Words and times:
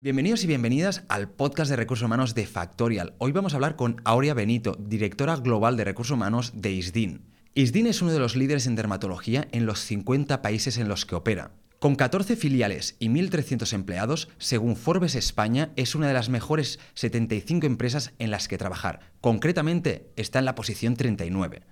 Bienvenidos 0.00 0.44
y 0.44 0.46
bienvenidas 0.46 1.02
al 1.08 1.28
podcast 1.28 1.68
de 1.68 1.74
recursos 1.74 2.06
humanos 2.06 2.36
de 2.36 2.46
Factorial. 2.46 3.14
Hoy 3.18 3.32
vamos 3.32 3.52
a 3.52 3.56
hablar 3.56 3.74
con 3.74 4.00
Aurea 4.04 4.32
Benito, 4.32 4.76
directora 4.78 5.34
global 5.34 5.76
de 5.76 5.82
recursos 5.82 6.14
humanos 6.14 6.52
de 6.54 6.70
ISDIN. 6.70 7.22
ISDIN 7.54 7.88
es 7.88 8.00
uno 8.00 8.12
de 8.12 8.20
los 8.20 8.36
líderes 8.36 8.68
en 8.68 8.76
dermatología 8.76 9.48
en 9.50 9.66
los 9.66 9.80
50 9.80 10.40
países 10.40 10.78
en 10.78 10.86
los 10.86 11.04
que 11.04 11.16
opera. 11.16 11.50
Con 11.80 11.96
14 11.96 12.36
filiales 12.36 12.94
y 13.00 13.08
1.300 13.08 13.72
empleados, 13.72 14.28
según 14.38 14.76
Forbes 14.76 15.16
España, 15.16 15.72
es 15.74 15.96
una 15.96 16.06
de 16.06 16.14
las 16.14 16.28
mejores 16.28 16.78
75 16.94 17.66
empresas 17.66 18.12
en 18.20 18.30
las 18.30 18.46
que 18.46 18.56
trabajar. 18.56 19.00
Concretamente, 19.20 20.12
está 20.14 20.38
en 20.38 20.44
la 20.44 20.54
posición 20.54 20.94
39. 20.94 21.62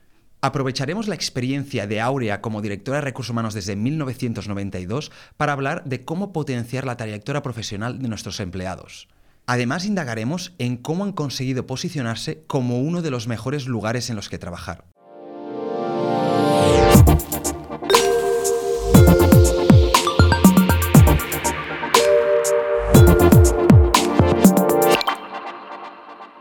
Aprovecharemos 0.42 1.08
la 1.08 1.14
experiencia 1.14 1.86
de 1.86 2.00
Aurea 2.00 2.42
como 2.42 2.60
directora 2.60 2.98
de 2.98 3.04
recursos 3.04 3.30
humanos 3.30 3.54
desde 3.54 3.74
1992 3.74 5.10
para 5.36 5.52
hablar 5.52 5.84
de 5.84 6.04
cómo 6.04 6.32
potenciar 6.32 6.84
la 6.84 6.96
trayectoria 6.96 7.42
profesional 7.42 8.00
de 8.00 8.08
nuestros 8.08 8.38
empleados. 8.40 9.08
Además, 9.46 9.86
indagaremos 9.86 10.52
en 10.58 10.76
cómo 10.76 11.04
han 11.04 11.12
conseguido 11.12 11.66
posicionarse 11.66 12.42
como 12.46 12.80
uno 12.80 13.00
de 13.00 13.10
los 13.10 13.28
mejores 13.28 13.66
lugares 13.66 14.10
en 14.10 14.16
los 14.16 14.28
que 14.28 14.38
trabajar. 14.38 14.84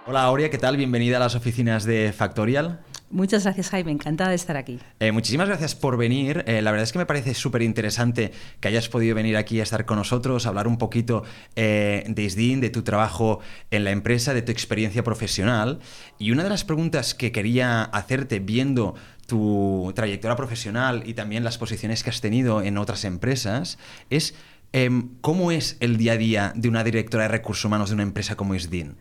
Hola 0.08 0.24
Aurea, 0.24 0.50
¿qué 0.50 0.58
tal? 0.58 0.78
Bienvenida 0.78 1.18
a 1.18 1.20
las 1.20 1.36
oficinas 1.36 1.86
de 1.86 2.14
Factorial. 2.16 2.82
Muchas 3.12 3.44
gracias, 3.44 3.70
Jaime. 3.70 3.92
Encantada 3.92 4.32
de 4.32 4.36
estar 4.36 4.58
aquí. 4.58 4.80
Eh, 5.00 5.12
muchísimas 5.12 5.48
gracias 5.48 5.76
por 5.76 5.96
venir. 5.96 6.44
Eh, 6.48 6.62
la 6.62 6.72
verdad 6.72 6.84
es 6.84 6.92
que 6.92 6.98
me 6.98 7.06
parece 7.06 7.34
súper 7.34 7.62
interesante 7.62 8.32
que 8.60 8.68
hayas 8.68 8.90
podido 8.90 9.16
venir 9.16 9.38
aquí 9.38 9.60
a 9.60 9.64
estar 9.64 9.86
con 9.86 9.98
nosotros, 9.98 10.46
hablar 10.46 10.68
un 10.68 10.78
poquito 10.78 11.24
eh, 11.56 12.04
de 12.08 12.24
ISDIN, 12.24 12.62
de 12.62 12.70
tu 12.72 12.82
trabajo 12.82 13.40
en 13.70 13.84
la 13.84 13.92
empresa, 13.92 14.34
de 14.34 14.42
tu 14.42 14.52
experiencia 14.52 15.04
profesional. 15.04 15.80
Y 16.18 16.32
una 16.32 16.44
de 16.44 16.50
las 16.50 16.64
preguntas 16.64 17.14
que 17.14 17.32
quería 17.32 17.84
hacerte 17.84 18.40
viendo 18.40 18.96
tu 19.28 19.92
trayectoria 19.96 20.36
profesional 20.36 21.04
y 21.06 21.14
también 21.14 21.44
las 21.44 21.58
posiciones 21.58 22.04
que 22.04 22.10
has 22.10 22.22
tenido 22.22 22.62
en 22.62 22.78
otras 22.78 23.06
empresas 23.06 23.78
es 24.10 24.36
em, 24.74 25.10
cómo 25.22 25.52
es 25.52 25.78
el 25.80 25.98
día 25.98 26.14
a 26.14 26.18
día 26.18 26.54
de 26.56 26.70
una 26.70 26.84
directora 26.84 27.24
de 27.24 27.30
recursos 27.30 27.66
humanos 27.66 27.90
de 27.90 27.96
una 27.96 28.04
empresa 28.04 28.36
como 28.36 28.56
ISDIN. 28.56 28.98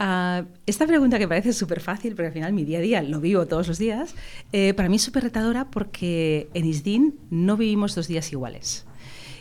Uh, 0.00 0.46
esta 0.64 0.86
pregunta 0.86 1.18
que 1.18 1.26
parece 1.26 1.52
súper 1.52 1.80
fácil, 1.80 2.14
porque 2.14 2.28
al 2.28 2.32
final 2.32 2.52
mi 2.52 2.64
día 2.64 2.78
a 2.78 2.80
día 2.82 3.02
lo 3.02 3.20
vivo 3.20 3.46
todos 3.46 3.66
los 3.66 3.78
días, 3.78 4.14
eh, 4.52 4.72
para 4.74 4.88
mí 4.88 4.96
es 4.96 5.02
súper 5.02 5.24
retadora 5.24 5.70
porque 5.70 6.48
en 6.54 6.66
ISDIN 6.66 7.18
no 7.30 7.56
vivimos 7.56 7.96
dos 7.96 8.06
días 8.06 8.30
iguales. 8.32 8.86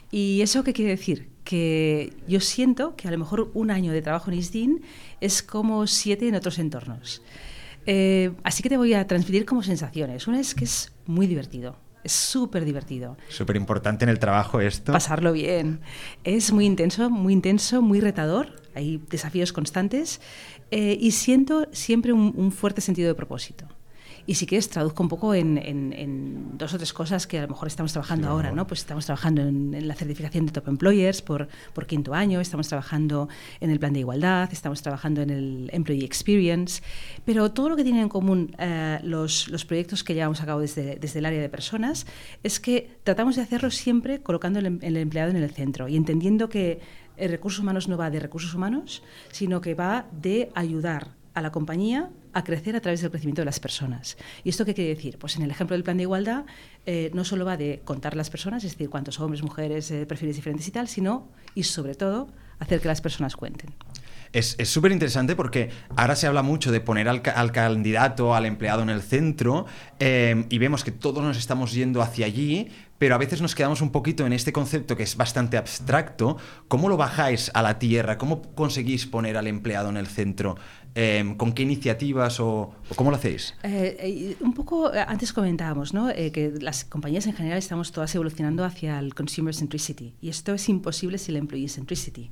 ¿Y 0.09 0.41
eso 0.41 0.64
qué 0.64 0.73
quiere 0.73 0.91
decir? 0.91 1.30
Que 1.44 2.11
yo 2.27 2.39
siento 2.39 2.95
que 2.95 3.08
a 3.08 3.11
lo 3.11 3.19
mejor 3.19 3.52
un 3.53 3.69
año 3.69 3.91
de 3.91 4.02
trabajo 4.02 4.31
en 4.31 4.38
ISDIN 4.39 4.81
es 5.22 5.44
como 5.44 5.86
siete 5.86 6.27
en 6.27 6.36
otros 6.36 6.58
entornos. 6.58 7.21
Eh, 7.86 8.31
así 8.44 8.64
que 8.64 8.69
te 8.69 8.77
voy 8.77 8.94
a 8.95 9.05
transmitir 9.05 9.45
como 9.45 9.61
sensaciones. 9.61 10.27
Una 10.27 10.39
es 10.39 10.55
que 10.55 10.66
es 10.66 10.92
muy 11.05 11.27
divertido. 11.27 11.77
Es 12.08 12.13
súper 12.13 12.63
divertido. 12.63 13.17
Súper 13.27 13.58
importante 13.58 14.05
en 14.05 14.09
el 14.09 14.17
trabajo 14.17 14.61
esto. 14.61 14.94
Pasarlo 14.94 15.33
bien. 15.33 15.81
Es 16.23 16.53
muy 16.53 16.66
intenso, 16.66 17.09
muy 17.09 17.33
intenso, 17.33 17.81
muy 17.81 17.99
retador 17.99 18.67
hay 18.77 19.02
desafíos 19.09 19.52
constantes 19.52 20.22
eh, 20.69 20.97
y 20.99 21.11
siento 21.11 21.67
siempre 21.72 22.14
un, 22.14 22.52
fuerte 22.52 22.80
sentido 22.80 23.08
de 23.08 23.16
propósito. 23.16 23.66
Y 24.30 24.36
si 24.36 24.45
quieres, 24.45 24.70
traduzco 24.70 25.02
un 25.02 25.08
poco 25.08 25.33
en, 25.33 26.58
dos 26.58 26.73
o 26.73 26.78
tres 26.78 26.92
cosas 26.92 27.25
que 27.25 27.39
a 27.39 27.44
lo 27.44 27.47
mejor 27.47 27.70
estamos 27.70 27.94
trabajando 27.94 28.28
ahora, 28.28 28.52
¿no? 28.52 28.67
Pues 28.67 28.81
estamos 28.81 29.06
trabajando 29.06 29.42
en, 29.42 29.88
la 29.88 29.95
certificación 29.95 30.45
de 30.45 30.52
Top 30.52 30.67
Employers 30.67 31.22
por, 31.22 31.47
por, 31.73 31.88
quinto 31.88 32.14
año, 32.14 32.42
estamos 32.42 32.67
trabajando 32.67 33.30
en 33.61 33.72
el 33.72 33.80
plan 33.80 33.94
de 33.94 34.02
igualdad, 34.02 34.50
estamos 34.52 34.81
trabajando 34.81 35.22
en 35.22 35.30
el 35.30 35.70
Employee 35.72 36.03
Experience, 36.03 36.83
pero 37.23 37.53
todo 37.53 37.70
lo 37.70 37.78
que 37.78 37.86
tienen 37.86 38.02
en 38.02 38.09
común 38.09 38.53
eh, 38.59 39.00
los, 39.02 39.48
los, 39.48 39.64
proyectos 39.64 40.03
que 40.03 40.14
llevamos 40.14 40.42
a 40.42 40.45
cabo 40.45 40.59
desde, 40.59 40.98
desde, 40.98 41.20
el 41.20 41.26
área 41.26 41.39
de 41.39 41.48
personas 41.48 42.05
es 42.43 42.60
que 42.60 42.99
tratamos 43.05 43.37
de 43.37 43.43
hacerlo 43.43 43.71
siempre 43.71 44.20
colocando 44.21 44.60
el, 44.60 44.66
em, 44.66 44.80
el 44.82 44.98
empleado 44.98 45.32
en 45.32 45.37
el 45.37 45.49
centro 45.52 45.87
y 45.87 45.95
entendiendo 45.95 46.49
que 46.49 46.82
el 47.16 47.32
recursos 47.32 47.61
humanos 47.61 47.87
no 47.87 47.95
va 47.95 48.10
de 48.10 48.20
recursos 48.20 48.54
humanos, 48.54 49.04
sino 49.32 49.61
que 49.61 49.73
va 49.73 50.05
de 50.11 50.52
ayudar 50.54 51.16
a 51.33 51.42
la 51.42 51.52
compañía 51.52 52.10
a 52.37 52.43
crecer 52.43 52.75
a 52.75 52.81
través 52.81 53.02
del 53.02 53.09
crecimiento 53.09 53.42
de 53.42 53.45
las 53.45 53.59
personas. 53.59 54.15
¿Y 54.43 54.49
esto 54.49 54.64
qué 54.64 54.75
quiere 54.75 54.93
decir? 54.93 55.17
Pues 55.17 55.36
en 55.37 55.42
el 55.42 55.49
ejemplo 55.49 55.75
del 55.75 55.83
plan 55.83 55.98
de 55.98 56.03
igualdad 56.03 56.45
eh, 56.86 57.09
no 57.14 57.25
solo 57.25 57.45
va 57.45 57.58
de 57.58 57.81
contar 57.83 58.15
las 58.15 58.30
personas, 58.30 58.64
es 58.64 58.73
decir, 58.73 58.92
cuántos 58.92 59.20
hombres, 59.20 59.42
mujeres, 59.42 59.89
eh, 59.89 60.05
perfiles 60.05 60.36
diferentes 60.36 60.67
y 60.67 60.71
tal, 60.71 60.87
sino, 60.87 61.30
y 61.55 61.64
sobre 61.64 61.95
todo, 61.95 62.27
hacer 62.59 62.80
que 62.80 62.87
las 62.87 63.02
personas 63.02 63.36
cuenten. 63.36 63.73
Es 64.33 64.58
súper 64.65 64.92
interesante 64.92 65.36
porque 65.36 65.71
ahora 65.95 66.15
se 66.15 66.27
habla 66.27 66.43
mucho 66.43 66.71
de 66.71 66.81
poner 66.81 67.08
al, 67.08 67.21
candidato, 67.52 68.36
al 68.36 68.45
empleado 68.45 68.83
en 68.83 68.89
el 68.89 69.02
centro, 69.02 69.65
eh, 69.99 70.45
y 70.49 70.58
vemos 70.59 70.83
que 70.83 70.92
todos 70.92 71.23
nos 71.23 71.37
estamos 71.37 71.71
yendo 71.71 72.02
hacia 72.02 72.25
allí, 72.25 72.67
pero 72.98 73.15
a 73.15 73.17
veces 73.17 73.42
nos 73.42 73.55
quedamos 73.55 73.81
un 73.81 73.92
poquito 73.92 74.25
en 74.25 74.33
este 74.33 74.52
concepto 74.52 74.98
que 74.98 75.04
es 75.04 75.15
bastante 75.15 75.58
abstracto. 75.58 76.37
¿Cómo 76.67 76.89
lo 76.89 76.98
bajáis 76.98 77.52
a 77.54 77.61
la 77.61 77.80
tierra? 77.80 78.17
¿Cómo 78.17 78.42
conseguís 78.54 79.05
poner 79.05 79.37
al 79.37 79.48
empleado 79.48 79.89
en 79.89 79.98
el 79.98 80.08
centro? 80.08 80.58
Em, 80.99 81.35
¿Con 81.35 81.53
qué 81.53 81.61
iniciativas 81.61 82.39
o, 82.39 82.73
cómo 82.95 83.11
lo 83.11 83.17
hacéis? 83.17 83.53
Eh, 83.61 83.97
eh, 83.99 84.35
un 84.39 84.53
poco, 84.53 84.91
eh, 84.91 85.05
antes 85.08 85.31
comentábamos 85.31 85.93
¿no? 85.93 86.08
que 86.08 86.53
las 86.59 86.85
compañías 86.85 87.27
en 87.27 87.33
general 87.33 87.59
estamos 87.59 87.91
todas 87.91 88.15
evolucionando 88.15 88.65
hacia 88.65 88.97
el 88.97 89.13
consumer 89.13 89.53
centricity 89.53 90.15
y 90.21 90.30
esto 90.30 90.55
es 90.55 90.67
imposible 90.69 91.19
sin 91.19 91.36
la 91.36 91.39
employee 91.39 91.69
centricity. 91.69 92.31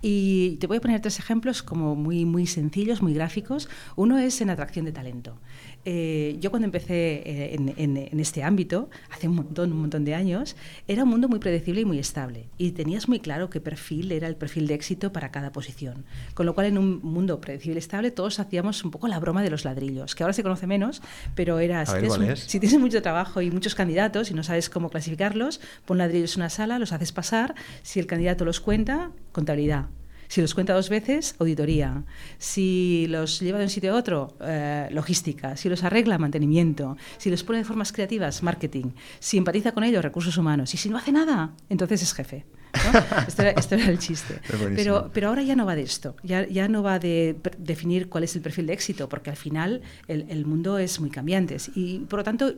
Y 0.00 0.58
te 0.60 0.68
voy 0.68 0.76
a 0.76 0.80
poner 0.80 1.00
tres 1.00 1.18
ejemplos 1.18 1.64
como 1.64 1.96
muy, 1.96 2.24
muy 2.24 2.46
sencillos, 2.46 3.02
muy 3.02 3.14
gráficos. 3.14 3.68
Uno 3.96 4.16
es 4.16 4.40
en 4.40 4.50
atracción 4.50 4.84
de 4.84 4.92
talento. 4.92 5.36
Eh, 5.84 6.36
yo 6.40 6.50
cuando 6.50 6.64
empecé 6.64 7.22
eh, 7.24 7.56
en, 7.76 8.20
este 8.20 8.42
ámbito, 8.42 8.88
hace 9.10 9.28
un 9.28 9.36
montón, 9.36 9.72
un 9.72 9.80
montón 9.80 10.04
de 10.04 10.14
años, 10.14 10.56
era 10.88 11.04
un 11.04 11.10
mundo 11.10 11.28
muy 11.28 11.38
predecible 11.38 11.82
y 11.82 11.84
muy 11.84 11.98
estable. 11.98 12.46
Y 12.58 12.72
tenías 12.72 13.08
muy 13.08 13.20
claro 13.20 13.50
qué 13.50 13.60
perfil 13.60 14.12
era 14.12 14.28
el 14.28 14.36
perfil 14.36 14.66
de 14.66 14.74
éxito 14.74 15.12
para 15.12 15.30
cada 15.30 15.52
posición. 15.52 16.04
Con 16.34 16.46
lo 16.46 16.54
cual, 16.54 16.66
en 16.68 16.78
un 16.78 17.00
mundo 17.02 17.40
predecible 17.40 17.76
y 17.76 17.78
estable, 17.78 18.10
todos 18.10 18.40
hacíamos 18.40 18.84
un 18.84 18.90
poco 18.90 19.08
la 19.08 19.18
broma 19.18 19.42
de 19.42 19.50
los 19.50 19.64
ladrillos, 19.64 20.14
que 20.14 20.22
ahora 20.22 20.32
se 20.32 20.42
conoce 20.42 20.66
menos, 20.66 21.02
pero 21.34 21.58
era, 21.58 21.84
si, 21.84 21.98
tienes, 21.98 22.40
si 22.40 22.60
tienes 22.60 22.78
mucho 22.78 23.02
trabajo 23.02 23.42
y 23.42 23.50
muchos 23.50 23.74
candidatos 23.74 24.30
y 24.30 24.34
no 24.34 24.42
sabes 24.42 24.70
cómo 24.70 24.90
clasificarlos, 24.90 25.60
pon 25.84 25.98
ladrillos 25.98 26.36
en 26.36 26.42
una 26.42 26.50
sala, 26.50 26.78
los 26.78 26.92
haces 26.92 27.12
pasar, 27.12 27.54
si 27.82 28.00
el 28.00 28.06
candidato 28.06 28.44
los 28.44 28.60
cuenta, 28.60 29.10
contabilidad. 29.32 29.86
Si 30.28 30.40
los 30.40 30.54
cuenta 30.54 30.74
dos 30.74 30.88
veces, 30.88 31.36
auditoría. 31.38 32.04
Si 32.38 33.06
los 33.08 33.40
lleva 33.40 33.58
de 33.58 33.64
un 33.64 33.70
sitio 33.70 33.92
a 33.92 33.96
otro, 33.96 34.36
eh, 34.40 34.88
logística. 34.90 35.56
Si 35.56 35.68
los 35.68 35.84
arregla, 35.84 36.18
mantenimiento. 36.18 36.96
Si 37.18 37.30
los 37.30 37.42
pone 37.44 37.58
de 37.58 37.64
formas 37.64 37.92
creativas, 37.92 38.42
marketing. 38.42 38.92
Si 39.18 39.38
empatiza 39.38 39.72
con 39.72 39.84
ellos, 39.84 40.02
recursos 40.02 40.36
humanos. 40.36 40.74
Y 40.74 40.76
si 40.76 40.88
no 40.88 40.96
hace 40.96 41.12
nada, 41.12 41.54
entonces 41.68 42.02
es 42.02 42.12
jefe. 42.14 42.44
esto, 43.56 43.74
era, 43.76 43.88
el 43.88 43.98
chiste. 43.98 44.40
Pero, 44.74 45.10
pero 45.12 45.28
ahora 45.28 45.42
ya 45.42 45.54
no 45.54 45.64
va 45.64 45.76
de 45.76 45.82
esto. 45.82 46.16
Ya, 46.22 46.46
ya 46.46 46.68
no 46.68 46.82
va 46.82 46.98
de 46.98 47.36
definir 47.58 48.08
cuál 48.08 48.24
es 48.24 48.34
el 48.34 48.42
perfil 48.42 48.66
de 48.66 48.72
éxito, 48.72 49.08
porque 49.08 49.30
al 49.30 49.36
final 49.36 49.82
el, 50.08 50.26
el 50.28 50.44
mundo 50.44 50.78
es 50.78 51.00
muy 51.00 51.10
cambiante. 51.10 51.56
Y 51.74 52.00
por 52.00 52.20
lo 52.20 52.24
tanto, 52.24 52.54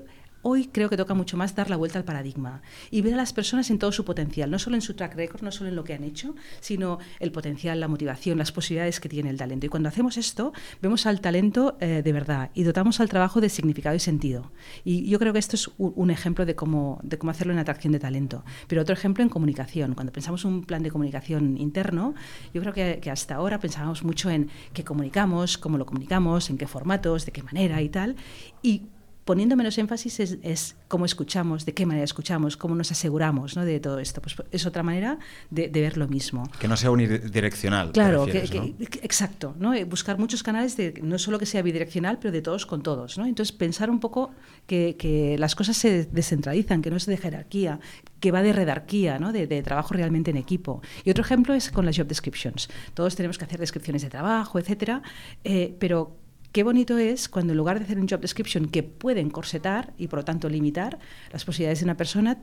Hoy 0.48 0.68
creo 0.68 0.88
que 0.88 0.96
toca 0.96 1.12
mucho 1.12 1.36
más 1.36 1.56
dar 1.56 1.68
la 1.70 1.76
vuelta 1.76 1.98
al 1.98 2.04
paradigma 2.04 2.62
y 2.92 3.02
ver 3.02 3.14
a 3.14 3.16
las 3.16 3.32
personas 3.32 3.68
en 3.68 3.80
todo 3.80 3.90
su 3.90 4.04
potencial, 4.04 4.48
no 4.48 4.60
solo 4.60 4.76
en 4.76 4.80
su 4.80 4.94
track 4.94 5.16
record, 5.16 5.42
no 5.42 5.50
solo 5.50 5.70
en 5.70 5.74
lo 5.74 5.82
que 5.82 5.92
han 5.92 6.04
hecho, 6.04 6.36
sino 6.60 7.00
el 7.18 7.32
potencial, 7.32 7.80
la 7.80 7.88
motivación, 7.88 8.38
las 8.38 8.52
posibilidades 8.52 9.00
que 9.00 9.08
tiene 9.08 9.28
el 9.30 9.38
talento. 9.38 9.66
Y 9.66 9.68
cuando 9.70 9.88
hacemos 9.88 10.16
esto, 10.16 10.52
vemos 10.80 11.04
al 11.06 11.20
talento 11.20 11.76
eh, 11.80 12.00
de 12.04 12.12
verdad 12.12 12.52
y 12.54 12.62
dotamos 12.62 13.00
al 13.00 13.08
trabajo 13.08 13.40
de 13.40 13.48
significado 13.48 13.96
y 13.96 13.98
sentido. 13.98 14.52
Y 14.84 15.08
yo 15.08 15.18
creo 15.18 15.32
que 15.32 15.40
esto 15.40 15.56
es 15.56 15.68
un, 15.78 16.12
ejemplo 16.12 16.46
de 16.46 16.54
cómo, 16.54 17.00
de 17.02 17.18
cómo 17.18 17.32
hacerlo 17.32 17.52
en 17.52 17.58
atracción 17.58 17.92
de 17.92 17.98
talento. 17.98 18.44
Pero 18.68 18.82
otro 18.82 18.94
ejemplo 18.94 19.24
en 19.24 19.28
comunicación. 19.28 19.96
Cuando 19.96 20.12
pensamos 20.12 20.44
un 20.44 20.64
plan 20.64 20.84
de 20.84 20.92
comunicación 20.92 21.58
interno, 21.58 22.14
yo 22.54 22.60
creo 22.60 22.72
que, 22.72 23.00
que 23.02 23.10
hasta 23.10 23.34
ahora 23.34 23.58
pensábamos 23.58 24.04
mucho 24.04 24.30
en 24.30 24.48
qué 24.72 24.84
comunicamos, 24.84 25.58
cómo 25.58 25.76
lo 25.76 25.86
comunicamos, 25.86 26.50
en 26.50 26.56
qué 26.56 26.68
formatos, 26.68 27.26
de 27.26 27.32
qué 27.32 27.42
manera 27.42 27.82
y 27.82 27.88
tal. 27.88 28.14
Y 28.62 28.82
poniendo 29.26 29.56
menos 29.56 29.76
énfasis 29.76 30.20
es, 30.20 30.76
cómo 30.86 31.04
escuchamos, 31.04 31.66
de 31.66 31.74
qué 31.74 31.84
manera 31.84 32.04
escuchamos, 32.04 32.56
cómo 32.56 32.76
nos 32.76 32.92
aseguramos 32.92 33.56
de 33.56 33.80
todo 33.80 33.98
esto. 33.98 34.22
Pues 34.22 34.36
es 34.52 34.66
otra 34.66 34.84
manera 34.84 35.18
de, 35.50 35.68
ver 35.68 35.98
lo 35.98 36.06
mismo. 36.06 36.48
Que 36.60 36.68
no 36.68 36.76
sea 36.76 36.92
unidireccional. 36.92 37.90
Claro, 37.90 38.28
exacto. 38.28 39.56
¿no? 39.58 39.74
Eh, 39.74 39.84
buscar 39.84 40.16
muchos 40.18 40.44
canales, 40.44 40.76
de, 40.76 40.94
no 41.02 41.18
solo 41.18 41.40
que 41.40 41.46
sea 41.46 41.60
bidireccional, 41.62 42.18
pero 42.20 42.30
de 42.30 42.40
todos 42.40 42.66
con 42.66 42.84
todos. 42.84 43.18
¿no? 43.18 43.26
Entonces, 43.26 43.50
pensar 43.54 43.90
un 43.90 43.98
poco 43.98 44.30
que, 44.66 45.36
las 45.40 45.56
cosas 45.56 45.76
se 45.76 46.04
descentralizan, 46.04 46.80
que 46.80 46.90
no 46.90 46.96
es 46.96 47.04
de 47.06 47.16
jerarquía, 47.16 47.80
que 48.20 48.30
va 48.30 48.42
de 48.42 48.52
redarquía, 48.52 49.18
¿no? 49.18 49.32
de, 49.32 49.62
trabajo 49.62 49.92
realmente 49.92 50.30
en 50.30 50.36
equipo. 50.36 50.82
Y 51.02 51.10
otro 51.10 51.24
ejemplo 51.24 51.52
es 51.52 51.72
con 51.72 51.84
las 51.84 51.98
job 51.98 52.06
descriptions. 52.06 52.68
Todos 52.94 53.16
tenemos 53.16 53.38
que 53.38 53.44
hacer 53.44 53.58
descripciones 53.58 54.02
de 54.02 54.08
trabajo, 54.08 54.60
etcétera, 54.60 55.02
eh, 55.42 55.74
pero 55.80 56.16
Qué 56.56 56.62
bonito 56.62 56.96
es 56.96 57.28
cuando 57.28 57.52
en 57.52 57.58
lugar 57.58 57.78
de 57.78 57.84
hacer 57.84 57.98
un 57.98 58.08
job 58.08 58.20
description 58.20 58.68
que 58.68 58.82
puede 58.82 59.20
encorsetar 59.20 59.92
y 59.98 60.08
por 60.08 60.20
lo 60.20 60.24
tanto 60.24 60.48
limitar 60.48 60.98
las 61.30 61.44
posibilidades 61.44 61.80
de 61.80 61.84
una 61.84 61.98
persona, 61.98 62.38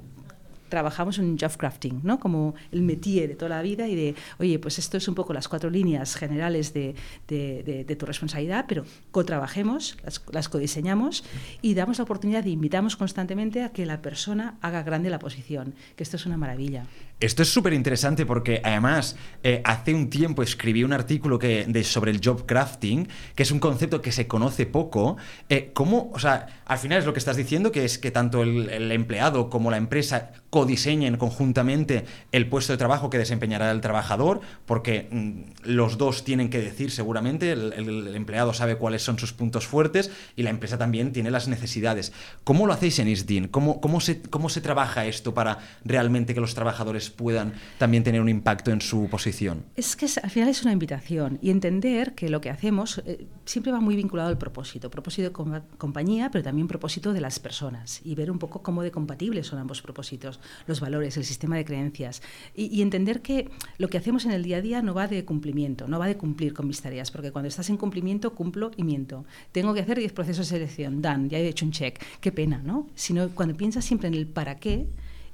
trabajamos 0.70 1.20
en 1.20 1.38
job 1.38 1.56
crafting, 1.58 2.02
¿no? 2.04 2.20
como 2.20 2.56
el 2.72 2.82
métier 2.82 3.30
de 3.30 3.36
toda 3.36 3.50
la 3.50 3.62
vida 3.62 3.88
y 3.88 3.96
de, 3.96 4.16
oye, 4.40 4.60
pues 4.60 4.80
esto 4.80 4.98
es 4.98 5.08
un 5.08 5.16
poco 5.16 5.34
las 5.34 5.48
cuatro 5.48 5.70
líneas 5.70 6.16
generales 6.16 6.74
de, 6.74 6.96
de, 7.28 7.96
tu 7.96 8.06
responsabilidad, 8.06 8.66
pero 8.68 8.86
co-trabajemos, 9.12 9.98
las, 10.04 10.22
las 10.32 10.50
codiseñamos 10.50 11.24
y 11.62 11.74
damos 11.76 12.00
la 12.00 12.04
oportunidad 12.04 12.46
y 12.46 12.52
invitamos 12.52 12.96
constantemente 12.96 13.64
a 13.64 13.70
que 13.70 13.86
la 13.86 14.02
persona 14.02 14.58
haga 14.62 14.84
grande 14.84 15.10
la 15.10 15.20
posición, 15.20 15.76
que 15.96 16.04
esto 16.04 16.18
es 16.18 16.26
una 16.26 16.38
maravilla. 16.38 16.86
Esto 17.20 17.42
es 17.42 17.50
súper 17.50 17.72
interesante 17.72 18.26
porque 18.26 18.60
además 18.66 19.16
eh, 19.44 19.62
hace 19.64 19.94
un 19.94 20.10
tiempo 20.10 20.44
escribí 20.44 20.84
un 20.84 20.92
artículo 20.92 21.40
que, 21.40 21.66
de, 21.66 21.84
sobre 21.86 22.12
el 22.12 22.20
job 22.22 22.46
crafting, 22.46 23.08
que 23.34 23.44
es 23.44 23.52
un 23.52 23.60
concepto 23.60 24.02
que 24.02 24.12
se 24.12 24.28
conoce 24.28 24.66
poco. 24.66 25.16
Eh, 25.48 25.72
¿Cómo, 25.74 26.12
o 26.14 26.20
sea, 26.20 26.64
al 26.66 26.80
final 26.80 27.00
es 27.00 27.06
lo 27.06 27.14
que 27.14 27.20
estás 27.20 27.38
diciendo, 27.38 27.72
que 27.72 27.86
es 27.86 27.98
que 27.98 28.12
tanto 28.12 28.44
el, 28.44 28.70
el 28.70 28.92
empleado 28.92 29.50
como 29.50 29.72
la 29.72 29.78
empresa 29.78 30.32
codiseñen 30.64 31.18
conjuntamente 31.18 32.06
el 32.32 32.48
puesto 32.48 32.72
de 32.72 32.78
trabajo 32.78 33.10
que 33.10 33.18
desempeñará 33.18 33.70
el 33.70 33.82
trabajador, 33.82 34.40
porque 34.66 35.10
mm, 35.12 35.68
los 35.70 35.98
dos 35.98 36.24
tienen 36.24 36.50
que 36.50 36.62
decir 36.62 36.90
seguramente, 36.90 37.52
el, 37.52 38.16
empleado 38.16 38.54
sabe 38.54 38.78
cuáles 38.78 39.04
son 39.04 39.20
sus 39.20 39.34
puntos 39.34 39.68
fuertes 39.68 40.10
y 40.38 40.44
la 40.44 40.52
empresa 40.52 40.78
también 40.78 41.12
tiene 41.12 41.32
las 41.32 41.50
necesidades. 41.50 42.14
¿Cómo 42.46 42.66
lo 42.66 42.72
hacéis 42.72 42.98
en 43.00 43.10
ISDIN? 43.10 43.50
¿Cómo, 43.50 43.82
cómo, 43.82 44.00
se, 44.00 44.22
¿Cómo 44.22 44.48
se 44.48 44.62
trabaja 44.62 45.06
esto 45.06 45.34
para 45.34 45.60
realmente 45.84 46.34
que 46.34 46.40
los 46.40 46.56
trabajadores 46.56 47.10
puedan 47.10 47.56
también 47.78 48.06
tener 48.06 48.22
un 48.22 48.30
impacto 48.30 48.72
en 48.72 48.80
su 48.80 49.10
posición? 49.10 49.66
Es 49.76 49.98
que 49.98 50.08
al 50.22 50.30
final 50.30 50.48
es 50.48 50.64
una 50.64 50.72
invitación 50.72 51.40
y 51.42 51.50
entender 51.50 52.16
que 52.16 52.30
lo 52.30 52.40
que 52.40 52.50
hacemos 52.50 53.02
eh, 53.06 53.28
siempre 53.44 53.74
va 53.74 53.82
muy 53.82 53.98
vinculado 53.98 54.30
al 54.30 54.38
propósito, 54.38 54.90
propósito 54.90 55.30
de 55.30 55.62
compañía, 55.78 56.32
pero 56.32 56.42
también 56.42 56.70
propósito 56.70 57.12
de 57.12 57.20
las 57.20 57.40
personas 57.40 58.00
y 58.06 58.16
ver 58.16 58.32
un 58.32 58.40
poco 58.40 58.64
cómo 58.64 58.82
de 58.82 58.92
compatibles 58.92 59.48
son 59.48 59.60
ambos 59.60 59.82
propósitos 59.82 60.40
los 60.68 60.80
valores, 60.80 61.18
el 61.18 61.26
sistema 61.26 61.58
de 61.58 61.66
creencias. 61.66 62.22
Y, 62.56 62.82
entender 62.82 63.22
que 63.22 63.50
lo 63.78 63.88
que 63.88 63.98
hacemos 63.98 64.26
en 64.26 64.32
el 64.32 64.44
día 64.44 64.58
a 64.58 64.62
día 64.62 64.82
no 64.82 64.94
va 64.94 65.08
de 65.08 65.24
cumplimiento, 65.24 65.88
no 65.88 66.00
va 66.00 66.08
de 66.08 66.18
cumplir 66.18 66.54
con 66.54 66.68
mis 66.68 66.82
tareas, 66.82 67.12
porque 67.12 67.32
cuando 67.32 67.48
estás 67.48 67.70
en 67.70 67.78
cumplimiento, 67.78 68.34
cumplo 68.34 68.72
y 68.76 68.84
miento. 68.84 69.26
Tengo 69.52 69.74
que 69.74 69.80
hacer 69.82 69.98
10 70.00 70.12
procesos 70.14 70.50
de 70.50 70.58
selección, 70.58 71.02
dan, 71.02 71.30
ya 71.30 71.38
he 71.38 71.48
hecho 71.48 71.66
un 71.66 71.72
check. 71.72 72.02
Qué 72.20 72.32
pena, 72.32 72.62
¿no? 72.64 72.88
Sino 72.96 73.30
cuando 73.30 73.56
piensas 73.56 73.86
siempre 73.86 74.08
en 74.08 74.16
el 74.16 74.28
para 74.28 74.58
qué, 74.58 74.88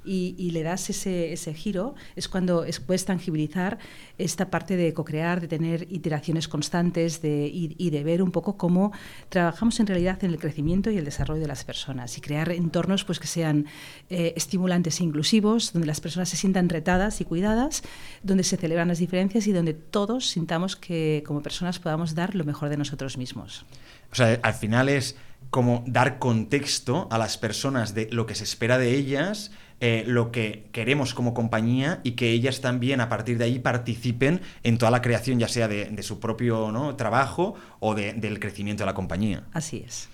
y, 0.04 0.50
le 0.50 0.62
das 0.62 0.88
ese, 0.90 1.32
ese, 1.32 1.54
giro, 1.54 1.94
es 2.16 2.28
cuando 2.28 2.64
puedes 2.86 3.04
tangibilizar 3.04 3.78
esta 4.18 4.50
parte 4.50 4.76
de 4.76 4.94
co-crear, 4.94 5.40
de 5.40 5.48
tener 5.48 5.86
iteraciones 5.90 6.48
constantes 6.48 7.20
de, 7.22 7.50
y, 7.52 7.90
de 7.90 8.04
ver 8.04 8.22
un 8.22 8.30
poco 8.30 8.56
cómo 8.56 8.92
trabajamos 9.28 9.78
en 9.80 9.86
realidad 9.86 10.22
en 10.24 10.30
el 10.30 10.38
crecimiento 10.38 10.90
y 10.90 10.96
el 10.96 11.04
desarrollo 11.04 11.40
de 11.40 11.48
las 11.48 11.64
personas 11.64 12.16
y 12.16 12.20
crear 12.20 12.50
entornos 12.50 13.04
pues, 13.04 13.18
que 13.18 13.26
sean 13.26 13.66
eh, 14.08 14.32
estimulantes 14.36 15.00
e 15.00 15.04
inclusivos, 15.04 15.72
donde 15.72 15.86
las 15.86 16.00
personas 16.00 16.28
se 16.28 16.36
sientan 16.36 16.68
retadas 16.68 17.20
y 17.20 17.24
cuidadas, 17.24 17.82
donde 18.22 18.44
se 18.44 18.56
celebran 18.56 18.88
las 18.88 18.98
diferencias 18.98 19.46
y 19.46 19.52
donde 19.52 19.74
todos 19.74 20.28
sintamos 20.28 20.76
que 20.76 21.22
como 21.26 21.42
personas 21.42 21.78
podamos 21.78 22.14
dar 22.14 22.34
lo 22.34 22.44
mejor 22.44 22.68
de 22.68 22.76
nosotros 22.76 23.18
mismos. 23.18 23.66
O 24.12 24.14
sea, 24.14 24.38
al 24.42 24.54
final 24.54 24.88
es 24.88 25.16
como 25.50 25.84
dar 25.86 26.18
contexto 26.18 27.08
a 27.10 27.18
las 27.18 27.38
personas 27.38 27.94
de 27.94 28.08
lo 28.10 28.26
que 28.26 28.34
se 28.34 28.44
espera 28.44 28.78
de 28.78 28.94
ellas 28.94 29.50
eh, 29.80 30.04
lo 30.06 30.30
que 30.30 30.68
queremos 30.72 31.14
como 31.14 31.34
compañía 31.34 32.00
y 32.04 32.12
que 32.12 32.30
ellas 32.30 32.60
también 32.60 33.00
a 33.00 33.08
partir 33.08 33.38
de 33.38 33.44
ahí 33.44 33.58
participen 33.58 34.40
en 34.62 34.78
toda 34.78 34.90
la 34.90 35.00
creación, 35.02 35.38
ya 35.38 35.48
sea 35.48 35.68
de, 35.68 36.02
su 36.02 36.20
propio 36.20 36.94
trabajo 36.96 37.54
o 37.78 37.94
del 37.94 38.40
crecimiento 38.40 38.82
de 38.82 38.86
la 38.86 38.94
compañía. 38.94 39.44
Así 39.52 39.84
es. 39.86 40.08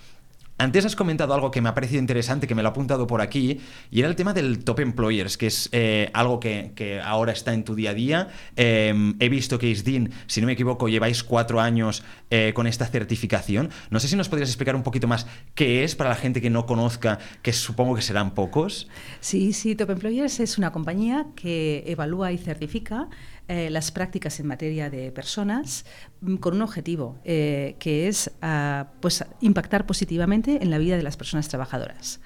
Antes 0.59 0.85
has 0.85 0.95
comentado 0.95 1.35
algo 1.35 1.51
que 1.51 1.61
me 1.61 1.69
ha 1.69 1.75
parecido 1.75 1.99
interesante, 1.99 2.47
que 2.47 2.55
me 2.55 2.63
lo 2.63 2.69
ha 2.69 2.71
apuntado 2.71 3.05
por 3.05 3.21
aquí, 3.21 3.59
y 3.91 3.99
era 3.99 4.09
el 4.09 4.15
tema 4.15 4.33
del 4.33 4.63
Top 4.63 4.79
Employers, 4.79 5.37
que 5.37 5.47
es 5.47 5.69
eh, 5.71 6.09
algo 6.13 6.39
que, 6.39 6.99
ahora 7.03 7.31
está 7.31 7.53
en 7.53 7.63
tu 7.63 7.75
día 7.75 7.91
a 7.91 7.93
día. 7.93 8.27
Em, 8.55 9.15
he 9.19 9.29
visto 9.29 9.59
que 9.59 9.69
ISDIN, 9.69 10.11
si 10.25 10.41
no 10.41 10.47
me 10.47 10.53
equivoco, 10.53 10.89
lleváis 10.89 11.23
cuatro 11.23 11.61
años 11.61 12.03
eh, 12.31 12.53
con 12.55 12.65
esta 12.65 12.87
certificación. 12.87 13.69
No 13.91 13.99
sé 13.99 14.07
si 14.07 14.15
nos 14.15 14.29
podrías 14.29 14.49
explicar 14.49 14.75
un 14.75 14.81
poquito 14.81 15.07
más 15.07 15.27
qué 15.53 15.83
es 15.83 15.95
para 15.95 16.09
la 16.09 16.15
gente 16.15 16.41
que 16.41 16.49
no 16.49 16.65
conozca, 16.65 17.19
que 17.43 17.53
supongo 17.53 17.93
que 17.93 18.01
serán 18.01 18.31
pocos. 18.33 18.87
Sí, 19.19 19.53
sí, 19.53 19.75
Top 19.75 19.91
Employers 19.91 20.39
es 20.39 20.57
una 20.57 20.71
compañía 20.71 21.27
que 21.35 21.83
evalúa 21.85 22.31
y 22.31 22.39
certifica 22.39 23.09
eh, 23.47 23.69
las 23.69 23.91
prácticas 23.91 24.39
en 24.39 24.47
materia 24.47 24.89
de 24.89 25.11
personas 25.11 25.85
mm, 26.21 26.35
con 26.35 26.55
un 26.55 26.61
objetivo, 26.61 27.17
eh, 27.23 27.75
que 27.79 28.07
es 28.07 28.31
ah, 28.41 28.87
pues, 28.99 29.23
impactar 29.39 29.85
positivamente 29.85 30.61
en 30.61 30.69
la 30.69 30.77
vida 30.77 30.97
de 30.97 31.03
las 31.03 31.15
personas 31.15 31.47
trabajadoras. 31.47 32.19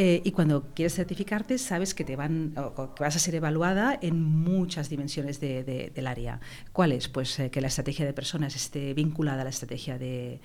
Eh, 0.00 0.22
y 0.22 0.30
cuando 0.30 0.72
quieres 0.76 0.94
certificarte, 0.94 1.58
sabes 1.58 1.92
que, 1.92 2.04
te 2.04 2.14
van, 2.14 2.54
que 2.94 3.02
vas 3.02 3.16
a 3.16 3.18
ser 3.18 3.34
evaluada 3.34 3.98
en 4.00 4.22
muchas 4.22 4.88
dimensiones 4.88 5.40
del 5.40 6.06
área. 6.06 6.38
¿Cuáles? 6.70 7.08
Pues 7.08 7.36
eh, 7.40 7.50
que 7.50 7.60
la 7.60 7.66
estrategia 7.66 8.06
de 8.06 8.12
personas 8.12 8.54
esté 8.54 8.94
vinculada 8.94 9.40
a 9.40 9.44
la 9.44 9.50
estrategia 9.50 9.98
de, 9.98 10.40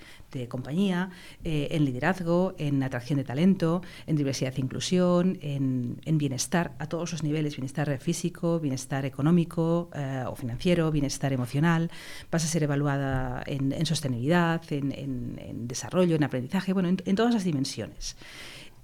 compañía, 0.48 1.10
eh, 1.44 1.68
en 1.70 1.84
liderazgo, 1.84 2.56
en 2.58 2.82
atracción 2.82 3.16
de 3.16 3.22
talento, 3.22 3.80
en 4.08 4.16
diversidad 4.16 4.54
e 4.56 4.60
inclusión, 4.60 5.38
en, 5.40 6.18
bienestar 6.18 6.72
a 6.80 6.88
todos 6.88 7.12
los 7.12 7.22
niveles, 7.22 7.54
bienestar 7.54 7.96
físico, 7.98 8.58
bienestar 8.58 9.04
económico 9.04 9.88
o 10.26 10.34
financiero, 10.34 10.90
bienestar 10.90 11.32
emocional. 11.32 11.92
Vas 12.28 12.44
a 12.44 12.48
ser 12.48 12.64
evaluada 12.64 13.44
en, 13.46 13.86
sostenibilidad, 13.86 14.60
en, 14.72 15.68
desarrollo, 15.68 16.16
en 16.16 16.24
aprendizaje, 16.24 16.72
bueno, 16.72 16.88
en 16.88 17.14
todas 17.14 17.32
las 17.32 17.44
dimensiones. 17.44 18.16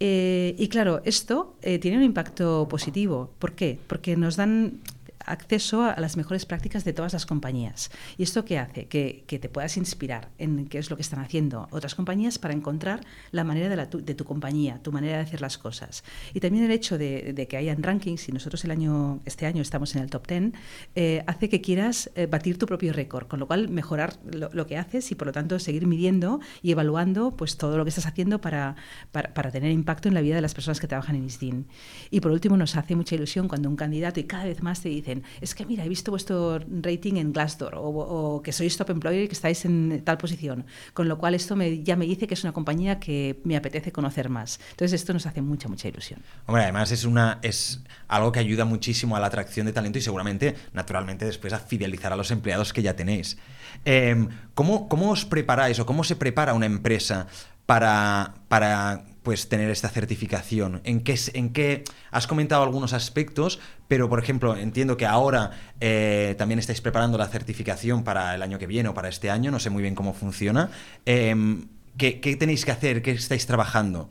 Eh, 0.02 0.54
y 0.58 0.68
claro, 0.68 1.02
esto 1.04 1.54
eh, 1.60 1.78
tiene 1.78 1.98
un 1.98 2.02
impacto 2.02 2.66
positivo. 2.68 3.30
¿Por 3.38 3.52
qué? 3.52 3.78
Porque 3.86 4.16
nos 4.16 4.36
dan 4.36 4.80
acceso 5.30 5.82
a 5.84 5.98
las 6.00 6.16
mejores 6.16 6.46
prácticas 6.46 6.84
de 6.84 6.92
todas 6.92 7.12
las 7.12 7.26
compañías. 7.26 7.90
¿Y 8.18 8.22
esto 8.22 8.44
qué 8.44 8.58
hace? 8.58 8.86
Que, 8.86 9.24
te 9.26 9.48
puedas 9.48 9.76
inspirar 9.76 10.28
en 10.38 10.66
qué 10.66 10.78
es 10.78 10.90
lo 10.90 10.96
que 10.96 11.02
están 11.02 11.20
haciendo 11.20 11.68
otras 11.70 11.94
compañías 11.94 12.38
para 12.38 12.52
encontrar 12.52 13.00
la 13.30 13.44
manera 13.44 13.68
de, 13.68 13.76
la 13.76 13.86
de 13.86 14.14
tu 14.14 14.24
compañía, 14.24 14.80
tu 14.82 14.92
manera 14.92 15.16
de 15.16 15.22
hacer 15.22 15.40
las 15.40 15.56
cosas. 15.56 16.04
Y 16.34 16.40
también 16.40 16.64
el 16.64 16.70
hecho 16.70 16.98
de, 16.98 17.46
que 17.48 17.56
hayan 17.56 17.82
rankings, 17.82 18.28
y 18.28 18.32
nosotros 18.32 18.64
el 18.64 18.70
año, 18.70 19.20
este 19.24 19.46
año 19.46 19.62
estamos 19.62 19.94
en 19.96 20.02
el 20.02 20.10
top 20.10 20.26
10, 20.26 20.52
eh, 20.94 21.24
hace 21.26 21.48
que 21.48 21.60
quieras 21.60 22.10
eh, 22.14 22.26
batir 22.26 22.58
tu 22.58 22.66
propio 22.66 22.92
récord, 22.92 23.28
con 23.28 23.40
lo 23.40 23.46
cual 23.46 23.68
mejorar 23.68 24.18
lo, 24.24 24.66
que 24.66 24.76
haces 24.76 25.10
y 25.10 25.14
por 25.14 25.26
lo 25.26 25.32
tanto 25.32 25.58
seguir 25.58 25.86
midiendo 25.86 26.40
y 26.62 26.72
evaluando 26.72 27.36
pues, 27.36 27.56
todo 27.56 27.78
lo 27.78 27.84
que 27.84 27.88
estás 27.88 28.06
haciendo 28.06 28.40
para, 28.40 28.76
para, 29.12 29.50
tener 29.50 29.70
impacto 29.70 30.08
en 30.08 30.14
la 30.14 30.20
vida 30.20 30.34
de 30.34 30.42
las 30.42 30.54
personas 30.54 30.80
que 30.80 30.86
trabajan 30.86 31.16
en 31.16 31.24
ISDIN. 31.24 31.66
Y 32.10 32.20
por 32.20 32.30
último, 32.30 32.56
nos 32.56 32.76
hace 32.76 32.94
mucha 32.94 33.14
ilusión 33.14 33.48
cuando 33.48 33.68
un 33.68 33.76
candidato 33.76 34.20
y 34.20 34.24
cada 34.24 34.44
vez 34.44 34.62
más 34.62 34.82
te 34.82 34.88
dicen, 34.88 35.19
es 35.40 35.54
que 35.54 35.66
mira, 35.66 35.84
he 35.84 35.88
visto 35.88 36.10
vuestro 36.10 36.58
rating 36.58 37.16
en 37.16 37.32
Glassdoor 37.32 37.74
o, 37.76 38.40
que 38.42 38.52
sois 38.52 38.76
top 38.76 38.90
employer 38.90 39.24
y 39.24 39.28
que 39.28 39.34
estáis 39.34 39.64
en 39.64 40.02
tal 40.04 40.18
posición. 40.18 40.66
Con 40.92 41.08
lo 41.08 41.18
cual 41.18 41.34
esto 41.34 41.56
ya 41.56 41.96
me 41.96 42.06
dice 42.06 42.26
que 42.26 42.34
es 42.34 42.44
una 42.44 42.52
compañía 42.52 43.00
que 43.00 43.40
me 43.44 43.56
apetece 43.56 43.92
conocer 43.92 44.28
más. 44.28 44.60
Entonces 44.70 45.00
esto 45.00 45.12
nos 45.12 45.26
hace 45.26 45.42
mucha, 45.42 45.68
mucha 45.68 45.88
ilusión. 45.88 46.20
Hombre, 46.46 46.64
además 46.64 46.90
es, 46.92 47.80
algo 48.08 48.32
que 48.32 48.40
ayuda 48.40 48.64
muchísimo 48.64 49.16
a 49.16 49.20
la 49.20 49.26
atracción 49.26 49.66
de 49.66 49.72
talento 49.72 49.98
y 49.98 50.02
seguramente, 50.02 50.56
naturalmente, 50.72 51.24
después 51.24 51.52
a 51.52 51.58
fidelizar 51.58 52.12
a 52.12 52.16
los 52.16 52.30
empleados 52.30 52.72
que 52.72 52.82
ya 52.82 52.96
tenéis. 52.96 53.38
Em, 53.84 54.28
¿cómo, 54.54 54.88
¿Cómo 54.88 55.10
os 55.10 55.24
preparáis 55.24 55.78
o 55.78 55.86
cómo 55.86 56.04
se 56.04 56.16
prepara 56.16 56.54
una 56.54 56.66
empresa 56.66 57.26
para, 57.66 58.34
para 58.48 59.04
pues 59.22 59.48
tener 59.48 59.70
esta 59.70 59.88
certificación? 59.88 60.80
¿En 60.84 61.00
qué, 61.00 61.18
¿En 61.34 61.52
qué 61.52 61.84
has 62.10 62.26
comentado 62.26 62.62
algunos 62.62 62.92
aspectos, 62.92 63.60
pero 63.88 64.08
por 64.08 64.22
ejemplo 64.22 64.56
entiendo 64.56 64.96
que 64.96 65.06
ahora 65.06 65.50
eh, 65.80 66.34
también 66.38 66.58
estáis 66.58 66.80
preparando 66.80 67.18
la 67.18 67.28
certificación 67.28 68.04
para 68.04 68.34
el 68.34 68.42
año 68.42 68.58
que 68.58 68.66
viene 68.66 68.88
o 68.88 68.94
para 68.94 69.08
este 69.08 69.30
año, 69.30 69.50
no 69.50 69.58
sé 69.58 69.70
muy 69.70 69.82
bien 69.82 69.94
cómo 69.94 70.14
funciona. 70.14 70.70
Em, 71.06 71.68
¿qué, 71.96 72.20
¿Qué 72.20 72.36
tenéis 72.36 72.64
que 72.64 72.70
hacer? 72.70 73.02
¿Qué 73.02 73.12
estáis 73.12 73.46
trabajando? 73.46 74.10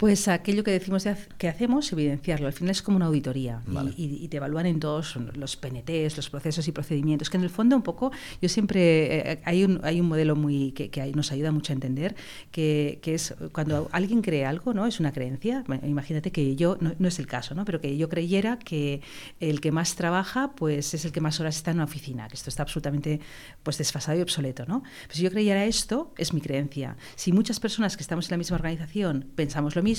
Pues 0.00 0.28
aquello 0.28 0.64
que 0.64 0.70
decimos 0.70 1.06
que 1.36 1.46
hacemos, 1.46 1.92
evidenciarlo. 1.92 2.46
Al 2.46 2.54
final 2.54 2.70
es 2.70 2.80
como 2.80 2.96
una 2.96 3.04
auditoría 3.04 3.60
y, 3.98 4.28
te 4.28 4.38
evalúan 4.38 4.64
en 4.64 4.80
todos 4.80 5.16
los 5.34 5.58
PNTs, 5.58 6.16
los 6.16 6.30
procesos 6.30 6.66
y 6.66 6.72
procedimientos, 6.72 7.28
que 7.28 7.36
en 7.36 7.42
el 7.42 7.50
fondo 7.50 7.76
un 7.76 7.82
poco, 7.82 8.10
yo 8.40 8.48
siempre, 8.48 9.32
eh, 9.32 9.42
hay, 9.44 9.62
un, 9.62 9.78
hay 9.82 10.00
un 10.00 10.08
modelo 10.08 10.36
muy 10.36 10.72
que, 10.72 11.12
nos 11.14 11.32
ayuda 11.32 11.52
mucho 11.52 11.74
a 11.74 11.74
entender, 11.74 12.16
que, 12.50 12.98
es 13.04 13.34
cuando 13.52 13.90
alguien 13.92 14.22
cree 14.22 14.46
algo, 14.46 14.72
¿no? 14.72 14.86
Es 14.86 15.00
una 15.00 15.12
creencia, 15.12 15.64
imagínate 15.82 16.32
que 16.32 16.56
yo, 16.56 16.78
no, 16.80 17.06
es 17.06 17.18
el 17.18 17.26
caso, 17.26 17.54
¿no? 17.54 17.66
Pero 17.66 17.82
que 17.82 17.98
yo 17.98 18.08
creyera 18.08 18.58
que 18.58 19.02
el 19.38 19.60
que 19.60 19.70
más 19.70 19.96
trabaja, 19.96 20.52
pues 20.52 20.94
es 20.94 21.04
el 21.04 21.12
que 21.12 21.20
más 21.20 21.40
horas 21.40 21.56
está 21.56 21.72
en 21.72 21.76
una 21.76 21.84
oficina, 21.84 22.26
que 22.28 22.36
esto 22.36 22.48
está 22.48 22.62
absolutamente 22.62 23.20
pues 23.62 23.76
desfasado 23.76 24.18
y 24.18 24.22
obsoleto, 24.22 24.64
¿no? 24.64 24.82
Pues 25.04 25.18
si 25.18 25.24
yo 25.24 25.30
creyera 25.30 25.66
esto, 25.66 26.14
es 26.16 26.32
mi 26.32 26.40
creencia. 26.40 26.96
Si 27.16 27.32
muchas 27.32 27.60
personas 27.60 27.98
que 27.98 28.02
estamos 28.02 28.28
en 28.28 28.30
la 28.30 28.38
misma 28.38 28.54
organización 28.54 29.26
pensamos 29.34 29.76
lo 29.76 29.82
mismo, 29.82 29.89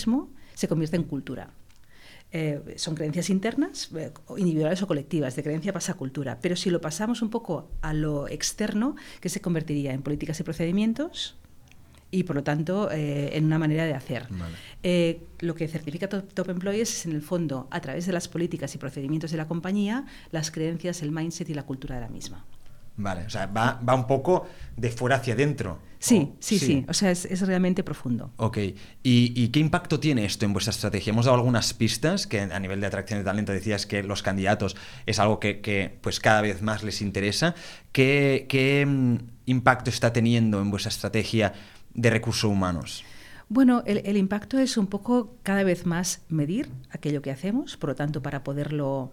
se 0.54 0.68
convierte 0.68 0.96
en 0.96 1.04
cultura. 1.04 1.52
Eh, 2.34 2.76
son 2.78 2.96
creencias 2.96 3.30
internas, 3.30 3.90
eh, 3.94 4.12
individuales 4.38 4.82
o 4.82 4.88
colectivas, 4.88 5.36
de 5.36 5.44
creencia 5.44 5.74
pasa 5.74 5.94
a 5.94 5.96
cultura. 5.96 6.40
Pero 6.42 6.56
si 6.56 6.70
lo 6.70 6.80
pasamos 6.80 7.22
un 7.22 7.30
poco 7.30 7.70
a 7.82 7.94
lo 7.94 8.30
externo, 8.30 8.96
que 9.20 9.28
se 9.28 9.42
convertiría 9.42 9.94
en 9.94 10.02
políticas 10.02 10.40
y 10.40 10.44
procedimientos, 10.44 11.36
y 12.10 12.24
por 12.24 12.36
lo 12.38 12.44
tanto 12.44 12.90
eh, 12.92 13.36
en 13.38 13.46
una 13.46 13.60
manera 13.60 13.86
de 13.86 13.94
hacer. 13.94 14.28
Lo 15.40 15.56
que 15.56 15.68
certifica 15.68 16.08
Top, 16.08 16.34
Top, 16.34 16.50
Employees 16.50 17.00
es 17.00 17.06
en 17.06 17.14
el 17.14 17.22
fondo, 17.22 17.68
a 17.70 17.82
través 17.82 18.06
de 18.06 18.14
las 18.14 18.28
políticas 18.28 18.76
y 18.76 18.78
procedimientos 18.78 19.32
de 19.32 19.38
la 19.38 19.48
compañía, 19.48 20.06
las 20.32 20.52
creencias, 20.52 21.02
el 21.02 21.12
mindset 21.12 21.50
y 21.50 21.54
la 21.54 21.64
cultura 21.64 21.96
de 21.96 22.02
la 22.02 22.10
misma. 22.10 22.46
Vale, 23.02 23.26
o 23.26 23.30
sea, 23.30 23.48
va, 23.48 23.80
va 23.88 23.96
un 23.96 24.08
poco 24.08 24.48
de 24.78 24.90
fuera 24.92 25.18
hacia 25.18 25.34
adentro. 25.34 25.80
Sí, 26.02 26.34
sí, 26.40 26.58
sí, 26.58 26.84
O 26.90 26.94
sea, 26.96 27.12
es, 27.12 27.42
realmente 27.42 27.84
profundo. 27.84 28.32
Ok. 28.38 28.58
¿Y, 29.04 29.48
qué 29.50 29.60
impacto 29.60 30.00
tiene 30.00 30.26
esto 30.26 30.46
en 30.46 30.54
vuestra 30.54 30.72
estrategia? 30.72 31.12
Hemos 31.12 31.26
dado 31.26 31.38
algunas 31.38 31.76
pistas 31.76 32.26
que 32.26 32.42
a 32.42 32.60
nivel 32.60 32.82
de 32.82 32.88
atracción 32.88 33.20
de 33.20 33.24
talento 33.24 33.52
decías 33.52 33.86
que 33.86 34.02
los 34.02 34.24
candidatos 34.24 34.76
es 35.06 35.20
algo 35.20 35.40
que, 35.40 36.00
pues 36.02 36.20
cada 36.20 36.42
vez 36.42 36.64
más 36.64 36.82
les 36.82 37.04
interesa. 37.04 37.54
¿Qué, 37.92 38.48
qué 38.50 38.84
mm, 38.84 39.18
impacto 39.46 39.92
está 39.92 40.12
teniendo 40.12 40.60
en 40.60 40.72
vuestra 40.72 40.90
estrategia 40.90 41.54
de 41.94 42.10
recursos 42.10 42.46
humanos? 42.46 43.04
Bueno, 43.48 43.84
el, 43.86 44.02
el, 44.04 44.18
impacto 44.18 44.58
es 44.58 44.78
un 44.78 44.88
poco 44.88 45.36
cada 45.44 45.64
vez 45.64 45.86
más 45.86 46.22
medir 46.30 46.72
aquello 46.90 47.22
que 47.22 47.30
hacemos, 47.30 47.78
por 47.78 47.90
lo 47.92 47.96
tanto, 47.96 48.24
para 48.24 48.44
poderlo 48.44 49.12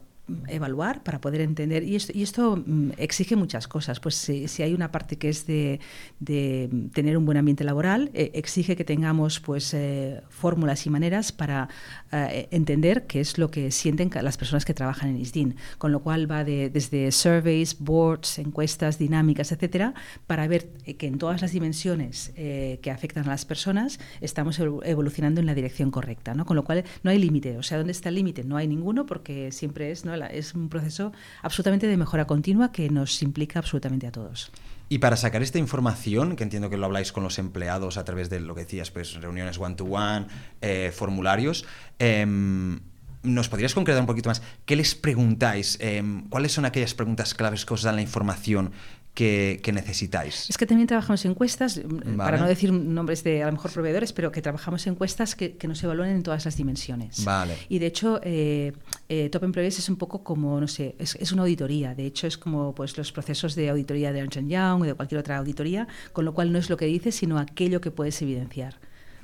evaluar, 0.49 1.03
para 1.03 1.21
poder 1.21 1.41
entender. 1.41 1.83
Y 1.83 1.97
esto, 1.97 2.13
y 2.15 2.23
esto 2.23 2.63
mm, 2.65 2.91
exige 2.99 3.37
muchas 3.37 3.69
cosas. 3.69 4.01
Pues 4.01 4.15
si, 4.15 4.63
hay 4.63 4.75
una 4.75 4.91
parte 4.91 5.17
que 5.17 5.29
es 5.29 5.47
de, 5.47 5.81
tener 6.93 7.17
un 7.17 7.25
buen 7.25 7.39
ambiente 7.39 7.65
laboral, 7.65 8.11
eh, 8.15 8.31
exige 8.35 8.77
que 8.77 8.85
tengamos 8.85 9.41
pues 9.41 9.73
eh, 9.75 10.23
fórmulas 10.29 10.87
y 10.87 10.91
maneras 10.91 11.33
para 11.33 11.69
eh, 12.13 12.49
entender 12.51 13.07
qué 13.07 13.21
es 13.21 13.39
lo 13.39 13.51
que 13.51 13.71
sienten 13.71 14.11
las 14.23 14.37
personas 14.37 14.65
que 14.65 14.75
trabajan 14.75 15.11
en 15.11 15.21
ISDIN. 15.21 15.57
Con 15.79 15.93
lo 15.93 16.01
cual 16.01 16.31
va 16.31 16.45
de, 16.45 16.71
desde 16.71 17.11
surveys, 17.13 17.79
boards, 17.79 18.39
encuestas, 18.39 18.99
dinámicas, 18.99 19.53
etcétera, 19.53 19.95
para 20.27 20.47
ver 20.49 20.69
que 20.99 21.07
en 21.07 21.19
todas 21.19 21.43
las 21.43 21.53
dimensiones 21.53 22.33
que 22.37 22.91
afectan 22.91 23.25
a 23.25 23.29
las 23.29 23.45
personas 23.45 23.99
estamos 24.21 24.59
evolucionando 24.59 25.41
en 25.41 25.47
la 25.47 25.55
dirección 25.55 25.91
correcta. 25.91 26.35
¿no? 26.35 26.45
Con 26.45 26.57
lo 26.57 26.65
cual 26.65 26.85
no 27.03 27.11
hay 27.11 27.19
límite. 27.19 27.57
O 27.59 27.63
sea, 27.63 27.79
¿dónde 27.79 27.93
está 27.93 28.09
el 28.09 28.17
límite? 28.17 28.45
No 28.45 28.57
hay 28.57 28.67
ninguno 28.67 29.07
porque 29.07 29.53
siempre 29.53 29.91
es. 29.91 30.05
Es 30.27 30.55
un 30.55 30.69
proceso 30.69 31.13
absolutamente 31.43 31.87
de 31.87 31.97
mejora 31.97 32.27
continua 32.27 32.73
que 32.73 32.91
nos 32.91 33.23
implica 33.23 33.61
absolutamente 33.61 34.07
a 34.07 34.13
todos. 34.13 34.51
Y 34.91 34.99
para 34.99 35.17
sacar 35.17 35.43
esta 35.43 35.59
información, 35.59 36.35
que 36.35 36.45
entiendo 36.45 36.71
que 36.71 36.79
lo 36.79 36.87
habláis 36.87 37.13
con 37.13 37.23
los 37.23 37.39
empleados 37.39 37.99
a 37.99 38.05
través 38.05 38.31
de 38.31 38.41
lo 38.41 38.55
que 38.55 38.63
decías, 38.63 38.91
pues 38.91 39.15
reuniones 39.15 39.59
one-to-one, 39.59 40.27
eh, 40.63 40.93
formularios, 40.95 41.67
em, 41.99 42.81
¿nos 43.23 43.49
podrías 43.51 43.75
concretar 43.75 44.01
un 44.01 44.07
poquito 44.07 44.31
más? 44.31 44.43
¿Qué 44.65 44.77
les 44.77 44.95
preguntáis? 44.95 45.77
Em, 45.81 46.27
¿Cuáles 46.31 46.53
son 46.53 46.65
aquellas 46.65 46.95
preguntas 46.95 47.35
claves 47.35 47.67
que 47.67 47.75
os 47.75 47.83
dan 47.83 47.97
la 47.97 48.03
información 48.03 48.73
que, 49.19 49.73
necesitáis? 49.73 50.49
Es 50.49 50.57
que 50.57 50.65
también 50.65 50.87
trabajamos 50.87 51.25
en 51.25 51.33
encuestas, 51.33 51.77
mm, 51.77 52.17
para 52.17 52.39
no 52.39 52.47
decir 52.47 52.73
nombres 52.73 53.25
de 53.25 53.43
a 53.43 53.47
lo 53.47 53.53
mejor 53.53 53.73
proveedores, 53.73 54.13
pero 54.13 54.31
que 54.31 54.41
trabajamos 54.41 54.87
en 54.87 54.93
encuestas 54.93 55.35
que, 55.35 55.59
nos 55.69 55.83
evalúen 55.83 56.11
en 56.11 56.23
todas 56.23 56.45
las 56.45 56.57
dimensiones. 56.57 57.25
Vale. 57.25 57.57
Y 57.69 57.81
de 57.81 57.87
hecho, 57.87 58.21
eh, 58.23 58.73
eh, 59.09 59.29
Top 59.29 59.43
Employees 59.43 59.79
es 59.81 59.89
un 59.89 59.97
poco 59.97 60.23
como, 60.23 60.61
no 60.61 60.69
sé, 60.69 60.95
es, 60.99 61.33
una 61.33 61.43
auditoría. 61.43 61.95
De 61.95 62.07
hecho, 62.07 62.27
es 62.27 62.39
como 62.39 62.75
pues, 62.75 62.97
los 62.97 63.13
procesos 63.13 63.55
de 63.55 63.69
auditoría 63.69 64.13
de 64.13 64.21
Ernst 64.21 64.39
Young 64.39 64.83
o 64.83 64.85
de 64.85 64.95
cualquier 64.95 65.19
otra 65.19 65.37
auditoría, 65.37 65.89
con 66.13 66.25
lo 66.25 66.33
cual 66.33 66.53
no 66.53 66.59
es 66.59 66.71
lo 66.71 66.77
que 66.77 66.87
dices, 66.87 67.17
sino 67.17 67.39
aquello 67.39 67.81
que 67.81 67.91
puedes 67.91 68.23
evidenciar. 68.23 68.77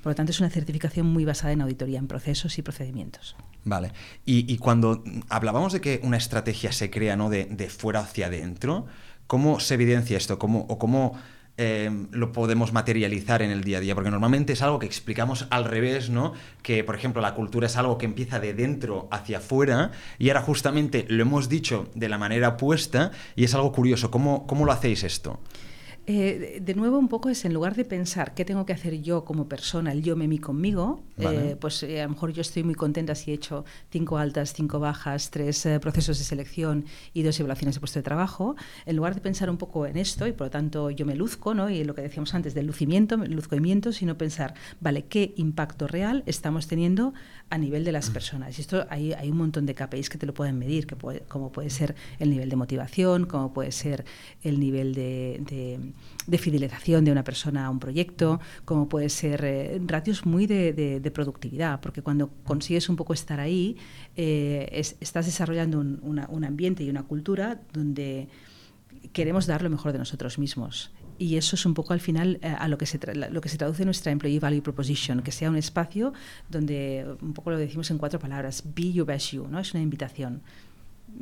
Por 0.02 0.10
lo 0.10 0.16
tanto, 0.16 0.32
es 0.32 0.40
una 0.40 0.50
certificación 0.50 1.06
muy 1.06 1.24
basada 1.24 1.52
en 1.52 1.62
auditoría, 1.62 1.98
en 1.98 2.08
procesos 2.08 2.58
y 2.58 2.62
procedimientos. 2.62 3.36
Vale. 3.64 3.92
Y, 4.26 4.58
cuando 4.58 5.02
hablábamos 5.30 5.72
de 5.72 5.80
que 5.80 6.00
una 6.02 6.18
estrategia 6.18 6.72
se 6.72 6.90
crea 6.90 7.16
¿no? 7.16 7.30
de, 7.30 7.46
de 7.46 7.70
fuera 7.70 8.00
hacia 8.00 8.26
adentro, 8.26 8.86
¿Cómo 9.26 9.60
se 9.60 9.74
evidencia 9.74 10.16
esto? 10.16 10.38
¿Cómo, 10.38 10.66
¿O 10.68 10.78
cómo 10.78 11.18
eh, 11.56 11.90
lo 12.10 12.32
podemos 12.32 12.72
materializar 12.72 13.42
en 13.42 13.50
el 13.50 13.64
día 13.64 13.78
a 13.78 13.80
día? 13.80 13.94
Porque 13.94 14.10
normalmente 14.10 14.52
es 14.52 14.62
algo 14.62 14.78
que 14.78 14.86
explicamos 14.86 15.46
al 15.50 15.64
revés, 15.64 16.10
¿no? 16.10 16.32
Que, 16.62 16.84
por 16.84 16.94
ejemplo, 16.94 17.22
la 17.22 17.34
cultura 17.34 17.66
es 17.66 17.76
algo 17.76 17.96
que 17.96 18.06
empieza 18.06 18.40
de 18.40 18.54
dentro 18.54 19.08
hacia 19.10 19.38
afuera 19.38 19.92
y 20.18 20.28
ahora 20.28 20.42
justamente 20.42 21.06
lo 21.08 21.22
hemos 21.22 21.48
dicho 21.48 21.88
de 21.94 22.08
la 22.08 22.18
manera 22.18 22.48
opuesta 22.48 23.12
y 23.36 23.44
es 23.44 23.54
algo 23.54 23.72
curioso. 23.72 24.10
¿Cómo, 24.10 24.46
cómo 24.46 24.64
lo 24.64 24.72
hacéis 24.72 25.04
esto? 25.04 25.40
Eh, 26.06 26.58
de 26.60 26.74
nuevo, 26.74 26.98
un 26.98 27.08
poco 27.08 27.30
es 27.30 27.46
en 27.46 27.54
lugar 27.54 27.74
de 27.74 27.86
pensar 27.86 28.34
qué 28.34 28.44
tengo 28.44 28.66
que 28.66 28.74
hacer 28.74 29.00
yo 29.00 29.24
como 29.24 29.48
persona, 29.48 29.90
el 29.90 30.02
yo 30.02 30.16
me 30.16 30.28
mí 30.28 30.38
conmigo, 30.38 31.02
eh, 31.16 31.56
pues 31.58 31.82
eh, 31.82 32.02
a 32.02 32.04
lo 32.04 32.10
mejor 32.10 32.32
yo 32.32 32.42
estoy 32.42 32.62
muy 32.62 32.74
contenta 32.74 33.14
si 33.14 33.30
he 33.30 33.34
hecho 33.34 33.64
cinco 33.90 34.18
altas, 34.18 34.52
cinco 34.52 34.78
bajas, 34.78 35.30
tres 35.30 35.66
procesos 35.80 36.18
de 36.18 36.24
selección 36.24 36.84
y 37.14 37.22
dos 37.22 37.40
evaluaciones 37.40 37.76
de 37.76 37.80
puesto 37.80 37.98
de 38.00 38.02
trabajo. 38.02 38.54
En 38.84 38.96
lugar 38.96 39.14
de 39.14 39.22
pensar 39.22 39.48
un 39.48 39.56
poco 39.56 39.86
en 39.86 39.96
esto 39.96 40.26
y 40.26 40.32
por 40.32 40.48
lo 40.48 40.50
tanto 40.50 40.90
yo 40.90 41.06
me 41.06 41.14
luzco, 41.14 41.54
¿no? 41.54 41.70
y 41.70 41.84
lo 41.84 41.94
que 41.94 42.02
decíamos 42.02 42.34
antes 42.34 42.52
del 42.52 42.66
lucimiento, 42.66 43.16
luzcoimiento, 43.16 43.92
sino 43.92 44.18
pensar, 44.18 44.54
vale, 44.80 45.06
¿qué 45.06 45.32
impacto 45.36 45.86
real 45.86 46.22
estamos 46.26 46.66
teniendo 46.66 47.14
a 47.50 47.58
nivel 47.58 47.84
de 47.84 47.92
las 47.92 48.10
personas? 48.10 48.58
Y 48.58 48.62
esto 48.62 48.86
hay, 48.90 49.12
hay 49.12 49.30
un 49.30 49.36
montón 49.36 49.66
de 49.66 49.74
KPIs 49.74 50.10
que 50.10 50.18
te 50.18 50.26
lo 50.26 50.34
pueden 50.34 50.58
medir, 50.58 50.86
que 50.86 50.96
puede, 50.96 51.20
como 51.20 51.52
puede 51.52 51.70
ser 51.70 51.94
el 52.18 52.30
nivel 52.30 52.48
de 52.48 52.56
motivación, 52.56 53.26
como 53.26 53.52
puede 53.52 53.72
ser 53.72 54.04
el 54.42 54.60
nivel 54.60 54.94
de 54.94 55.92
de 56.26 56.38
fidelización 56.38 57.04
de 57.04 57.12
una 57.12 57.24
persona 57.24 57.66
a 57.66 57.70
un 57.70 57.78
proyecto, 57.78 58.40
como 58.64 58.88
puede 58.88 59.08
ser 59.08 59.44
eh, 59.44 59.80
ratios 59.86 60.24
muy 60.24 60.46
de, 60.46 61.10
productividad, 61.14 61.80
porque 61.80 62.02
cuando 62.02 62.30
consigues 62.44 62.88
un 62.88 62.96
poco 62.96 63.12
estar 63.12 63.40
ahí, 63.40 63.76
eh, 64.16 64.68
estás 65.00 65.26
desarrollando 65.26 65.78
un, 65.78 66.44
ambiente 66.44 66.82
y 66.82 66.90
una 66.90 67.04
cultura 67.04 67.60
donde 67.72 68.28
queremos 69.12 69.46
dar 69.46 69.62
lo 69.62 69.70
mejor 69.70 69.92
de 69.92 69.98
nosotros 69.98 70.38
mismos. 70.38 70.90
Y 71.18 71.36
eso 71.36 71.56
es 71.56 71.66
un 71.66 71.74
poco 71.74 71.92
al 71.92 72.00
final 72.00 72.38
eh, 72.42 72.48
a 72.48 72.68
lo 72.68 72.78
que, 72.78 72.86
se 72.86 72.98
lo 73.14 73.40
que 73.40 73.48
se 73.48 73.58
traduce 73.58 73.84
nuestra 73.84 74.12
Employee 74.12 74.40
Value 74.40 74.62
Proposition, 74.62 75.22
que 75.22 75.32
sea 75.32 75.50
un 75.50 75.56
espacio 75.56 76.12
donde, 76.48 77.06
un 77.20 77.32
poco 77.32 77.50
lo 77.50 77.58
decimos 77.58 77.90
en 77.90 77.98
cuatro 77.98 78.18
palabras, 78.18 78.64
be 78.74 78.92
your 78.92 79.06
best 79.06 79.32
you, 79.32 79.46
¿no? 79.48 79.58
es 79.58 79.72
una 79.74 79.82
invitación 79.82 80.42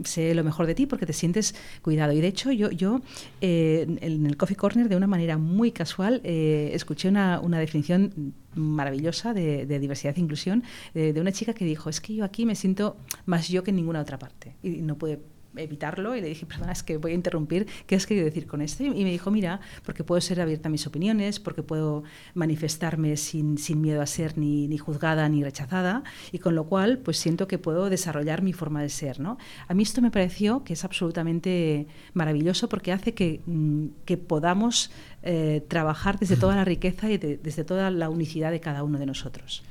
sé 0.04 0.34
lo 0.34 0.44
mejor 0.44 0.66
de 0.66 0.74
ti 0.74 0.86
porque 0.86 1.06
te 1.06 1.12
sientes 1.12 1.54
cuidado. 1.82 2.12
Y 2.12 2.20
de 2.20 2.28
hecho, 2.28 2.52
yo, 2.52 2.70
yo 2.70 3.00
eh, 3.40 3.86
en 4.00 4.26
el 4.26 4.36
Coffee 4.36 4.56
Corner, 4.56 4.88
de 4.88 4.96
una 4.96 5.06
manera 5.06 5.38
muy 5.38 5.72
casual, 5.72 6.20
eh, 6.24 6.70
escuché 6.74 7.08
una, 7.08 7.40
una, 7.40 7.58
definición 7.58 8.34
maravillosa 8.54 9.34
de, 9.34 9.66
diversidad 9.78 10.16
e 10.16 10.20
inclusión 10.20 10.62
de, 10.94 11.12
de, 11.12 11.20
una 11.20 11.32
chica 11.32 11.54
que 11.54 11.64
dijo, 11.64 11.90
es 11.90 12.00
que 12.00 12.14
yo 12.14 12.24
aquí 12.24 12.46
me 12.46 12.54
siento 12.54 12.96
más 13.26 13.48
yo 13.48 13.62
que 13.62 13.70
en 13.70 13.76
ninguna 13.76 14.00
otra 14.00 14.18
parte. 14.18 14.54
Y 14.62 14.82
no 14.82 14.96
puede 14.96 15.20
evitarlo 15.56 16.16
y 16.16 16.20
le 16.20 16.28
dije, 16.28 16.46
perdona, 16.46 16.72
es 16.72 16.82
que 16.82 16.96
voy 16.96 17.12
a 17.12 17.14
interrumpir, 17.14 17.66
¿qué 17.86 17.94
has 17.94 18.06
querido 18.06 18.24
decir 18.24 18.46
con 18.46 18.62
esto? 18.62 18.84
Y 18.84 18.90
me 18.90 19.10
dijo, 19.10 19.30
mira, 19.30 19.60
porque 19.84 20.04
puedo 20.04 20.20
ser 20.20 20.40
abierta 20.40 20.68
a 20.68 20.70
mis 20.70 20.86
opiniones, 20.86 21.40
porque 21.40 21.62
puedo 21.62 22.04
manifestarme 22.34 23.16
sin, 23.16 23.58
sin 23.58 23.80
miedo 23.80 24.02
a 24.02 24.06
ser 24.06 24.38
ni, 24.38 24.68
ni, 24.68 24.78
juzgada 24.78 25.28
ni 25.28 25.42
rechazada, 25.42 26.02
y 26.30 26.38
con 26.38 26.54
lo 26.54 26.64
cual 26.64 26.98
pues 26.98 27.18
siento 27.18 27.46
que 27.48 27.58
puedo 27.58 27.90
desarrollar 27.90 28.42
mi 28.42 28.52
forma 28.52 28.82
de 28.82 28.88
ser. 28.88 29.20
¿no? 29.20 29.38
A 29.68 29.74
mí 29.74 29.82
esto 29.82 30.02
me 30.02 30.10
pareció 30.10 30.64
que 30.64 30.72
es 30.72 30.84
absolutamente 30.84 31.86
maravilloso 32.14 32.68
porque 32.68 32.92
hace 32.92 33.14
que, 33.14 33.40
mm, 33.46 33.86
que 34.04 34.16
podamos 34.16 34.90
eh, 35.22 35.64
trabajar 35.68 36.18
desde 36.18 36.36
toda 36.36 36.56
la 36.56 36.64
riqueza 36.64 37.10
y 37.10 37.18
desde 37.18 37.64
toda 37.64 37.90
la 37.90 38.08
unicidad 38.08 38.50
de 38.50 38.60
cada 38.60 38.82
uno 38.82 38.98
de 38.98 39.06
nosotros. 39.06 39.62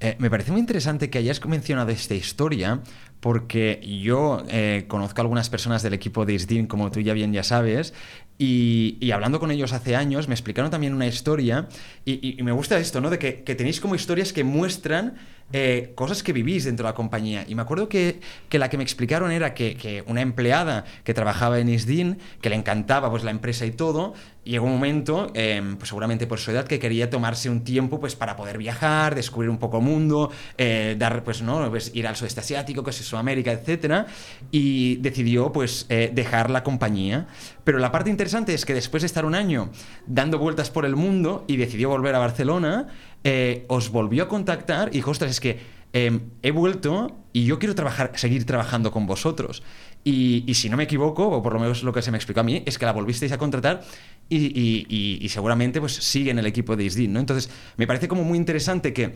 Eh, 0.00 0.16
me 0.20 0.30
parece 0.30 0.52
muy 0.52 0.60
interesante 0.60 1.10
que 1.10 1.18
hayas 1.18 1.44
mencionado 1.44 1.90
esta 1.90 2.14
historia 2.14 2.82
porque 3.20 3.80
yo 4.02 4.42
eh, 4.48 4.84
conozco 4.88 5.20
a 5.20 5.22
algunas 5.22 5.50
personas 5.50 5.82
del 5.82 5.94
equipo 5.94 6.24
de 6.24 6.34
ISDIN, 6.34 6.66
como 6.66 6.90
tú 6.90 7.00
ya 7.00 7.14
bien 7.14 7.32
ya 7.32 7.42
sabes, 7.42 7.94
y, 8.38 9.10
hablando 9.10 9.40
con 9.40 9.50
ellos 9.50 9.72
hace 9.72 9.96
años 9.96 10.28
me 10.28 10.34
explicaron 10.34 10.70
también 10.70 10.94
una 10.94 11.06
historia, 11.06 11.68
y, 12.04 12.40
me 12.42 12.52
gusta 12.52 12.78
esto, 12.78 13.00
¿no? 13.00 13.10
De 13.10 13.18
que, 13.18 13.42
que, 13.42 13.54
tenéis 13.54 13.80
como 13.80 13.94
historias 13.94 14.32
que 14.32 14.44
muestran 14.44 15.16
eh, 15.50 15.92
cosas 15.94 16.22
que 16.22 16.34
vivís 16.34 16.64
dentro 16.64 16.84
de 16.84 16.90
la 16.90 16.94
compañía. 16.94 17.44
Y 17.48 17.54
me 17.54 17.62
acuerdo 17.62 17.88
que, 17.88 18.20
la 18.50 18.68
que 18.68 18.76
me 18.76 18.82
explicaron 18.82 19.32
era 19.32 19.54
que, 19.54 20.04
una 20.06 20.20
empleada 20.20 20.84
que 21.04 21.14
trabajaba 21.14 21.58
en 21.58 21.70
ISDIN, 21.70 22.18
que 22.42 22.50
le 22.50 22.56
encantaba 22.56 23.10
pues, 23.10 23.24
la 23.24 23.30
empresa 23.30 23.64
y 23.64 23.70
todo, 23.70 24.12
llegó 24.44 24.66
un 24.66 24.72
momento, 24.72 25.30
em, 25.34 25.76
pues 25.76 25.88
seguramente 25.88 26.26
por 26.26 26.38
su 26.38 26.50
edad, 26.50 26.66
que 26.66 26.78
quería 26.78 27.08
tomarse 27.08 27.48
un 27.48 27.64
tiempo 27.64 27.98
pues, 27.98 28.14
para 28.14 28.36
poder 28.36 28.58
viajar, 28.58 29.14
descubrir 29.14 29.48
un 29.48 29.56
poco 29.56 29.78
el 29.78 29.84
mundo, 29.84 30.30
eh, 30.58 30.96
dar, 30.98 31.24
pues, 31.24 31.40
¿no? 31.40 31.70
Pues, 31.70 31.92
ir 31.94 32.06
al 32.06 32.16
sudeste 32.16 32.40
asiático, 32.40 32.82
que 32.82 32.90
es 32.90 32.96
Sudamérica, 32.96 33.50
etc. 33.50 34.06
Y 34.50 34.96
decidió 34.96 35.50
pues, 35.50 35.86
eh, 35.88 36.10
dejar 36.12 36.50
la 36.50 36.62
compañía. 36.62 37.26
Pero 37.68 37.80
la 37.80 37.92
parte 37.92 38.08
interesante 38.08 38.54
es 38.54 38.64
que 38.64 38.72
después 38.72 39.02
de 39.02 39.06
estar 39.08 39.26
un 39.26 39.34
año 39.34 39.68
dando 40.06 40.38
vueltas 40.38 40.70
por 40.70 40.86
el 40.86 40.96
mundo 40.96 41.44
y 41.46 41.58
decidió 41.58 41.90
volver 41.90 42.14
a 42.14 42.18
Barcelona, 42.18 42.86
eh, 43.24 43.66
os 43.68 43.90
volvió 43.90 44.22
a 44.22 44.28
contactar 44.28 44.88
y 44.88 44.92
dijo, 44.92 45.10
ostras, 45.10 45.32
es 45.32 45.38
que 45.38 45.60
em, 45.92 46.30
he 46.42 46.50
vuelto 46.50 47.18
y 47.34 47.44
yo 47.44 47.58
quiero 47.58 47.74
trabajar, 47.74 48.12
seguir 48.14 48.46
trabajando 48.46 48.90
con 48.90 49.04
vosotros. 49.04 49.62
Y, 50.02 50.50
si 50.54 50.70
no 50.70 50.78
me 50.78 50.84
equivoco, 50.84 51.28
o 51.28 51.42
por 51.42 51.52
lo 51.52 51.60
menos 51.60 51.82
lo 51.82 51.92
que 51.92 52.00
se 52.00 52.10
me 52.10 52.16
explicó 52.16 52.40
a 52.40 52.42
mí, 52.42 52.62
es 52.64 52.78
que 52.78 52.86
la 52.86 52.92
volvisteis 52.92 53.32
a 53.32 53.36
contratar 53.36 53.82
y, 54.30 55.26
seguramente 55.28 55.78
pues, 55.78 55.92
sigue 55.92 56.30
en 56.30 56.38
el 56.38 56.46
equipo 56.46 56.74
de 56.74 56.84
ISDIN. 56.84 57.12
¿no? 57.12 57.20
Entonces, 57.20 57.50
me 57.76 57.86
parece 57.86 58.08
como 58.08 58.24
muy 58.24 58.38
interesante 58.38 58.94
que 58.94 59.12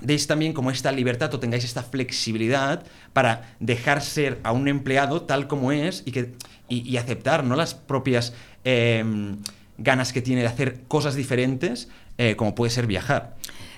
deis 0.00 0.26
también 0.26 0.52
como 0.52 0.70
esta 0.70 0.92
libertad 0.92 1.32
o 1.34 1.40
tengáis 1.40 1.64
esta 1.64 1.82
flexibilidad 1.82 2.84
para 3.12 3.54
dejar 3.60 4.02
ser 4.02 4.38
a 4.42 4.52
un 4.52 4.68
empleado 4.68 5.22
tal 5.22 5.48
como 5.48 5.72
es 5.72 6.02
y, 6.06 6.12
que, 6.12 6.34
y, 6.68 6.96
aceptar 6.96 7.44
¿no? 7.44 7.56
las 7.56 7.74
propias... 7.74 8.34
Em, 8.64 9.36
ganas 9.78 10.12
que 10.12 10.22
tiene 10.22 10.40
de 10.42 10.46
hacer 10.46 10.82
cosas 10.88 11.14
diferentes 11.14 11.88
eh, 12.18 12.34
como 12.36 12.54
puede 12.54 12.70
ser 12.70 12.86
viajar. 12.86 13.36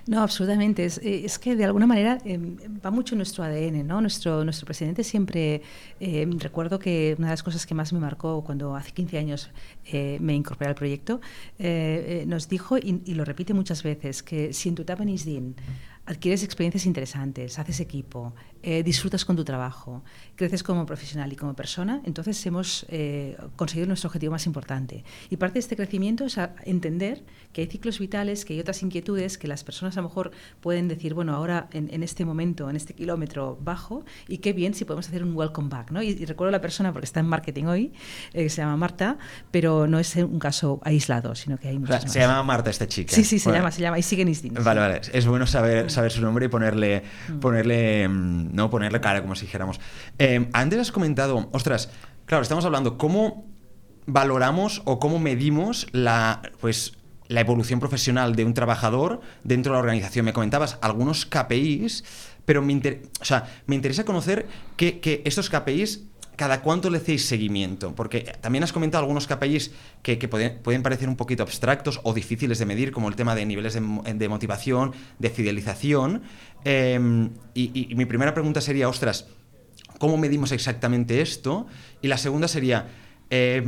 No, 0.09 0.23
absolutamente. 0.23 0.87
Es, 0.87 0.97
eh, 0.99 1.27
es, 1.27 1.39
que 1.39 1.55
de 1.55 1.67
alguna 1.67 1.87
manera 1.87 2.17
eh, 2.25 2.39
va 2.85 2.91
mucho 2.91 3.15
nuestro 3.15 3.45
ADN, 3.45 3.87
¿no? 3.87 4.01
Nuestro, 4.01 4.43
nuestro 4.43 4.65
presidente 4.65 5.05
siempre, 5.05 5.61
eh, 6.01 6.27
recuerdo 6.39 6.79
que 6.79 7.15
una 7.19 7.27
de 7.27 7.33
las 7.35 7.43
cosas 7.43 7.67
que 7.67 7.75
más 7.75 7.93
me 7.93 8.01
marcó 8.01 8.43
cuando 8.43 8.75
hace 8.75 8.93
15 8.93 9.19
años 9.19 9.51
eh, 9.85 10.17
me 10.23 10.35
incorporé 10.35 10.71
al 10.71 10.77
proyecto, 10.77 11.21
nos 12.27 12.49
dijo, 12.49 12.79
y, 12.79 13.15
lo 13.15 13.25
repite 13.27 13.53
muchas 13.53 13.83
veces, 13.83 14.23
que 14.23 14.55
si 14.55 14.71
en 14.71 14.77
tu 14.77 14.83
etapa 14.83 15.03
en 15.03 15.11
ISDIN 15.11 15.57
adquieres 16.09 16.43
experiencias 16.43 16.87
interesantes, 16.87 17.59
haces 17.59 17.81
equipo, 17.81 18.35
eh, 18.63 18.83
disfrutas 18.83 19.25
con 19.25 19.37
tu 19.37 19.45
trabajo, 19.45 20.03
creces 20.37 20.63
como 20.63 20.87
profesional 20.87 21.33
y 21.33 21.37
como 21.37 21.55
persona, 21.55 22.01
entonces 22.05 22.45
hemos 22.47 22.87
eh, 22.89 23.37
conseguido 23.57 23.87
nuestro 23.87 24.09
objetivo 24.09 24.33
más 24.33 24.47
importante. 24.47 25.05
Y 25.31 25.37
parte 25.37 25.55
de 25.55 25.61
este 25.61 25.77
crecimiento 25.77 26.25
es 26.25 26.39
entender 26.65 27.25
que 27.53 27.63
hay 27.63 27.67
ciclos 27.67 27.99
vitales, 27.99 28.45
que 28.45 28.55
hay 28.55 28.61
otras 28.61 28.83
inquietudes, 28.83 29.39
que 29.39 29.49
las 29.49 29.65
personas 29.65 29.97
a 29.97 30.03
lo 30.03 30.09
mejor 30.09 30.31
pueden 30.61 30.89
decir, 30.89 31.15
bueno, 31.15 31.35
ahora 31.35 31.69
en, 31.73 31.93
en 31.93 32.03
este 32.03 32.25
momento, 32.25 32.69
en 32.71 32.77
este 32.77 32.95
kilómetro 32.95 33.59
bajo, 33.61 34.05
y 34.29 34.39
qué 34.39 34.53
bien 34.53 34.75
si 34.75 34.85
podemos 34.85 35.09
hacer 35.09 35.25
un 35.25 35.35
welcome 35.37 35.69
back. 35.69 35.91
¿no? 35.91 36.03
Y, 36.03 36.11
y 36.11 36.25
recuerdo 36.25 36.49
a 36.49 36.53
la 36.53 36.61
persona, 36.61 36.93
porque 36.93 37.07
está 37.07 37.21
en 37.21 37.27
marketing 37.27 37.65
hoy, 37.65 37.93
eh, 38.33 38.49
se 38.49 38.63
llama 38.63 38.77
Marta, 38.77 39.19
pero 39.51 39.87
no 39.87 39.99
es 39.99 40.15
un 40.17 40.39
caso 40.39 40.81
aislado, 40.85 41.35
sino 41.35 41.59
que 41.59 41.69
hay 41.69 41.79
muchas 41.79 41.99
o 41.99 42.01
sea, 42.03 42.11
Se 42.11 42.19
llama 42.21 42.43
Marta 42.43 42.71
esta 42.71 42.87
chica. 42.87 43.15
Sí, 43.15 43.25
sí, 43.25 43.39
se 43.39 43.49
bueno. 43.49 43.61
llama, 43.61 43.71
se 43.71 43.81
llama, 43.81 43.99
y 43.99 44.03
sigue 44.03 44.23
en 44.23 44.29
Istin. 44.29 44.55
Vale, 44.55 44.81
vale, 44.81 45.01
es 45.13 45.27
bueno 45.27 45.47
saber 45.47 45.91
saber 45.91 46.13
su 46.13 46.23
nombre 46.23 46.47
y 46.47 46.49
ponerle, 46.49 47.03
mm. 47.29 47.39
ponerle, 47.41 48.09
no 48.51 48.71
ponerle 48.71 49.01
cara, 49.01 49.23
como 49.23 49.35
si 49.35 49.47
dijéramos. 49.47 49.81
Eh, 50.19 50.49
antes 50.53 50.79
has 50.79 50.93
comentado, 50.93 51.49
ostras, 51.53 51.91
claro, 52.27 52.43
estamos 52.43 52.65
hablando 52.65 52.99
cómo 52.99 53.47
valoramos 54.07 54.83
o 54.85 54.99
cómo 54.99 55.19
medimos 55.19 55.87
la, 55.93 56.43
pues, 56.61 56.95
la 57.29 57.41
evolución 57.41 57.79
profesional 57.79 58.35
de 58.35 58.45
un 58.45 58.55
trabajador 58.55 59.21
dentro 59.45 59.73
de 59.73 59.77
la 59.77 59.81
organización. 59.81 60.25
Me 60.25 60.33
comentabas 60.33 60.79
algunos 60.81 61.27
KPIs, 61.27 62.05
pero 62.45 62.63
me, 62.63 62.73
inter 62.73 63.03
o 63.21 63.25
sea, 63.25 63.47
me 63.67 63.77
interesa 63.77 64.05
conocer 64.05 64.47
que, 64.77 65.01
que 65.01 65.23
estos 65.27 65.51
KPIs 65.51 66.08
¿cada 66.39 66.63
cuánto 66.63 66.89
le 66.89 66.99
hacéis 66.99 67.27
seguimiento? 67.27 67.95
Porque 67.97 68.21
también 68.41 68.63
has 68.63 68.73
comentado 68.73 69.03
algunos 69.03 69.27
KPIs 69.27 69.73
que, 70.03 70.17
pueden, 70.29 70.83
parecer 70.83 71.09
un 71.09 71.17
poquito 71.17 71.43
abstractos 71.43 72.01
o 72.05 72.15
difíciles 72.15 72.61
de 72.61 72.65
medir, 72.65 72.93
como 72.93 73.09
el 73.09 73.17
tema 73.17 73.35
de 73.35 73.45
niveles 73.45 73.75
de, 73.75 74.29
motivación, 74.29 74.95
de 75.19 75.31
fidelización. 75.31 76.23
Eh, 76.65 77.29
y, 77.55 77.91
y, 77.91 77.95
mi 77.97 78.07
primera 78.07 78.33
pregunta 78.35 78.61
sería, 78.61 78.89
ostras, 78.89 79.27
¿cómo 79.99 80.17
medimos 80.17 80.53
exactamente 80.53 81.21
esto? 81.21 81.67
Y 82.03 82.07
la 82.07 82.17
segunda 82.17 82.47
sería, 82.47 82.87
eh, 83.31 83.63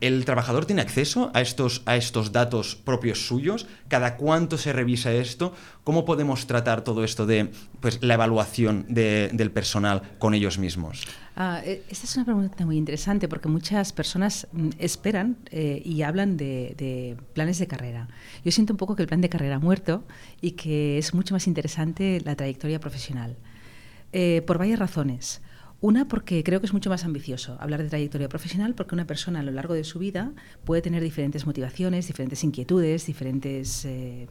¿el 0.00 0.24
trabajador 0.24 0.66
tiene 0.66 0.82
acceso 0.82 1.30
a 1.34 1.40
estos, 1.40 1.82
a 1.86 1.96
estos 1.96 2.32
datos 2.32 2.74
propios 2.74 3.26
suyos? 3.26 3.66
¿Cada 3.88 4.16
cuánto 4.16 4.58
se 4.58 4.72
revisa 4.72 5.12
esto? 5.12 5.54
¿Cómo 5.84 6.04
podemos 6.04 6.46
tratar 6.46 6.82
todo 6.82 7.04
esto 7.04 7.26
de 7.26 7.50
pues, 7.80 8.02
la 8.02 8.14
evaluación 8.14 8.86
de, 8.88 9.30
del 9.32 9.50
personal 9.50 10.02
con 10.18 10.34
ellos 10.34 10.58
mismos? 10.58 11.06
Ah, 11.36 11.62
esta 11.64 12.06
es 12.06 12.16
una 12.16 12.24
pregunta 12.24 12.64
muy 12.64 12.76
interesante 12.76 13.28
porque 13.28 13.48
muchas 13.48 13.92
personas 13.92 14.46
mm, 14.52 14.70
esperan 14.78 15.36
eh, 15.50 15.82
y 15.84 16.02
hablan 16.02 16.36
de, 16.36 16.74
de, 16.76 17.16
planes 17.34 17.58
de 17.58 17.66
carrera. 17.66 18.08
Yo 18.44 18.52
siento 18.52 18.72
un 18.72 18.78
poco 18.78 18.96
que 18.96 19.02
el 19.02 19.08
plan 19.08 19.20
de 19.20 19.28
carrera 19.28 19.56
ha 19.56 19.60
muerto 19.60 20.04
y 20.40 20.52
que 20.52 20.98
es 20.98 21.14
mucho 21.14 21.34
más 21.34 21.46
interesante 21.46 22.20
la 22.24 22.34
trayectoria 22.36 22.80
profesional. 22.80 23.36
Eh, 24.16 24.42
por 24.46 24.58
varias 24.58 24.78
razones. 24.78 25.42
Una, 25.84 26.08
porque 26.08 26.42
creo 26.42 26.60
que 26.60 26.66
es 26.66 26.72
mucho 26.72 26.88
más 26.88 27.04
ambicioso 27.04 27.58
hablar 27.60 27.82
de 27.82 27.90
trayectoria 27.90 28.26
profesional, 28.26 28.74
porque 28.74 28.94
una 28.94 29.06
persona 29.06 29.40
a 29.40 29.42
lo 29.42 29.50
largo 29.50 29.74
de 29.74 29.84
su 29.84 29.98
vida 29.98 30.32
puede 30.64 30.80
tener 30.80 31.02
diferentes 31.02 31.44
motivaciones, 31.44 32.06
diferentes 32.06 32.42
inquietudes, 32.42 33.04
diferentes 33.04 33.84
eh, 33.84 34.26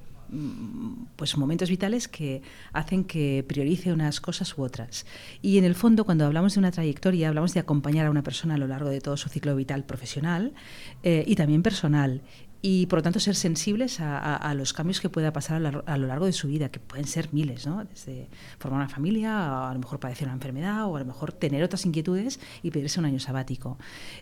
pues 1.16 1.38
momentos 1.38 1.70
vitales 1.70 2.08
que 2.08 2.42
hacen 2.72 3.04
que 3.04 3.46
priorice 3.48 3.94
unas 3.94 4.20
cosas 4.20 4.58
u 4.58 4.64
otras. 4.64 5.06
Y 5.44 5.60
en 5.60 5.64
el 5.64 5.76
fondo, 5.76 6.06
cuando 6.06 6.26
hablamos 6.26 6.56
de 6.56 6.60
una 6.60 6.72
trayectoria, 6.72 7.28
hablamos 7.28 7.54
de 7.54 7.60
acompañar 7.60 8.08
a 8.08 8.10
una 8.10 8.24
persona 8.24 8.56
a 8.56 8.58
lo 8.58 8.66
largo 8.66 8.90
de 8.90 9.00
todo 9.00 9.16
su 9.16 9.30
ciclo 9.30 9.56
vital 9.56 9.84
profesional 9.86 10.56
eh, 11.04 11.24
y 11.28 11.36
también 11.36 11.62
personal 11.62 12.24
y 12.66 12.86
por 12.86 13.00
lo 13.00 13.04
tanto 13.04 13.20
ser 13.20 13.36
sensibles 13.36 14.00
a, 14.00 14.54
los 14.56 14.72
cambios 14.72 15.02
que 15.02 15.10
pueda 15.10 15.34
pasar 15.34 15.62
a, 15.86 15.98
lo 15.98 16.08
largo 16.08 16.26
de 16.26 16.32
su 16.32 16.48
vida, 16.48 16.70
que 16.70 16.80
pueden 16.80 17.06
ser 17.06 17.28
miles, 17.34 17.68
¿no? 17.68 17.84
desde 17.84 18.30
formar 18.58 18.80
una 18.80 18.90
familia, 18.90 19.70
a 19.70 19.74
lo 19.74 19.80
mejor 19.80 20.00
padecer 20.00 20.30
una 20.30 20.36
enfermedad 20.36 20.86
o 20.86 20.96
a 20.96 21.00
lo 21.00 21.06
mejor 21.06 21.34
tener 21.34 21.62
otras 21.62 21.86
inquietudes 21.86 22.40
y 22.62 22.72
pedirse 22.72 23.02
un 23.02 23.06
año 23.06 23.20
sabático. 23.20 23.78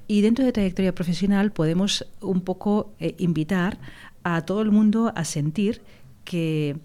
Y 0.07 0.21
dentro 0.21 0.43
de 0.43 0.51
trayectoria 0.51 0.95
profesional 0.95 1.51
podemos 1.51 2.07
un 2.19 2.41
poco 2.41 2.95
eh, 2.99 3.13
invitar 3.19 3.77
a 4.23 4.43
todo 4.43 4.63
el 4.63 4.71
mundo 4.71 5.13
a 5.15 5.23
sentir 5.23 5.83
que 6.25 6.77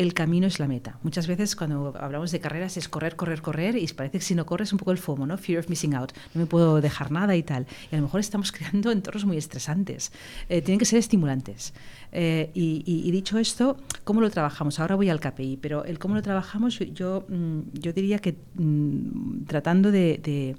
el 0.00 0.14
camino 0.14 0.46
es 0.46 0.58
la 0.58 0.66
meta. 0.66 0.98
Muchas 1.02 1.26
veces 1.26 1.54
cuando 1.54 1.92
hablamos 2.00 2.32
de 2.32 2.40
carreras 2.40 2.78
es 2.78 2.88
correr, 2.88 3.16
correr, 3.16 3.42
correr 3.42 3.76
y 3.76 3.86
parece 3.88 4.16
que 4.18 4.24
si 4.24 4.34
no 4.34 4.46
corres 4.46 4.72
un 4.72 4.78
poco 4.78 4.92
el 4.92 4.98
FOMO, 4.98 5.26
¿no? 5.26 5.36
Fear 5.36 5.58
of 5.60 5.68
missing 5.68 5.94
out. 5.94 6.12
No 6.32 6.40
me 6.40 6.46
puedo 6.46 6.80
dejar 6.80 7.12
nada 7.12 7.36
y 7.36 7.42
tal. 7.42 7.66
Y 7.92 7.96
a 7.96 7.98
lo 7.98 8.04
mejor 8.04 8.20
estamos 8.20 8.50
creando 8.56 8.92
entornos 8.92 9.26
muy 9.26 9.36
estresantes. 9.36 10.10
Eh, 10.48 10.62
tienen 10.62 10.78
que 10.78 10.86
ser 10.86 10.98
estimulantes. 10.98 11.74
Eh, 12.12 12.50
y, 12.54 13.10
dicho 13.10 13.38
esto, 13.38 13.76
¿cómo 14.04 14.22
lo 14.22 14.30
trabajamos? 14.30 14.80
Ahora 14.80 14.94
voy 14.94 15.10
al 15.10 15.20
KPI, 15.20 15.58
pero 15.58 15.84
el 15.84 15.98
cómo 15.98 16.14
lo 16.14 16.22
trabajamos 16.22 16.78
yo, 16.78 16.86
yo, 16.86 17.26
mm, 17.28 17.60
diría 17.94 18.20
que 18.20 18.38
mmm, 18.54 19.44
tratando 19.44 19.92
de 19.92 20.56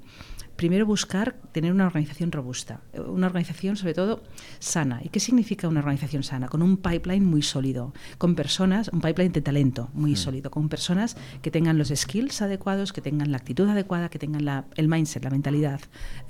primero 0.62 0.86
buscar 0.86 1.34
tener 1.50 1.72
una 1.72 1.86
organización 1.86 2.30
robusta, 2.30 2.82
una 2.94 3.26
organización 3.26 3.74
sobre 3.74 3.94
todo 3.94 4.22
sana. 4.60 5.00
¿Y 5.02 5.08
qué 5.08 5.18
significa 5.18 5.66
una 5.66 5.80
organización 5.80 6.22
sana? 6.22 6.46
Con 6.48 6.62
un 6.62 6.76
pipeline 6.76 7.24
muy 7.24 7.42
sólido, 7.42 7.92
con 8.16 8.36
personas, 8.36 8.88
un 8.92 9.00
pipeline 9.00 9.32
de 9.32 9.40
talento 9.40 9.90
muy 9.92 10.12
mm. 10.12 10.16
sólido, 10.16 10.50
con 10.52 10.68
personas 10.68 11.16
que 11.42 11.50
tengan 11.50 11.78
los 11.78 11.88
skills 11.88 12.42
adecuados, 12.42 12.92
que 12.92 13.00
tengan 13.00 13.32
la 13.32 13.38
actitud 13.38 13.68
adecuada, 13.68 14.08
que 14.08 14.20
tengan 14.20 14.44
la, 14.44 14.66
el 14.76 14.86
mindset, 14.86 15.24
la 15.24 15.30
mentalidad 15.30 15.80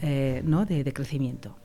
eh, 0.00 0.40
¿no? 0.46 0.64
de, 0.64 0.82
de 0.82 0.92
crecimiento. 0.94 1.58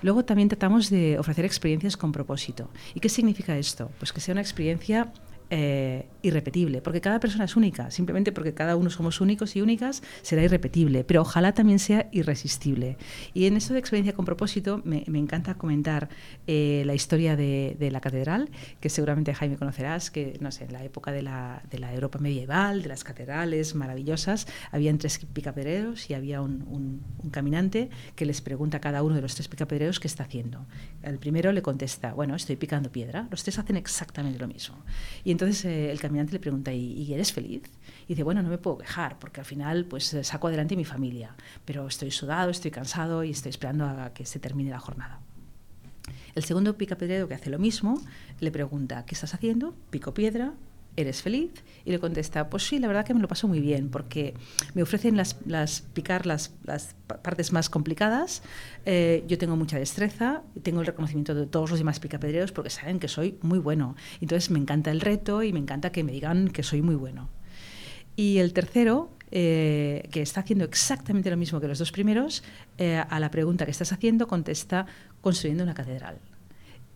Luego 0.00 0.24
también 0.24 0.48
tratamos 0.48 0.88
de 0.88 1.18
ofrecer 1.18 1.44
experiencias 1.44 1.98
con 1.98 2.10
propósito. 2.10 2.70
¿Y 2.94 3.00
qué 3.00 3.10
significa 3.10 3.58
esto? 3.58 3.90
Pues 3.98 4.14
que 4.14 4.20
sea 4.22 4.32
una 4.32 4.40
experiencia 4.40 5.12
eh, 5.56 6.08
irrepetible, 6.22 6.82
porque 6.82 7.00
cada 7.00 7.20
persona 7.20 7.44
es 7.44 7.54
única, 7.54 7.92
simplemente 7.92 8.32
porque 8.32 8.54
cada 8.54 8.74
uno 8.74 8.90
somos 8.90 9.20
únicos 9.20 9.54
y 9.54 9.62
únicas 9.62 10.02
será 10.22 10.42
irrepetible, 10.42 11.04
pero 11.04 11.20
ojalá 11.20 11.54
también 11.54 11.78
sea 11.78 12.08
irresistible. 12.10 12.96
Y 13.34 13.46
en 13.46 13.56
esto 13.56 13.72
de 13.72 13.78
experiencia 13.78 14.14
con 14.14 14.24
propósito 14.24 14.82
me, 14.84 15.04
encanta 15.06 15.54
comentar 15.54 16.08
eh, 16.48 16.82
la 16.86 16.94
historia 16.94 17.36
de, 17.36 17.88
la 17.92 18.00
catedral, 18.00 18.50
que 18.80 18.88
seguramente 18.88 19.32
Jaime 19.32 19.56
conocerás, 19.56 20.10
que 20.10 20.36
no 20.40 20.50
sé, 20.50 20.64
en 20.64 20.72
la 20.72 20.82
época 20.82 21.12
de 21.12 21.22
la, 21.22 21.62
de 21.70 21.78
la 21.78 21.94
Europa 21.94 22.18
medieval, 22.18 22.82
de 22.82 22.88
las 22.88 23.04
catedrales 23.04 23.76
maravillosas, 23.76 24.48
habían 24.72 24.98
tres 24.98 25.20
picapedreros 25.32 26.10
y 26.10 26.14
había 26.14 26.40
un, 26.40 27.04
caminante 27.30 27.90
que 28.16 28.26
les 28.26 28.40
pregunta 28.40 28.78
a 28.78 28.80
cada 28.80 29.04
uno 29.04 29.14
de 29.14 29.22
los 29.22 29.36
tres 29.36 29.46
picapedreros 29.46 30.00
qué 30.00 30.08
está 30.08 30.24
haciendo. 30.24 30.66
El 31.02 31.18
primero 31.18 31.52
le 31.52 31.62
contesta, 31.62 32.12
bueno, 32.12 32.34
estoy 32.34 32.56
picando 32.56 32.90
piedra. 32.90 33.28
Los 33.30 33.44
tres 33.44 33.58
hacen 33.60 33.76
exactamente 33.76 34.38
lo 34.38 34.48
mismo. 34.48 34.82
Y 35.22 35.30
entonces 35.30 35.43
eh, 35.46 35.90
el 35.90 36.00
caminante 36.00 36.32
le 36.32 36.40
pregunta, 36.40 36.72
¿Y, 36.72 36.92
¿y, 36.92 37.14
eres 37.14 37.32
feliz? 37.32 37.62
Y 38.06 38.08
dice, 38.08 38.22
bueno, 38.22 38.42
no 38.42 38.48
me 38.48 38.58
puedo 38.58 38.78
quejar, 38.78 39.18
porque 39.18 39.40
al 39.40 39.46
final 39.46 39.86
pues 39.86 40.16
saco 40.22 40.48
adelante 40.48 40.76
mi 40.76 40.84
familia, 40.84 41.34
pero 41.64 41.86
estoy 41.86 42.10
sudado, 42.10 42.50
estoy 42.50 42.70
cansado 42.70 43.24
y 43.24 43.30
estoy 43.30 43.50
esperando 43.50 43.86
a 43.86 44.12
que 44.12 44.26
se 44.26 44.38
termine 44.38 44.70
la 44.70 44.78
jornada. 44.78 45.20
El 46.34 46.44
segundo 46.44 46.76
picapedrero 46.76 47.28
que 47.28 47.34
hace 47.34 47.50
lo 47.50 47.58
mismo 47.58 48.00
le 48.40 48.50
pregunta, 48.50 49.04
¿qué 49.06 49.14
estás 49.14 49.34
haciendo? 49.34 49.74
Pico 49.90 50.12
piedra, 50.14 50.52
¿eres 50.96 51.22
feliz? 51.22 51.50
Y 51.84 51.90
le 51.90 51.98
contesta, 51.98 52.48
pues 52.48 52.66
sí, 52.66 52.78
la 52.78 52.88
verdad 52.88 53.04
que 53.04 53.14
me 53.14 53.20
lo 53.20 53.28
paso 53.28 53.48
muy 53.48 53.60
bien, 53.60 53.90
porque 53.90 54.34
me 54.74 54.82
ofrecen 54.82 55.16
las, 55.16 55.36
las 55.46 55.82
picar 55.82 56.26
las, 56.26 56.54
las, 56.64 56.94
partes 57.22 57.52
más 57.52 57.68
complicadas, 57.68 58.42
eh, 58.86 59.24
yo 59.28 59.38
tengo 59.38 59.56
mucha 59.56 59.78
destreza, 59.78 60.42
tengo 60.62 60.80
el 60.80 60.86
reconocimiento 60.86 61.34
de 61.34 61.46
todos 61.46 61.70
los 61.70 61.78
demás 61.78 62.00
picapedreros 62.00 62.52
porque 62.52 62.70
saben 62.70 62.98
que 62.98 63.08
soy 63.08 63.38
muy 63.42 63.58
bueno. 63.58 63.96
Entonces 64.20 64.50
me 64.50 64.58
encanta 64.58 64.90
el 64.90 65.00
reto 65.00 65.42
y 65.42 65.52
me 65.52 65.58
encanta 65.58 65.92
que 65.92 66.04
me 66.04 66.12
digan 66.12 66.48
que 66.48 66.62
soy 66.62 66.82
muy 66.82 66.94
bueno. 66.94 67.28
Y 68.16 68.38
el 68.38 68.52
tercero, 68.52 69.10
eh, 69.30 70.08
que 70.12 70.22
está 70.22 70.40
haciendo 70.40 70.64
exactamente 70.64 71.30
lo 71.30 71.36
mismo 71.36 71.60
que 71.60 71.66
los 71.66 71.78
dos 71.78 71.90
primeros, 71.90 72.44
eh, 72.78 73.02
a 73.08 73.20
la 73.20 73.30
pregunta 73.30 73.64
que 73.64 73.72
estás 73.72 73.92
haciendo 73.92 74.28
contesta 74.28 74.86
construyendo 75.20 75.64
una 75.64 75.74
catedral. 75.74 76.18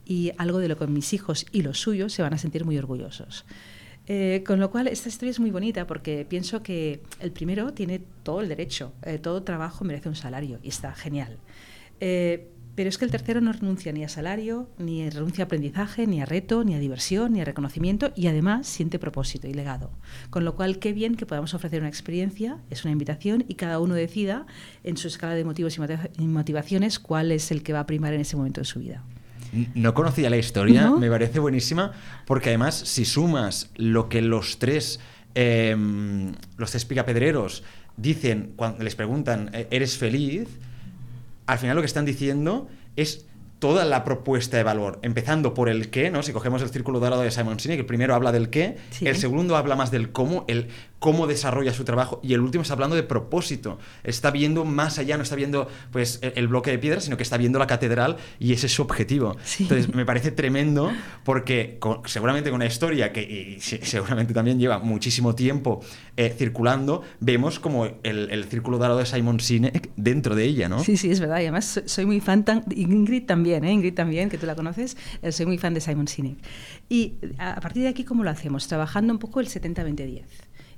Y 0.05 0.33
algo 0.39 0.59
de 0.59 0.69
lo 0.69 0.79
que 0.79 0.87
mis 0.87 1.13
hijos 1.13 1.45
y 1.53 1.63
los 1.63 1.81
suyos 1.81 2.13
se 2.13 2.23
van 2.23 2.33
a 2.33 2.39
sentir 2.39 2.65
muy 2.65 2.79
orgullosos. 2.79 3.45
Eh, 4.11 4.42
con 4.47 4.59
lo 4.59 4.71
cual, 4.71 4.88
esta 4.88 5.11
historia 5.11 5.31
es 5.31 5.38
muy 5.38 5.51
bonita 5.51 5.87
porque 5.87 6.27
pienso 6.27 6.62
que 6.62 7.03
el 7.21 7.31
primero 7.31 7.75
tiene 7.75 8.01
todo 8.23 8.40
el 8.40 8.49
derecho, 8.49 8.94
eh, 9.03 9.18
todo 9.18 9.42
trabajo 9.42 9.85
merece 9.85 10.09
un 10.09 10.16
salario 10.16 10.59
y 10.62 10.68
está 10.68 10.94
genial. 10.94 11.37
Eh, 12.01 12.49
pero 12.75 12.88
es 12.88 12.97
que 12.97 13.05
el 13.05 13.11
tercero 13.11 13.40
no 13.40 13.53
renuncia 13.53 13.92
ni 13.92 14.05
a 14.05 14.09
salario, 14.09 14.71
ni 14.79 15.11
renuncia 15.11 15.44
a 15.44 15.47
aprendizaje, 15.47 16.07
ni 16.07 16.23
a 16.23 16.25
reto, 16.25 16.64
ni 16.64 16.75
a 16.75 16.79
diversión, 16.79 17.33
ni 17.33 17.40
a 17.40 17.44
reconocimiento 17.44 18.12
y 18.14 18.29
además 18.29 18.66
siente 18.66 18.99
propósito 18.99 19.47
y 19.47 19.53
legado. 19.53 19.90
Con 20.31 20.44
lo 20.44 20.55
cual, 20.55 20.79
qué 20.79 20.92
bien 20.92 21.16
que 21.16 21.27
podamos 21.27 21.53
ofrecer 21.55 21.81
una 21.81 21.88
experiencia, 21.88 22.59
es 22.71 22.85
una 22.85 22.92
invitación 22.92 23.44
y 23.49 23.57
cada 23.57 23.81
uno 23.81 23.94
decida 23.94 24.47
en 24.85 24.97
su 24.97 25.09
escala 25.09 25.35
de 25.35 25.44
motivos 25.44 25.77
y 25.77 26.27
motivaciones 26.29 27.01
cuál 27.01 27.33
es 27.33 27.51
el 27.51 27.64
que 27.64 27.73
va 27.73 27.81
a 27.81 27.87
primar 27.87 28.14
en 28.14 28.21
ese 28.21 28.37
momento 28.37 28.61
de 28.61 28.64
su 28.64 28.79
vida. 28.79 29.05
No 29.75 29.95
conocía 29.95 30.31
la 30.31 30.37
historia, 30.37 30.91
me 30.91 31.11
parece 31.11 31.39
buenísima, 31.39 31.93
porque 32.27 32.51
además 32.51 32.75
si 32.75 33.05
sumas 33.05 33.71
lo 33.77 34.09
que 34.09 34.23
los 34.23 34.59
tres, 34.59 35.01
em, 35.35 36.33
los 36.57 36.71
tres 36.71 36.85
picapedreros 36.85 37.63
dicen 37.97 38.53
cuando 38.57 38.85
les 38.85 38.95
preguntan, 38.95 39.51
¿E-, 39.53 39.69
¿eres 39.71 39.99
feliz? 39.99 40.49
Al 41.47 41.59
final 41.59 41.77
lo 41.77 41.83
que 41.83 41.87
están 41.87 42.05
diciendo 42.05 42.69
es 42.97 43.27
toda 43.59 43.85
la 43.85 44.05
propuesta 44.05 44.57
de 44.57 44.63
valor, 44.63 45.01
empezando 45.03 45.53
por 45.53 45.69
el 45.69 45.91
qué, 45.91 46.11
¿no? 46.11 46.23
Si 46.23 46.33
cogemos 46.33 46.63
el 46.63 46.69
círculo 46.69 47.01
dorado 47.01 47.23
de 47.23 47.31
Simon 47.31 47.59
Sinek, 47.59 47.81
el 47.81 47.87
primero 47.87 48.15
habla 48.15 48.31
del 48.31 48.51
qué, 48.51 48.77
el 49.01 49.17
segundo 49.17 49.57
habla 49.57 49.75
más 49.75 49.91
del 49.91 50.13
cómo, 50.13 50.45
el 50.49 50.69
cómo 50.99 51.27
desarrolla 51.27 51.73
su 51.73 51.85
trabajo 51.85 52.21
y 52.23 52.35
el 52.35 52.41
último 52.41 52.63
está 52.63 52.75
hablando 52.75 52.97
de 52.97 53.03
propósito. 53.03 53.79
Está 54.05 54.31
viendo 54.31 54.65
más 54.65 54.99
allá, 54.99 55.17
no 55.17 55.23
está 55.23 55.37
viendo 55.37 55.69
pues 55.93 56.21
el, 56.23 56.49
bloque 56.49 56.71
de 56.71 56.79
piedra, 56.79 57.01
sino 57.01 57.17
que 57.17 57.23
está 57.23 57.37
viendo 57.37 57.59
la 57.59 57.67
catedral 57.67 58.17
y 58.39 58.53
ese 58.53 58.67
es 58.67 58.75
su 58.75 58.83
objetivo. 58.83 59.37
Entonces 59.59 59.95
me 59.95 60.05
parece 60.05 60.31
tremendo 60.31 60.91
porque 61.25 61.79
seguramente 62.07 62.51
con 62.51 62.57
una 62.57 62.67
historia 62.67 63.13
que 63.13 63.59
seguramente 63.61 64.35
también 64.35 64.59
lleva 64.59 64.79
muchísimo 64.79 65.35
tiempo 65.35 65.81
eh, 66.17 66.35
circulando, 66.37 67.03
vemos 67.21 67.61
como 67.61 67.87
el, 68.03 68.45
círculo 68.49 68.79
dorado 68.79 68.99
de 68.99 69.07
Simon 69.07 69.41
Sinek 69.41 69.91
dentro 69.97 70.35
de 70.35 70.45
ella, 70.45 70.69
¿no? 70.69 70.83
Sí, 70.83 70.97
sí, 70.97 71.11
es 71.11 71.21
verdad. 71.21 71.37
Y 71.39 71.43
además 71.43 71.83
soy 71.85 72.07
muy 72.07 72.21
fan, 72.21 72.45
Ingrid 72.75 73.27
también, 73.27 73.65
¿eh? 73.65 73.73
Ingrid 73.73 73.95
también, 73.95 74.31
que 74.31 74.39
tú 74.39 74.47
la 74.47 74.55
conoces, 74.55 74.97
eh, 75.23 75.33
soy 75.33 75.47
muy 75.47 75.59
fan 75.59 75.75
de 75.75 75.81
Simon 75.81 76.09
Sinek. 76.09 76.39
Y 76.89 77.15
a 77.39 77.61
partir 77.61 77.83
de 77.83 77.91
aquí, 77.91 78.05
¿cómo 78.05 78.25
lo 78.25 78.31
hacemos? 78.31 78.67
Trabajando 78.67 79.13
un 79.13 79.19
poco 79.19 79.41
el 79.41 79.49
70-20-10. 79.49 80.23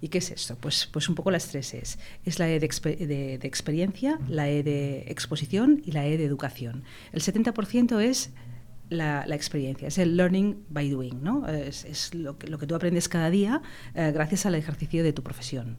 ¿Y 0.00 0.08
qué 0.08 0.18
es 0.18 0.30
esto? 0.30 0.56
Pues, 0.56 0.88
pues 0.90 1.08
un 1.08 1.14
poco 1.14 1.30
las 1.30 1.48
tres 1.48 1.74
es. 1.74 1.98
Es 2.24 2.38
la 2.38 2.48
E 2.48 2.58
de, 2.58 3.38
experiencia, 3.42 4.18
la 4.28 4.48
E 4.48 4.62
de 4.62 5.04
exposición 5.08 5.82
y 5.84 5.92
la 5.92 6.06
E 6.06 6.16
de 6.16 6.24
educación. 6.24 6.84
El 7.12 7.20
70% 7.20 8.00
es 8.00 8.30
la, 8.88 9.24
experiencia, 9.28 9.88
es 9.88 9.98
el 9.98 10.16
learning 10.16 10.64
by 10.68 10.88
doing, 10.90 11.22
¿no? 11.22 11.46
Es, 11.46 12.14
lo, 12.14 12.38
que, 12.38 12.48
lo, 12.48 12.58
que, 12.58 12.66
tú 12.66 12.74
aprendes 12.74 13.08
cada 13.08 13.30
día 13.30 13.62
eh, 13.94 14.10
gracias 14.12 14.46
al 14.46 14.54
ejercicio 14.54 15.04
de 15.04 15.12
tu 15.12 15.22
profesión. 15.22 15.78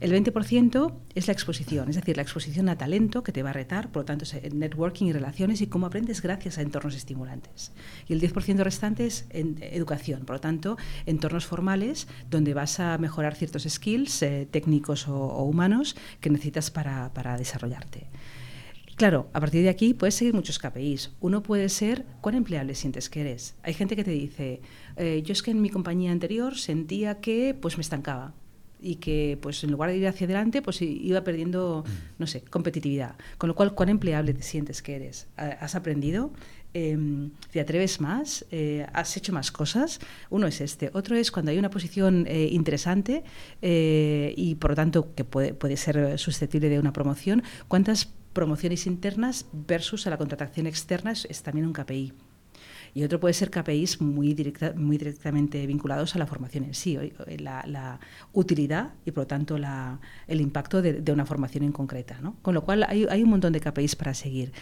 El 0.00 0.12
20% 0.12 0.94
es 1.16 1.26
la 1.26 1.32
exposición, 1.32 1.88
es 1.90 1.96
decir, 1.96 2.16
la 2.16 2.22
exposición 2.22 2.68
a 2.68 2.78
talento 2.78 3.24
que 3.24 3.32
te 3.32 3.42
va 3.42 3.50
a 3.50 3.52
retar, 3.52 3.90
por 3.90 4.02
lo 4.02 4.04
tanto, 4.04 4.24
es 4.24 4.54
networking 4.54 5.06
y 5.06 5.12
relaciones 5.12 5.60
y 5.60 5.66
cómo 5.66 5.86
aprendes 5.86 6.22
gracias 6.22 6.56
a 6.56 6.62
entornos 6.62 6.94
estimulantes. 6.94 7.72
Y 8.06 8.12
el 8.12 8.20
10% 8.20 8.62
restante 8.62 9.06
es 9.06 9.26
en 9.30 9.58
educación, 9.60 10.24
por 10.24 10.36
lo 10.36 10.40
tanto, 10.40 10.76
entornos 11.04 11.46
formales 11.46 12.06
donde 12.30 12.54
vas 12.54 12.78
a 12.78 12.96
mejorar 12.98 13.34
ciertos 13.34 13.64
skills 13.64 14.22
eh, 14.22 14.46
técnicos 14.48 15.08
o, 15.08 15.42
humanos 15.42 15.96
que 16.20 16.30
necesitas 16.30 16.70
para, 16.70 17.36
desarrollarte. 17.36 18.06
Claro, 18.94 19.28
a 19.32 19.40
partir 19.40 19.62
de 19.62 19.68
aquí 19.68 19.94
puedes 19.94 20.14
seguir 20.14 20.32
muchos 20.32 20.60
KPIs. 20.60 21.10
Uno 21.20 21.42
puede 21.42 21.68
ser 21.68 22.04
cuán 22.20 22.36
empleable 22.36 22.76
sientes 22.76 23.10
que 23.10 23.22
eres. 23.22 23.56
Hay 23.64 23.74
gente 23.74 23.96
que 23.96 24.04
te 24.04 24.12
dice, 24.12 24.60
eh, 24.96 25.22
yo 25.24 25.32
es 25.32 25.42
que 25.42 25.50
en 25.50 25.60
mi 25.60 25.70
compañía 25.70 26.12
anterior 26.12 26.56
sentía 26.56 27.20
que 27.20 27.56
pues 27.60 27.76
me 27.76 27.80
estancaba 27.80 28.34
y 28.80 28.96
que 28.96 29.38
pues 29.40 29.62
en 29.64 29.70
lugar 29.70 29.90
de 29.90 29.96
ir 29.96 30.06
hacia 30.06 30.26
adelante 30.26 30.62
pues 30.62 30.80
iba 30.82 31.22
perdiendo 31.22 31.84
no 32.18 32.26
sé 32.26 32.42
competitividad. 32.42 33.16
Con 33.38 33.48
lo 33.48 33.54
cual 33.54 33.74
cuán 33.74 33.88
empleable 33.88 34.34
te 34.34 34.42
sientes 34.42 34.82
que 34.82 34.96
eres. 34.96 35.28
Has 35.36 35.74
aprendido 35.74 36.32
em, 36.74 37.30
te 37.50 37.60
atreves 37.60 38.00
más 38.00 38.44
eh, 38.50 38.86
has 38.92 39.16
hecho 39.16 39.32
más 39.32 39.50
cosas. 39.50 40.00
Uno 40.30 40.46
es 40.46 40.60
este. 40.60 40.90
Otro 40.92 41.16
es 41.16 41.30
cuando 41.30 41.50
hay 41.50 41.58
una 41.58 41.70
posición 41.70 42.26
eh, 42.26 42.48
interesante 42.52 43.24
eh, 43.62 44.34
y 44.36 44.54
por 44.56 44.70
lo 44.70 44.76
tanto 44.76 45.14
que 45.14 45.24
puede, 45.24 45.54
puede 45.54 45.76
ser 45.76 46.18
susceptible 46.18 46.68
de 46.68 46.78
una 46.78 46.92
promoción. 46.92 47.42
Cuántas 47.68 48.06
promociones 48.32 48.86
internas 48.86 49.46
versus 49.52 50.06
a 50.06 50.10
la 50.10 50.18
contratación 50.18 50.66
externa 50.66 51.12
es 51.12 51.42
también 51.42 51.66
un 51.66 51.72
KPI 51.72 52.12
y 52.94 53.04
otro 53.04 53.20
puede 53.20 53.34
ser 53.34 53.50
KPIs 53.50 54.00
muy, 54.00 54.34
directa, 54.34 54.72
muy 54.76 54.98
directamente 54.98 55.66
vinculados 55.66 56.14
a 56.14 56.18
la 56.18 56.26
formación 56.26 56.64
en 56.64 56.74
sí, 56.74 56.98
la, 57.38 58.00
utilidad 58.32 58.94
y 59.04 59.10
por 59.10 59.22
lo 59.22 59.26
tanto 59.26 59.58
la, 59.58 60.00
el 60.26 60.40
impacto 60.40 60.82
de, 60.82 61.12
una 61.12 61.26
formación 61.26 61.64
en 61.64 61.72
concreta. 61.72 62.18
¿no? 62.20 62.36
Con 62.42 62.54
lo 62.54 62.62
cual 62.62 62.84
hay, 62.88 63.06
hay 63.08 63.22
un 63.22 63.30
montón 63.30 63.52
de 63.52 63.60
KPIs 63.60 63.96
para 63.96 64.14
seguir. 64.14 64.52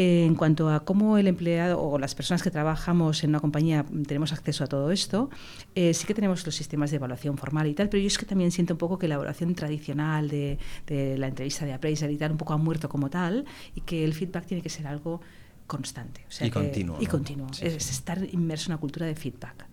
En 0.00 0.36
cuanto 0.36 0.70
a 0.70 0.84
cómo 0.84 1.18
el 1.18 1.26
empleado 1.26 1.80
o 1.82 1.98
las 1.98 2.14
personas 2.14 2.44
que 2.44 2.52
trabajamos 2.52 3.24
en 3.24 3.30
una 3.30 3.40
compañía 3.40 3.84
tenemos 4.06 4.32
acceso 4.32 4.62
a 4.62 4.68
todo 4.68 4.92
esto, 4.92 5.28
eh, 5.74 5.92
sí 5.92 6.06
que 6.06 6.14
tenemos 6.14 6.46
los 6.46 6.54
sistemas 6.54 6.90
de 6.90 6.98
evaluación 6.98 7.36
formal 7.36 7.66
y 7.66 7.74
tal, 7.74 7.88
pero 7.88 8.00
yo 8.00 8.06
es 8.06 8.16
que 8.16 8.24
también 8.24 8.52
siento 8.52 8.74
un 8.74 8.78
poco 8.78 8.96
que 8.96 9.08
la 9.08 9.16
evaluación 9.16 9.56
tradicional 9.56 10.28
de, 10.28 10.58
de 10.86 11.18
la 11.18 11.26
entrevista 11.26 11.66
de 11.66 11.72
appraisal 11.72 12.12
y 12.12 12.16
tal 12.16 12.30
un 12.30 12.38
poco 12.38 12.52
ha 12.52 12.58
muerto 12.58 12.88
como 12.88 13.10
tal 13.10 13.44
y 13.74 13.80
que 13.80 14.04
el 14.04 14.14
feedback 14.14 14.46
tiene 14.46 14.62
que 14.62 14.68
ser 14.68 14.86
algo 14.86 15.20
constante. 15.68 16.26
y 16.40 16.50
continuo. 16.50 16.96
Y 17.00 17.06
continuo. 17.06 17.46
es 17.60 17.90
estar 17.90 18.18
inmerso 18.32 18.66
en 18.66 18.72
una 18.72 18.80
cultura 18.80 19.06
de 19.06 19.14
feedback 19.14 19.68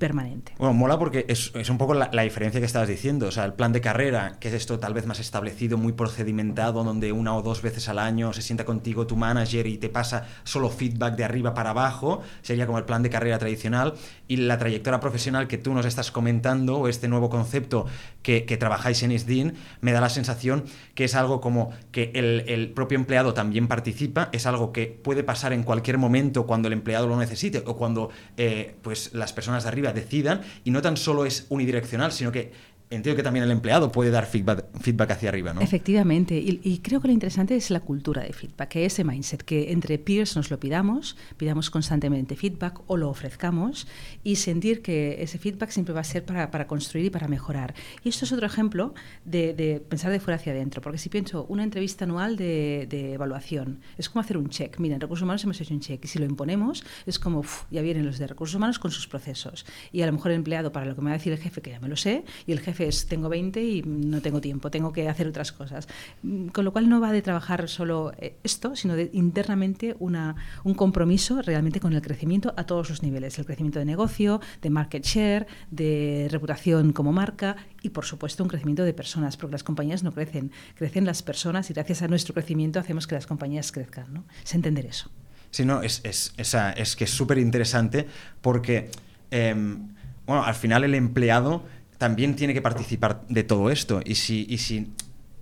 permanente. 0.00 0.54
Bueno, 0.58 0.74
mola 0.74 0.98
porque 0.98 1.26
es, 1.28 1.52
un 1.54 1.78
poco 1.78 1.94
la, 1.94 2.22
diferencia 2.22 2.58
que 2.58 2.66
estabas 2.66 2.88
diciendo. 2.88 3.28
O 3.28 3.30
sea, 3.30 3.44
el 3.44 3.52
plan 3.52 3.72
de 3.72 3.80
carrera, 3.80 4.38
que 4.40 4.48
es 4.48 4.54
esto 4.54 4.80
tal 4.80 4.94
vez 4.94 5.06
más 5.06 5.20
establecido, 5.20 5.78
muy 5.78 5.92
procedimentado, 5.92 6.82
donde 6.82 7.12
una 7.12 7.36
o 7.36 7.42
dos 7.42 7.62
veces 7.62 7.88
al 7.88 8.00
año 8.00 8.32
se 8.32 8.42
sienta 8.42 8.64
contigo 8.64 9.06
tu 9.06 9.14
manager 9.14 9.68
y 9.68 9.78
te 9.78 9.88
pasa 9.88 10.26
solo 10.42 10.70
feedback 10.70 11.14
de 11.14 11.24
arriba 11.24 11.54
para 11.54 11.70
abajo, 11.70 12.22
sería 12.42 12.66
como 12.66 12.78
el 12.78 12.84
plan 12.84 13.04
de 13.04 13.10
carrera 13.10 13.38
tradicional. 13.38 13.94
Y 14.26 14.36
la 14.36 14.58
trayectoria 14.58 14.98
profesional 15.00 15.46
que 15.46 15.58
tú 15.58 15.74
nos 15.74 15.86
estás 15.86 16.10
comentando, 16.10 16.78
o 16.78 16.88
este 16.88 17.06
nuevo 17.06 17.30
concepto 17.30 17.86
que, 18.22 18.40
trabajáis 18.58 19.02
en 19.02 19.12
ISDIN, 19.12 19.54
me 19.80 19.92
da 19.92 20.00
la 20.00 20.08
sensación 20.08 20.64
que 20.94 21.04
es 21.04 21.14
algo 21.14 21.40
como 21.40 21.70
que 21.92 22.10
el, 22.14 22.72
propio 22.74 22.96
empleado 22.96 23.34
también 23.34 23.68
participa, 23.68 24.28
es 24.32 24.46
algo 24.46 24.72
que 24.72 24.86
puede 24.86 25.22
pasar 25.22 25.52
en 25.52 25.62
cualquier 25.62 25.98
momento 25.98 26.46
cuando 26.46 26.68
el 26.68 26.74
empleado 26.74 27.06
lo 27.06 27.16
necesite 27.16 27.62
o 27.66 27.76
cuando 27.76 28.10
eh, 28.36 28.76
pues, 28.82 29.12
las 29.14 29.32
personas 29.32 29.64
de 29.64 29.68
arriba 29.68 29.89
decidan 29.92 30.42
y 30.64 30.70
no 30.70 30.82
tan 30.82 30.96
solo 30.96 31.24
es 31.24 31.46
unidireccional, 31.48 32.12
sino 32.12 32.32
que 32.32 32.52
entiendo 32.90 33.16
que 33.16 33.22
también 33.22 33.44
el 33.44 33.52
empleado 33.52 33.92
puede 33.92 34.10
dar 34.10 34.26
feedback, 34.26 34.66
feedback 34.80 35.12
hacia 35.12 35.28
arriba, 35.28 35.54
¿no? 35.54 35.60
Efectivamente, 35.60 36.36
y, 36.36 36.78
creo 36.78 37.00
que 37.00 37.06
lo 37.06 37.14
interesante 37.14 37.54
es 37.54 37.70
la 37.70 37.80
cultura 37.80 38.22
de 38.22 38.32
feedback, 38.32 38.68
que 38.68 38.84
ese 38.84 39.04
mindset, 39.04 39.42
que 39.42 39.70
entre 39.70 39.98
peers 39.98 40.34
nos 40.36 40.50
lo 40.50 40.58
pidamos, 40.58 41.16
pidamos 41.36 41.70
constantemente 41.70 42.34
feedback 42.34 42.80
o 42.88 42.96
lo 42.96 43.08
ofrezcamos 43.08 43.86
y 44.24 44.36
sentir 44.36 44.82
que 44.82 45.22
ese 45.22 45.38
feedback 45.38 45.70
siempre 45.70 45.94
va 45.94 46.00
a 46.00 46.04
ser 46.04 46.24
para, 46.24 46.50
para 46.50 46.66
construir 46.66 47.06
y 47.06 47.10
para 47.10 47.28
mejorar. 47.28 47.74
Y 48.02 48.08
esto 48.08 48.24
es 48.24 48.32
otro 48.32 48.46
ejemplo 48.46 48.94
de, 49.24 49.54
de, 49.54 49.80
pensar 49.80 50.10
de 50.10 50.18
fuera 50.18 50.36
hacia 50.36 50.52
adentro, 50.52 50.82
porque 50.82 50.98
si 50.98 51.08
pienso 51.08 51.46
una 51.48 51.62
entrevista 51.62 52.04
anual 52.04 52.36
de, 52.36 52.86
de, 52.90 53.14
evaluación, 53.14 53.80
es 53.98 54.08
como 54.08 54.20
hacer 54.20 54.36
un 54.36 54.48
check. 54.48 54.78
Mira, 54.78 54.96
en 54.96 55.00
recursos 55.00 55.22
humanos 55.22 55.44
hemos 55.44 55.60
hecho 55.60 55.74
un 55.74 55.80
check 55.80 56.04
y 56.04 56.08
si 56.08 56.18
lo 56.18 56.24
imponemos 56.24 56.84
es 57.06 57.18
como, 57.20 57.44
ya 57.70 57.82
vienen 57.82 58.04
los 58.04 58.18
de 58.18 58.26
recursos 58.26 58.56
humanos 58.56 58.80
con 58.80 58.90
sus 58.90 59.06
procesos. 59.06 59.64
Y 59.92 60.02
a 60.02 60.06
lo 60.06 60.12
mejor 60.12 60.32
el 60.32 60.38
empleado, 60.38 60.72
para 60.72 60.86
lo 60.86 60.96
que 60.96 61.02
me 61.02 61.10
va 61.10 61.14
a 61.14 61.18
decir 61.18 61.32
el 61.32 61.38
jefe, 61.38 61.60
que 61.62 61.70
ya 61.70 61.80
me 61.80 61.88
lo 61.88 61.96
sé, 61.96 62.24
y 62.46 62.52
el 62.52 62.60
jefe 62.60 62.79
tengo 63.08 63.28
20 63.28 63.62
y 63.62 63.82
no 63.82 64.20
tengo 64.20 64.40
tiempo, 64.40 64.70
tengo 64.70 64.92
que 64.92 65.08
hacer 65.08 65.28
otras 65.28 65.52
cosas. 65.52 65.88
Mm, 66.22 66.48
con 66.48 66.64
lo 66.64 66.72
cual 66.72 66.88
no 66.88 67.00
va 67.00 67.12
de 67.12 67.22
trabajar 67.22 67.68
solo 67.68 68.12
eh, 68.18 68.36
esto, 68.44 68.76
sino 68.76 68.96
de 68.96 69.10
internamente 69.12 69.96
una, 69.98 70.36
un 70.64 70.74
compromiso 70.74 71.42
realmente 71.42 71.80
con 71.80 71.92
el 71.92 72.02
crecimiento 72.02 72.54
a 72.56 72.64
todos 72.64 72.90
los 72.90 73.02
niveles, 73.02 73.38
el 73.38 73.46
crecimiento 73.46 73.78
de 73.78 73.84
negocio, 73.84 74.40
de 74.62 74.70
market 74.70 75.04
share, 75.04 75.46
de 75.70 76.28
reputación 76.30 76.92
como 76.92 77.12
marca 77.12 77.56
y 77.82 77.90
por 77.90 78.04
supuesto 78.04 78.42
un 78.42 78.48
crecimiento 78.48 78.84
de 78.84 78.94
personas, 78.94 79.36
porque 79.36 79.52
las 79.52 79.64
compañías 79.64 80.02
no 80.02 80.12
crecen, 80.12 80.52
crecen 80.74 81.04
las 81.04 81.22
personas 81.22 81.70
y 81.70 81.74
gracias 81.74 82.02
a 82.02 82.08
nuestro 82.08 82.34
crecimiento 82.34 82.80
hacemos 82.80 83.06
que 83.06 83.14
las 83.14 83.26
compañías 83.26 83.72
crezcan. 83.72 84.12
¿no? 84.12 84.24
Es 84.42 84.54
entender 84.54 84.86
eso. 84.86 85.10
Sí, 85.50 85.64
no, 85.64 85.82
es, 85.82 86.00
es, 86.04 86.32
es 86.36 86.96
que 86.96 87.04
es 87.04 87.10
súper 87.10 87.38
interesante 87.38 88.06
porque, 88.40 88.90
em, 89.30 89.88
bueno, 90.26 90.44
al 90.44 90.54
final 90.54 90.84
el 90.84 90.94
empleado 90.94 91.64
también 92.00 92.34
tiene 92.34 92.54
que 92.54 92.62
participar 92.62 93.20
de 93.28 93.44
todo 93.44 93.70
esto. 93.70 94.00
Y 94.02 94.14
si, 94.14 94.46
y 94.48 94.56
si 94.56 94.90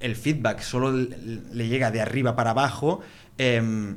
el 0.01 0.17
feedback 0.17 0.59
solo 0.59 0.91
le 0.91 1.69
llega 1.69 1.93
de 1.93 2.01
arriba 2.01 2.35
para 2.35 2.51
abajo, 2.51 2.99
em, 3.39 3.97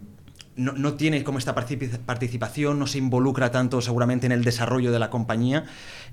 no, 0.56 0.93
tiene 0.93 1.24
como 1.24 1.39
esta 1.39 1.56
participación, 1.56 2.78
no 2.78 2.86
se 2.86 3.00
involucra 3.00 3.50
tanto 3.50 3.82
seguramente 3.82 4.28
en 4.28 4.32
el 4.32 4.43
desarrollo 4.43 4.91
de 4.91 5.00
la 5.00 5.10
compañía. 5.10 5.65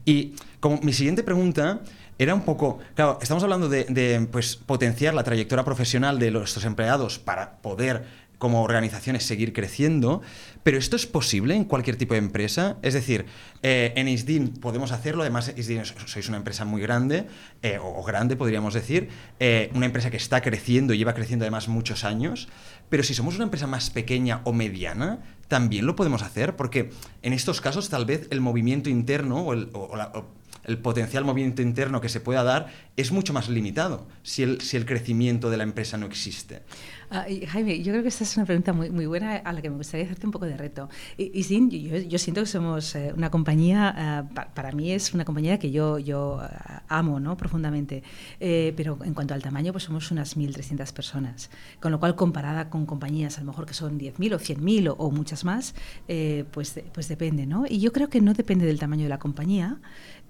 Y 0.07 0.37
como 0.59 0.81
mi 0.81 0.95
siguiente 0.95 1.23
pregunta 1.23 1.83
era 2.19 2.35
un 2.35 2.47
poco, 2.47 2.79
claro, 2.95 3.19
estamos 3.21 3.43
hablando 3.43 3.69
de, 3.69 3.85
de 3.85 4.27
pues, 4.33 4.57
potenciar 4.57 5.13
la 5.13 5.25
trayectoria 5.25 5.67
profesional 5.67 6.19
de 6.19 6.31
nuestros 6.31 6.65
empleados 6.65 7.19
para 7.19 7.59
poder 7.59 8.07
como 8.39 8.63
organizaciones 8.63 9.25
seguir 9.25 9.53
creciendo, 9.53 10.23
pero 10.63 10.79
esto 10.79 10.97
es 10.97 11.07
posible 11.07 11.55
en 11.55 11.65
cualquier 11.65 11.97
tipo 11.97 12.15
de 12.15 12.19
empresa. 12.19 12.79
Es 12.83 12.95
decir, 12.95 13.27
eh, 13.63 13.93
en 13.97 14.09
ISDIN 14.09 14.49
podemos 14.49 14.93
hacerlo, 14.93 15.23
además 15.23 15.53
ISDIN 15.57 15.83
sois 15.85 16.29
una 16.29 16.37
empresa 16.37 16.65
muy 16.65 16.81
grande, 16.81 17.27
eh, 17.63 17.79
o, 17.83 18.03
grande 18.05 18.37
podríamos 18.37 18.75
decir, 18.75 19.09
eh, 19.41 19.71
una 19.75 19.87
empresa 19.87 20.11
que 20.11 20.17
está 20.17 20.41
creciendo 20.41 20.95
y 20.95 20.99
lleva 20.99 21.15
creciendo 21.15 21.45
además 21.45 21.69
muchos 21.69 22.05
años, 22.05 22.49
pero 22.89 23.03
si 23.03 23.13
somos 23.13 23.35
una 23.35 23.45
empresa 23.45 23.67
más 23.67 23.91
pequeña 23.91 24.41
o 24.45 24.53
mediana, 24.53 25.19
también 25.49 25.87
lo 25.87 25.97
podemos 25.97 26.23
hacer, 26.23 26.55
porque 26.55 26.91
en 27.23 27.33
estos 27.33 27.61
casos 27.61 27.89
tal 27.89 28.05
vez 28.05 28.29
el 28.31 28.41
movimiento 28.41 28.89
interno 28.89 29.43
o, 29.43 29.53
el, 29.53 30.79
potencial 30.83 31.25
movimiento 31.25 31.63
interno 31.63 32.03
que 32.03 32.11
se 32.11 32.21
pueda 32.21 32.43
dar 32.45 32.67
es 32.97 33.11
mucho 33.11 33.33
más 33.33 33.49
limitado 33.49 34.07
si 34.23 34.43
el 34.43 34.85
crecimiento 34.85 35.49
de 35.49 35.57
la 35.57 35.63
empresa 35.63 35.97
no 35.97 36.05
existe. 36.05 36.63
Ah, 37.11 37.25
Jaime, 37.49 37.83
yo 37.83 37.93
creo 37.93 38.03
que 38.03 38.09
esta 38.09 38.25
es 38.25 38.37
una 38.37 38.45
pregunta 38.45 38.75
muy, 38.75 38.91
muy 38.91 39.07
buena 39.07 39.37
a 39.37 39.53
la 39.55 39.63
que 39.63 39.71
me 39.71 39.77
gustaría 39.77 40.05
hacerte 40.05 40.27
un 40.27 40.33
poco 40.33 40.45
de 40.45 40.59
reto. 40.59 40.91
Y, 41.17 41.41
y 41.41 41.89
yo, 41.89 41.97
yo, 41.97 42.19
siento 42.19 42.43
que 42.43 42.47
somos 42.47 42.95
eh, 42.95 43.15
una 43.17 43.31
compañía, 43.31 44.27
uh, 44.31 44.55
para 44.55 44.73
mí 44.73 44.93
es 44.93 45.15
una 45.15 45.25
compañía 45.25 45.59
que 45.59 45.71
yo, 45.71 45.99
yo 45.99 46.37
uh, 46.43 46.81
amo 46.89 47.19
¿no? 47.19 47.35
profundamente, 47.39 48.03
eh, 48.41 48.75
pero 48.77 48.99
en 49.03 49.15
cuanto 49.15 49.33
al 49.33 49.43
tamaño, 49.43 49.73
pues 49.73 49.85
somos 49.85 50.11
unas 50.11 50.37
1.300 50.37 50.93
personas, 50.93 51.51
con 51.81 51.93
lo 51.93 51.99
cual 51.99 52.15
comparada 52.15 52.69
con 52.69 52.85
compañías 52.85 53.39
a 53.39 53.41
lo 53.41 53.47
mejor 53.47 53.65
que 53.65 53.73
son 53.73 53.99
10.000 53.99 54.35
o 54.35 54.39
100.000 54.39 54.91
o, 54.91 54.93
o, 54.93 55.11
muchas 55.11 55.45
más, 55.45 55.75
eh, 56.09 56.45
pues, 56.51 56.79
pues 56.93 57.09
depende. 57.09 57.47
¿no? 57.47 57.65
Y 57.67 57.81
yo 57.81 57.91
creo 57.91 58.11
que 58.11 58.21
no 58.21 58.35
depende 58.35 58.67
del 58.67 58.79
tamaño 58.79 59.05
de 59.05 59.09
la 59.09 59.19
compañía, 59.19 59.81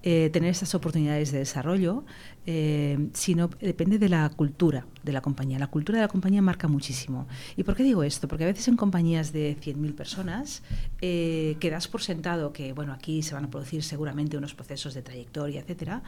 eh, 0.03 0.29
tener 0.31 0.51
esas 0.51 0.73
oportunidades 0.75 1.31
de 1.31 1.39
desarrollo, 1.39 2.05
eh, 2.45 3.09
sino 3.13 3.49
depende 3.59 3.99
de 3.99 4.09
la 4.09 4.29
cultura 4.29 4.85
de 5.03 5.11
la 5.11 5.21
compañía. 5.21 5.59
La 5.59 5.67
cultura 5.67 5.99
de 5.99 6.03
la 6.03 6.07
compañía 6.07 6.41
marca 6.41 6.67
muchísimo. 6.67 7.27
¿Y 7.57 7.63
por 7.63 7.75
qué 7.75 7.83
digo 7.83 8.03
esto? 8.03 8.27
Porque 8.27 8.45
a 8.45 8.47
veces 8.47 8.67
en 8.67 8.77
compañías 8.77 9.33
de 9.33 9.57
100.000 9.57 9.93
personas 9.93 10.63
eh, 11.01 11.57
quedas 11.59 11.87
por 11.87 12.01
sentado 12.01 12.53
que, 12.53 12.73
bueno, 12.73 12.93
aquí 12.93 13.21
se 13.23 13.33
van 13.33 13.45
a 13.45 13.49
producir 13.49 13.83
seguramente 13.83 14.37
unos 14.37 14.55
procesos 14.55 14.93
de 14.93 15.01
trayectoria, 15.01 15.61
etcétera. 15.61 16.01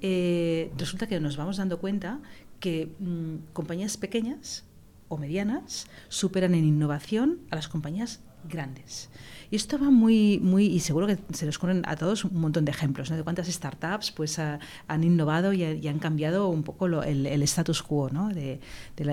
Eh, 0.00 0.70
resulta 0.76 1.06
que 1.06 1.20
nos 1.20 1.36
vamos 1.36 1.56
dando 1.56 1.78
cuenta 1.78 2.20
que 2.60 2.92
mmm, 2.98 3.36
compañías 3.52 3.96
pequeñas 3.96 4.64
o 5.08 5.18
medianas 5.18 5.86
superan 6.08 6.54
en 6.54 6.64
innovación 6.64 7.38
a 7.50 7.56
las 7.56 7.68
compañías 7.68 8.20
grandes. 8.48 9.08
Y 9.50 9.56
esto 9.56 9.78
va 9.78 9.90
muy, 9.90 10.38
muy, 10.42 10.66
y 10.66 10.80
seguro 10.80 11.06
que 11.06 11.18
se 11.32 11.46
nos 11.46 11.56
ocurren 11.56 11.82
a 11.86 11.96
todos 11.96 12.24
un 12.24 12.40
montón 12.40 12.64
de 12.64 12.70
ejemplos, 12.70 13.10
¿no? 13.10 13.16
De 13.16 13.22
cuántas 13.22 13.48
startups 13.48 14.10
pues 14.12 14.38
ha, 14.38 14.58
han 14.88 15.04
innovado 15.04 15.52
y, 15.52 15.64
han 15.64 15.98
cambiado 15.98 16.48
un 16.48 16.62
poco 16.62 16.86
el, 17.02 17.42
status 17.42 17.82
quo, 17.82 18.10
¿no? 18.10 18.28
De 18.28 18.60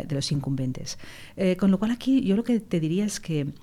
los 0.09 0.31
incumbentes. 0.31 0.97
Eh, 1.35 1.55
con 1.57 1.71
lo 1.71 1.79
cual 1.79 1.91
aquí 1.91 2.21
yo 2.21 2.35
lo 2.35 2.43
que 2.43 2.59
te 2.59 2.79
diría 2.79 3.05
es 3.05 3.19
que 3.19 3.53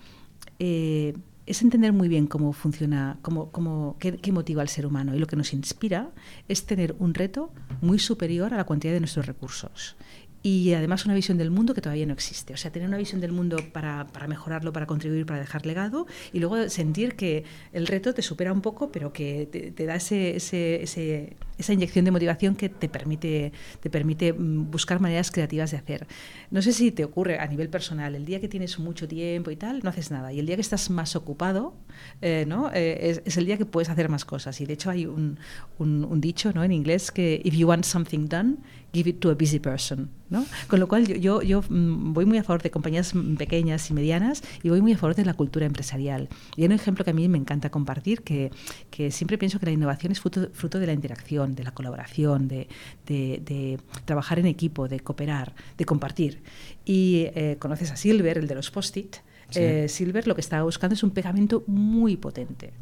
eh, 0.59 1.15
es 1.47 1.63
entender 1.63 1.93
muy 1.93 2.09
bien 2.09 2.27
cómo 2.27 2.53
funciona, 2.53 3.19
cómo, 3.23 3.51
cómo, 3.51 3.97
qué, 3.99 4.17
qué, 4.17 4.31
motiva 4.31 4.63
al 4.63 4.69
ser 4.69 4.87
humano. 4.87 5.15
Y 5.15 5.19
lo 5.19 5.27
que 5.27 5.37
nos 5.37 5.53
inspira 5.53 6.11
es 6.49 6.65
tener 6.67 6.95
un 6.99 7.15
reto 7.15 7.53
muy 7.81 7.99
superior 7.99 8.55
a 8.55 8.57
la 8.57 8.65
cuantía 8.65 8.93
de 8.93 9.01
nuestros 9.01 9.27
recursos 9.27 9.97
y 10.43 10.73
además 10.73 11.05
una 11.05 11.15
visión 11.15 11.37
del 11.37 11.51
mundo 11.51 11.75
que 11.75 11.81
todavía 11.81 12.07
no 12.07 12.15
existe. 12.15 12.55
O 12.55 12.57
sea, 12.57 12.71
tener 12.71 12.89
una 12.89 12.97
visión 12.97 13.21
del 13.21 13.33
mundo 13.33 13.59
para, 13.73 14.07
para, 14.07 14.27
mejorarlo, 14.27 14.73
para 14.73 14.87
contribuir, 14.87 15.27
para 15.27 15.41
dejar 15.41 15.67
legado 15.67 16.07
y 16.33 16.39
luego 16.39 16.69
sentir 16.69 17.15
que 17.15 17.45
el 17.73 17.87
reto 17.87 18.15
te 18.15 18.23
supera 18.23 18.53
un 18.53 18.63
poco, 18.63 18.91
pero 18.91 19.13
que 19.13 19.49
te, 19.51 19.71
te 19.71 19.87
da 19.87 19.97
ese, 19.97 20.37
ese, 20.37 20.83
ese, 20.83 21.37
esa 21.59 21.73
inyección 21.75 22.07
de 22.07 22.11
motivación 22.11 22.57
que 22.57 22.71
te 22.71 22.89
permite, 22.89 23.53
te 23.81 23.91
permite 23.91 24.33
buscar 24.33 25.01
maneras 25.01 25.31
creativas 25.31 25.71
de 25.73 25.77
hacer. 25.77 26.07
No 26.51 26.63
sé 26.63 26.73
si 26.73 26.91
te 26.91 27.05
ocurre 27.05 27.39
a 27.39 27.47
nivel 27.47 27.69
personal, 27.69 28.15
el 28.15 28.25
día 28.25 28.41
que 28.41 28.49
tienes 28.49 28.79
mucho 28.79 29.07
tiempo 29.07 29.51
y 29.51 29.57
tal, 29.57 29.81
no 29.83 29.91
haces 29.91 30.11
nada. 30.11 30.33
Y 30.33 30.41
el 30.41 30.47
día 30.47 30.57
que 30.57 30.63
estás 30.63 30.89
más 30.89 31.17
ocupado, 31.17 31.75
eh, 32.23 32.45
¿no? 32.49 32.71
Eh, 32.73 33.11
es, 33.11 33.23
es, 33.27 33.37
el 33.37 33.45
día 33.45 33.59
que 33.59 33.67
puedes 33.67 33.91
hacer 33.91 34.09
más 34.09 34.25
cosas. 34.25 34.59
Y 34.61 34.67
de 34.67 34.73
hecho 34.73 34.91
hay 34.91 35.05
un, 35.05 35.39
un, 35.79 36.05
un 36.05 36.21
dicho 36.21 36.53
¿no? 36.55 36.65
en 36.65 36.73
inglés 36.73 37.11
que 37.11 37.43
if 37.45 37.55
you 37.55 37.69
want 37.69 37.85
something 37.85 38.29
done, 38.29 38.59
give 38.93 39.09
it 39.09 39.21
to 39.21 39.31
a 39.31 39.35
busy 39.35 39.59
person. 39.59 40.11
¿no? 40.31 40.47
Con 40.69 40.81
lo 40.81 40.89
cual 40.89 41.07
yo, 41.07 41.17
yo, 41.17 41.43
yo, 41.43 41.65
voy 41.69 42.25
muy 42.25 42.39
a 42.39 42.45
favor 42.45 42.63
de 42.63 42.71
compañías 42.71 43.13
pequeñas 43.37 43.91
y 43.91 43.95
medianas 43.95 44.43
y 44.63 44.69
voy 44.69 44.81
muy 44.81 44.93
a 44.93 44.97
favor 44.97 45.17
de 45.17 45.25
la 45.25 45.35
cultura 45.35 45.67
empresarial. 45.67 46.29
Y 46.57 46.63
hay 46.63 46.67
un 46.67 46.73
ejemplo 46.73 47.05
que 47.05 47.11
a 47.11 47.15
mí 47.15 47.29
me 47.29 47.37
encanta 47.37 47.71
compartir, 47.71 48.23
que, 48.23 48.51
que 48.91 49.11
siempre 49.11 49.39
pienso 49.39 49.59
que 49.59 49.67
la 49.67 49.73
innovación 49.73 50.13
es 50.13 50.21
fruto, 50.21 50.49
fruto 50.53 50.79
de 50.79 50.87
la 50.87 50.93
interacción, 50.93 51.55
de 51.55 51.65
la 51.65 51.73
colaboración, 51.73 52.49
de, 52.49 52.69
de, 53.07 53.43
de 53.45 53.79
trabajar 54.05 54.39
en 54.39 54.47
equipo, 54.47 54.89
de 54.89 55.01
cooperar, 55.01 55.55
de 55.77 55.85
compartir. 55.85 56.43
Y 56.85 57.27
eh, 57.35 57.57
conoces 57.59 57.91
a 57.91 57.97
Silver, 57.97 58.39
el 58.39 58.47
de 58.47 58.55
los 58.55 58.71
post-it. 58.71 59.17
Sí. 59.51 59.61
Eh, 59.61 59.89
Silver 59.89 60.29
lo 60.29 60.37
que 60.37 60.41
estaba 60.41 60.63
buscando 60.63 60.95
es 60.95 61.03
un 61.03 61.11
pegamento 61.11 61.65
muy 61.67 62.17
potente 62.17 62.73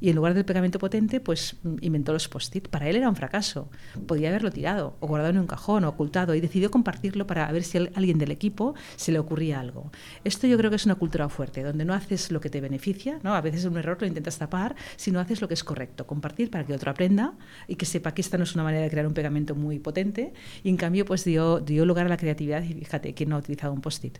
y 0.00 0.10
en 0.10 0.16
lugar 0.16 0.34
del 0.34 0.44
pegamento 0.44 0.78
potente, 0.78 1.20
pues 1.20 1.56
inventó 1.80 2.12
los 2.12 2.28
post-it. 2.28 2.68
Para 2.68 2.88
él 2.88 2.96
era 2.96 3.08
un 3.08 3.16
fracaso. 3.16 3.68
Podía 4.06 4.28
haberlo 4.28 4.50
tirado, 4.50 4.96
o 5.00 5.06
guardado 5.06 5.30
en 5.30 5.38
un 5.38 5.46
cajón, 5.46 5.84
o 5.84 5.88
ocultado, 5.88 6.34
y 6.34 6.40
decidió 6.40 6.70
compartirlo 6.70 7.26
para 7.26 7.50
ver 7.52 7.62
si 7.62 7.78
a 7.78 7.90
alguien 7.94 8.18
del 8.18 8.30
equipo 8.30 8.74
se 8.96 9.12
le 9.12 9.18
ocurría 9.18 9.60
algo. 9.60 9.90
Esto 10.24 10.46
yo 10.46 10.56
creo 10.56 10.70
que 10.70 10.76
es 10.76 10.86
una 10.86 10.96
cultura 10.96 11.28
fuerte, 11.28 11.62
donde 11.62 11.84
no 11.84 11.94
haces 11.94 12.30
lo 12.30 12.40
que 12.40 12.50
te 12.50 12.60
beneficia, 12.60 13.18
¿no? 13.22 13.34
A 13.34 13.40
veces 13.40 13.64
un 13.64 13.76
error 13.76 13.96
lo 14.00 14.06
intentas 14.06 14.38
tapar, 14.38 14.76
sino 14.96 15.20
haces 15.20 15.40
lo 15.40 15.48
que 15.48 15.54
es 15.54 15.64
correcto, 15.64 16.06
compartir 16.06 16.50
para 16.50 16.64
que 16.64 16.74
otro 16.74 16.90
aprenda 16.90 17.34
y 17.68 17.76
que 17.76 17.86
sepa 17.86 18.12
que 18.12 18.20
esta 18.20 18.38
no 18.38 18.44
es 18.44 18.54
una 18.54 18.64
manera 18.64 18.82
de 18.84 18.90
crear 18.90 19.06
un 19.06 19.14
pegamento 19.14 19.54
muy 19.54 19.78
potente, 19.78 20.32
y 20.62 20.68
en 20.68 20.76
cambio 20.76 21.04
pues 21.04 21.24
dio, 21.24 21.60
dio 21.60 21.84
lugar 21.84 22.06
a 22.06 22.08
la 22.08 22.16
creatividad, 22.16 22.62
y 22.62 22.74
fíjate, 22.74 23.14
¿quién 23.14 23.30
no 23.30 23.36
ha 23.36 23.38
utilizado 23.38 23.72
un 23.72 23.80
post-it? 23.80 24.18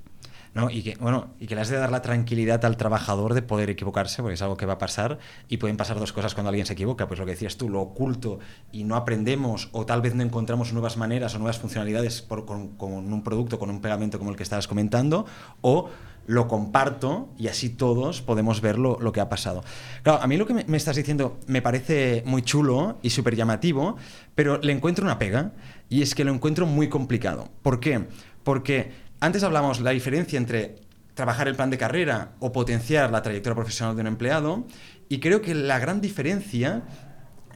¿No? 0.57 0.71
Y 0.71 0.83
que, 0.83 0.97
bueno, 0.99 1.35
y 1.39 1.47
que 1.47 1.55
le 1.55 1.61
has 1.61 1.69
de 1.69 1.77
dar 1.77 1.93
la 1.93 2.01
tranquilidad 2.01 2.65
al 2.65 2.79
trabajador 2.79 3.35
de 3.35 3.43
poder 3.43 3.69
equivocarse, 3.69 4.23
porque 4.23 4.37
es 4.37 4.43
algo 4.43 4.57
que 4.57 4.65
va 4.65 4.73
a 4.73 4.79
pasar, 4.79 5.19
y 5.51 5.59
pueden 5.59 5.77
pasar 5.77 5.99
dos 5.99 6.15
cosas 6.15 6.33
cuando 6.33 6.49
alguien 6.49 6.65
se 6.65 6.73
equivoca, 6.73 7.07
pues 7.07 7.21
lo 7.21 7.27
que 7.27 7.33
decías 7.33 7.59
tú, 7.59 7.69
lo 7.69 7.83
oculto 7.83 8.39
y 8.73 8.85
no 8.85 8.97
aprendemos, 8.97 9.69
o 9.73 9.85
tal 9.85 10.01
vez 10.01 10.15
no 10.15 10.23
encontramos 10.23 10.73
nuevas 10.73 10.97
maneras 10.97 11.35
o 11.35 11.39
nuevas 11.39 11.59
funcionalidades 11.59 12.23
con 12.23 12.71
un 12.81 13.23
producto, 13.23 13.59
con 13.59 13.69
un 13.69 13.83
pegamento 13.83 14.19
como 14.19 14.31
el 14.31 14.37
que 14.39 14.45
estabas 14.45 14.67
comentando, 14.67 15.27
o 15.61 15.91
lo 16.27 16.49
comparto 16.49 17.29
y 17.37 17.49
así 17.49 17.69
todos 17.69 18.23
podemos 18.23 18.63
ver 18.63 18.79
lo, 18.79 18.99
lo, 18.99 19.13
que 19.13 19.21
ha 19.21 19.29
pasado. 19.29 19.63
Claro, 20.03 20.23
a 20.23 20.27
mí 20.27 20.39
lo 20.39 20.47
que 20.47 20.55
me, 20.55 20.65
me 20.65 20.79
estás 20.79 20.97
diciendo 20.97 21.39
me 21.47 21.61
parece 21.61 22.23
muy 22.25 22.41
chulo 22.41 22.97
y 23.03 23.11
súper 23.11 23.37
llamativo, 23.37 23.97
pero 24.35 24.59
le 24.59 24.73
encuentro 24.73 25.05
una 25.05 25.19
pega 25.19 25.53
y 25.91 26.01
es 26.01 26.15
que 26.15 26.25
lo 26.25 26.33
encuentro 26.33 26.65
muy 26.65 26.89
complicado. 26.89 27.51
¿Por 27.63 27.79
qué? 27.79 28.07
Porque 28.43 29.06
antes 29.21 29.43
hablamos 29.43 29.81
la 29.81 29.91
diferencia 29.91 30.37
entre 30.37 30.77
trabajar 31.15 31.49
el 31.49 31.57
plan 31.57 31.71
de 31.71 31.79
carrera 31.79 32.33
o 32.41 32.53
potenciar 32.53 33.11
la 33.11 33.23
trayectoria 33.23 33.55
profesional 33.55 33.97
de 33.97 34.03
un 34.03 34.09
empleado 34.09 34.67
y 35.09 35.21
creo 35.21 35.41
que 35.41 35.55
la 35.55 35.79
gran 35.79 36.01
diferencia 36.01 36.83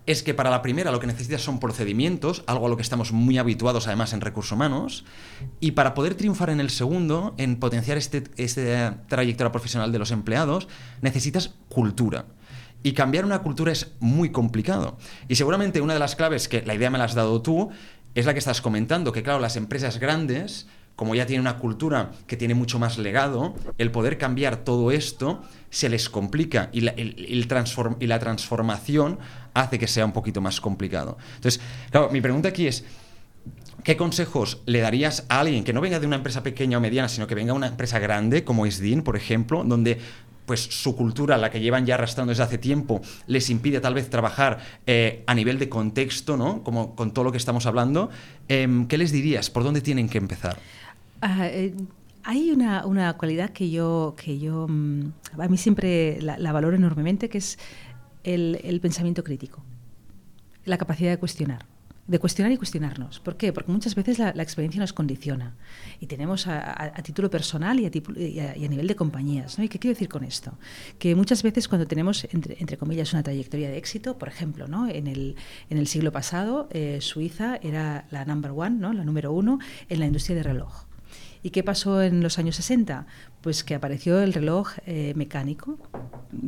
es 0.06 0.22
que 0.22 0.34
para 0.34 0.50
la 0.50 0.62
primera 0.62 0.90
lo 0.90 0.98
que 0.98 1.06
necesitas 1.06 1.42
son 1.42 1.60
procedimientos, 1.60 2.42
algo 2.46 2.66
a 2.66 2.68
lo 2.68 2.76
que 2.76 2.82
estamos 2.82 3.12
muy 3.12 3.38
habituados 3.38 3.86
además 3.86 4.12
en 4.12 4.20
recursos 4.20 4.52
humanos, 4.52 5.04
y 5.60 5.72
para 5.72 5.94
poder 5.94 6.14
triunfar 6.14 6.50
en 6.50 6.58
el 6.58 6.70
segundo, 6.70 7.34
en 7.36 7.56
potenciar 7.60 7.98
este, 7.98 8.24
este 8.36 8.92
trayectoria 9.08 9.52
profesional 9.52 9.92
de 9.92 9.98
los 9.98 10.10
empleados, 10.10 10.68
necesitas 11.00 11.54
cultura. 11.68 12.24
Y 12.82 12.92
cambiar 12.92 13.26
una 13.26 13.40
cultura 13.40 13.72
es 13.72 13.92
muy 14.00 14.30
complicado. 14.30 14.96
Y 15.28 15.36
seguramente 15.36 15.82
una 15.82 15.92
de 15.92 16.00
las 16.00 16.16
claves 16.16 16.48
que 16.48 16.62
la 16.62 16.74
idea 16.74 16.90
me 16.90 16.98
la 16.98 17.04
has 17.04 17.14
dado 17.14 17.42
tú 17.42 17.68
es 18.14 18.24
la 18.24 18.32
que 18.32 18.38
estás 18.38 18.62
comentando, 18.62 19.12
que 19.12 19.22
claro, 19.22 19.38
las 19.38 19.56
empresas 19.56 19.98
grandes 19.98 20.66
como 20.96 21.14
ya 21.14 21.24
tiene 21.24 21.40
una 21.40 21.56
cultura 21.56 22.12
que 22.26 22.36
tiene 22.36 22.54
mucho 22.54 22.78
más 22.78 22.98
legado, 22.98 23.54
el 23.78 23.90
poder 23.90 24.18
cambiar 24.18 24.58
todo 24.58 24.90
esto 24.90 25.42
se 25.70 25.88
les 25.88 26.10
complica 26.10 26.68
y 26.72 26.80
la, 26.82 27.48
transformación 28.18 29.18
hace 29.54 29.78
que 29.78 29.86
sea 29.86 30.04
un 30.04 30.12
poquito 30.12 30.40
más 30.40 30.60
complicado. 30.60 31.16
Entonces, 31.36 31.60
claro, 31.90 32.10
mi 32.10 32.20
pregunta 32.20 32.50
aquí 32.50 32.66
es, 32.66 32.84
¿qué 33.82 33.96
consejos 33.96 34.60
le 34.66 34.80
darías 34.80 35.24
a 35.28 35.40
alguien 35.40 35.64
que 35.64 35.72
no 35.72 35.80
venga 35.80 36.00
de 36.00 36.06
una 36.06 36.16
empresa 36.16 36.42
pequeña 36.42 36.76
o 36.76 36.80
mediana, 36.80 37.08
sino 37.08 37.26
que 37.26 37.34
venga 37.34 37.52
de 37.52 37.56
una 37.56 37.68
empresa 37.68 37.98
grande 37.98 38.44
como 38.44 38.66
ISDIN, 38.66 39.02
por 39.02 39.16
ejemplo, 39.16 39.64
donde 39.64 39.98
pues 40.50 40.62
su 40.62 40.96
cultura, 40.96 41.38
la 41.38 41.48
que 41.48 41.60
llevan 41.60 41.86
ya 41.86 41.94
arrastrando 41.94 42.30
desde 42.30 42.42
hace 42.42 42.58
tiempo, 42.58 43.00
les 43.28 43.50
impide 43.50 43.78
tal 43.78 43.94
vez 43.94 44.10
trabajar 44.10 44.58
eh, 44.84 45.22
a 45.28 45.34
nivel 45.36 45.60
de 45.60 45.68
contexto, 45.68 46.36
¿no? 46.36 46.64
Como 46.64 46.96
con 46.96 47.12
todo 47.12 47.24
lo 47.24 47.30
que 47.30 47.38
estamos 47.38 47.66
hablando, 47.66 48.10
eh, 48.48 48.66
¿qué 48.88 48.98
les 48.98 49.12
dirías? 49.12 49.48
¿Por 49.48 49.62
dónde 49.62 49.80
tienen 49.80 50.08
que 50.08 50.18
empezar? 50.18 50.58
Uh, 51.22 51.42
eh, 51.42 51.74
hay 52.22 52.50
una, 52.50 52.86
una, 52.86 53.14
cualidad 53.14 53.50
que 53.50 53.70
yo, 53.70 54.14
que 54.16 54.38
yo 54.38 54.64
um, 54.64 55.12
a 55.38 55.48
mí 55.48 55.56
siempre 55.56 56.20
la, 56.20 56.38
la, 56.38 56.52
valoro 56.52 56.76
enormemente, 56.76 57.28
que 57.28 57.38
es 57.38 57.58
el, 58.24 58.80
pensamiento 58.80 59.24
crítico, 59.24 59.62
la 60.64 60.76
capacidad 60.78 61.10
de 61.10 61.18
cuestionar, 61.18 61.64
de 62.06 62.18
cuestionar 62.18 62.52
y 62.52 62.56
cuestionarnos. 62.56 63.20
¿Por 63.20 63.36
qué? 63.36 63.52
Porque 63.52 63.72
muchas 63.72 63.94
veces 63.94 64.18
la, 64.18 64.30
experiencia 64.30 64.80
nos 64.80 64.92
condiciona 64.92 65.56
y 65.98 66.06
tenemos 66.06 66.46
a 66.46 66.92
título 67.02 67.30
personal 67.30 67.80
y 67.80 67.86
a, 67.86 67.90
y, 67.92 68.22
y 68.22 68.64
a, 68.64 68.68
nivel 68.68 68.86
de 68.86 68.96
compañías. 68.96 69.58
¿no? 69.58 69.64
¿Y 69.64 69.68
qué 69.68 69.78
quiero 69.78 69.94
decir 69.94 70.08
con 70.08 70.24
esto? 70.24 70.52
Que 70.98 71.14
muchas 71.14 71.42
veces 71.42 71.68
cuando 71.68 71.86
tenemos, 71.86 72.26
entre, 72.32 72.56
entre 72.60 72.76
comillas, 72.76 73.12
una 73.12 73.22
trayectoria 73.22 73.70
de 73.70 73.78
éxito, 73.78 74.18
por 74.18 74.28
ejemplo, 74.28 74.68
¿no? 74.68 74.88
en, 74.88 75.06
el, 75.06 75.36
en 75.70 75.78
el 75.78 75.86
siglo 75.86 76.12
pasado, 76.12 76.68
eh, 76.70 76.98
Suiza 77.00 77.56
era 77.62 78.06
la 78.10 78.24
number 78.24 78.52
one, 78.54 78.76
¿no? 78.78 78.92
la 78.92 79.04
número 79.04 79.32
uno 79.32 79.58
en 79.88 80.00
la 80.00 80.06
industria 80.06 80.36
de 80.36 80.42
reloj. 80.42 80.89
¿Y 81.42 81.50
qué 81.50 81.62
pasó 81.62 82.02
en 82.02 82.22
los 82.22 82.38
años 82.38 82.56
60? 82.56 83.06
Pues 83.40 83.64
que 83.64 83.74
apareció 83.74 84.20
el 84.20 84.32
reloj 84.32 84.72
eh, 84.86 85.14
mecánico, 85.16 85.78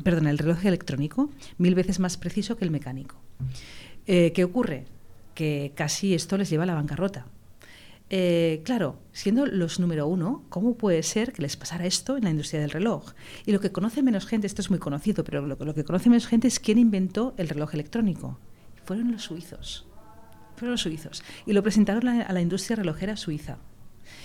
perdón, 0.05 0.27
el 0.27 0.39
reloj 0.39 0.65
electrónico, 0.67 1.31
mil 1.59 1.75
veces 1.75 1.99
más 1.99 2.17
preciso 2.17 2.57
que 2.57 2.65
el 2.65 2.71
mecánico. 2.71 3.17
Eh, 4.07 4.33
¿Qué 4.35 4.45
ocurre? 4.45 4.85
Que 5.35 5.73
casi 5.75 6.15
esto 6.15 6.37
les 6.37 6.51
lleva 6.51 6.65
a 6.65 6.67
la 6.67 6.75
bancarrota. 6.75 7.27
Eh, 8.15 8.61
claro, 8.67 8.99
siendo 9.13 9.47
los 9.47 9.81
número 9.81 10.07
uno, 10.07 10.45
¿cómo 10.51 10.77
puede 10.77 11.03
ser 11.03 11.33
que 11.33 11.41
les 11.41 11.57
pasara 11.57 11.87
esto 11.87 12.19
en 12.19 12.25
la 12.25 12.31
industria 12.31 12.61
del 12.61 12.69
reloj? 12.69 13.15
Y 13.47 13.53
lo 13.53 13.61
que 13.61 13.73
conoce 13.73 14.03
menos 14.03 14.27
gente, 14.27 14.47
esto 14.47 14.61
es 14.61 14.69
muy 14.69 14.79
conocido, 14.79 15.25
pero 15.25 15.47
lo, 15.47 15.75
que 15.75 15.85
conoce 15.85 16.11
menos 16.11 16.27
gente 16.27 16.47
es 16.47 16.61
quién 16.61 16.77
inventó 16.77 17.33
el 17.39 17.49
reloj 17.49 17.73
electrónico. 17.73 18.39
fueron 18.85 19.13
los 19.13 19.23
suizos. 19.23 19.87
Fueron 20.57 20.73
los 20.73 20.83
suizos. 20.83 21.25
Y 21.47 21.55
lo 21.55 21.63
presentaron 21.63 22.07
a 22.07 22.31
la 22.31 22.41
industria 22.43 22.77
relojera 22.77 23.17
suiza. 23.17 23.57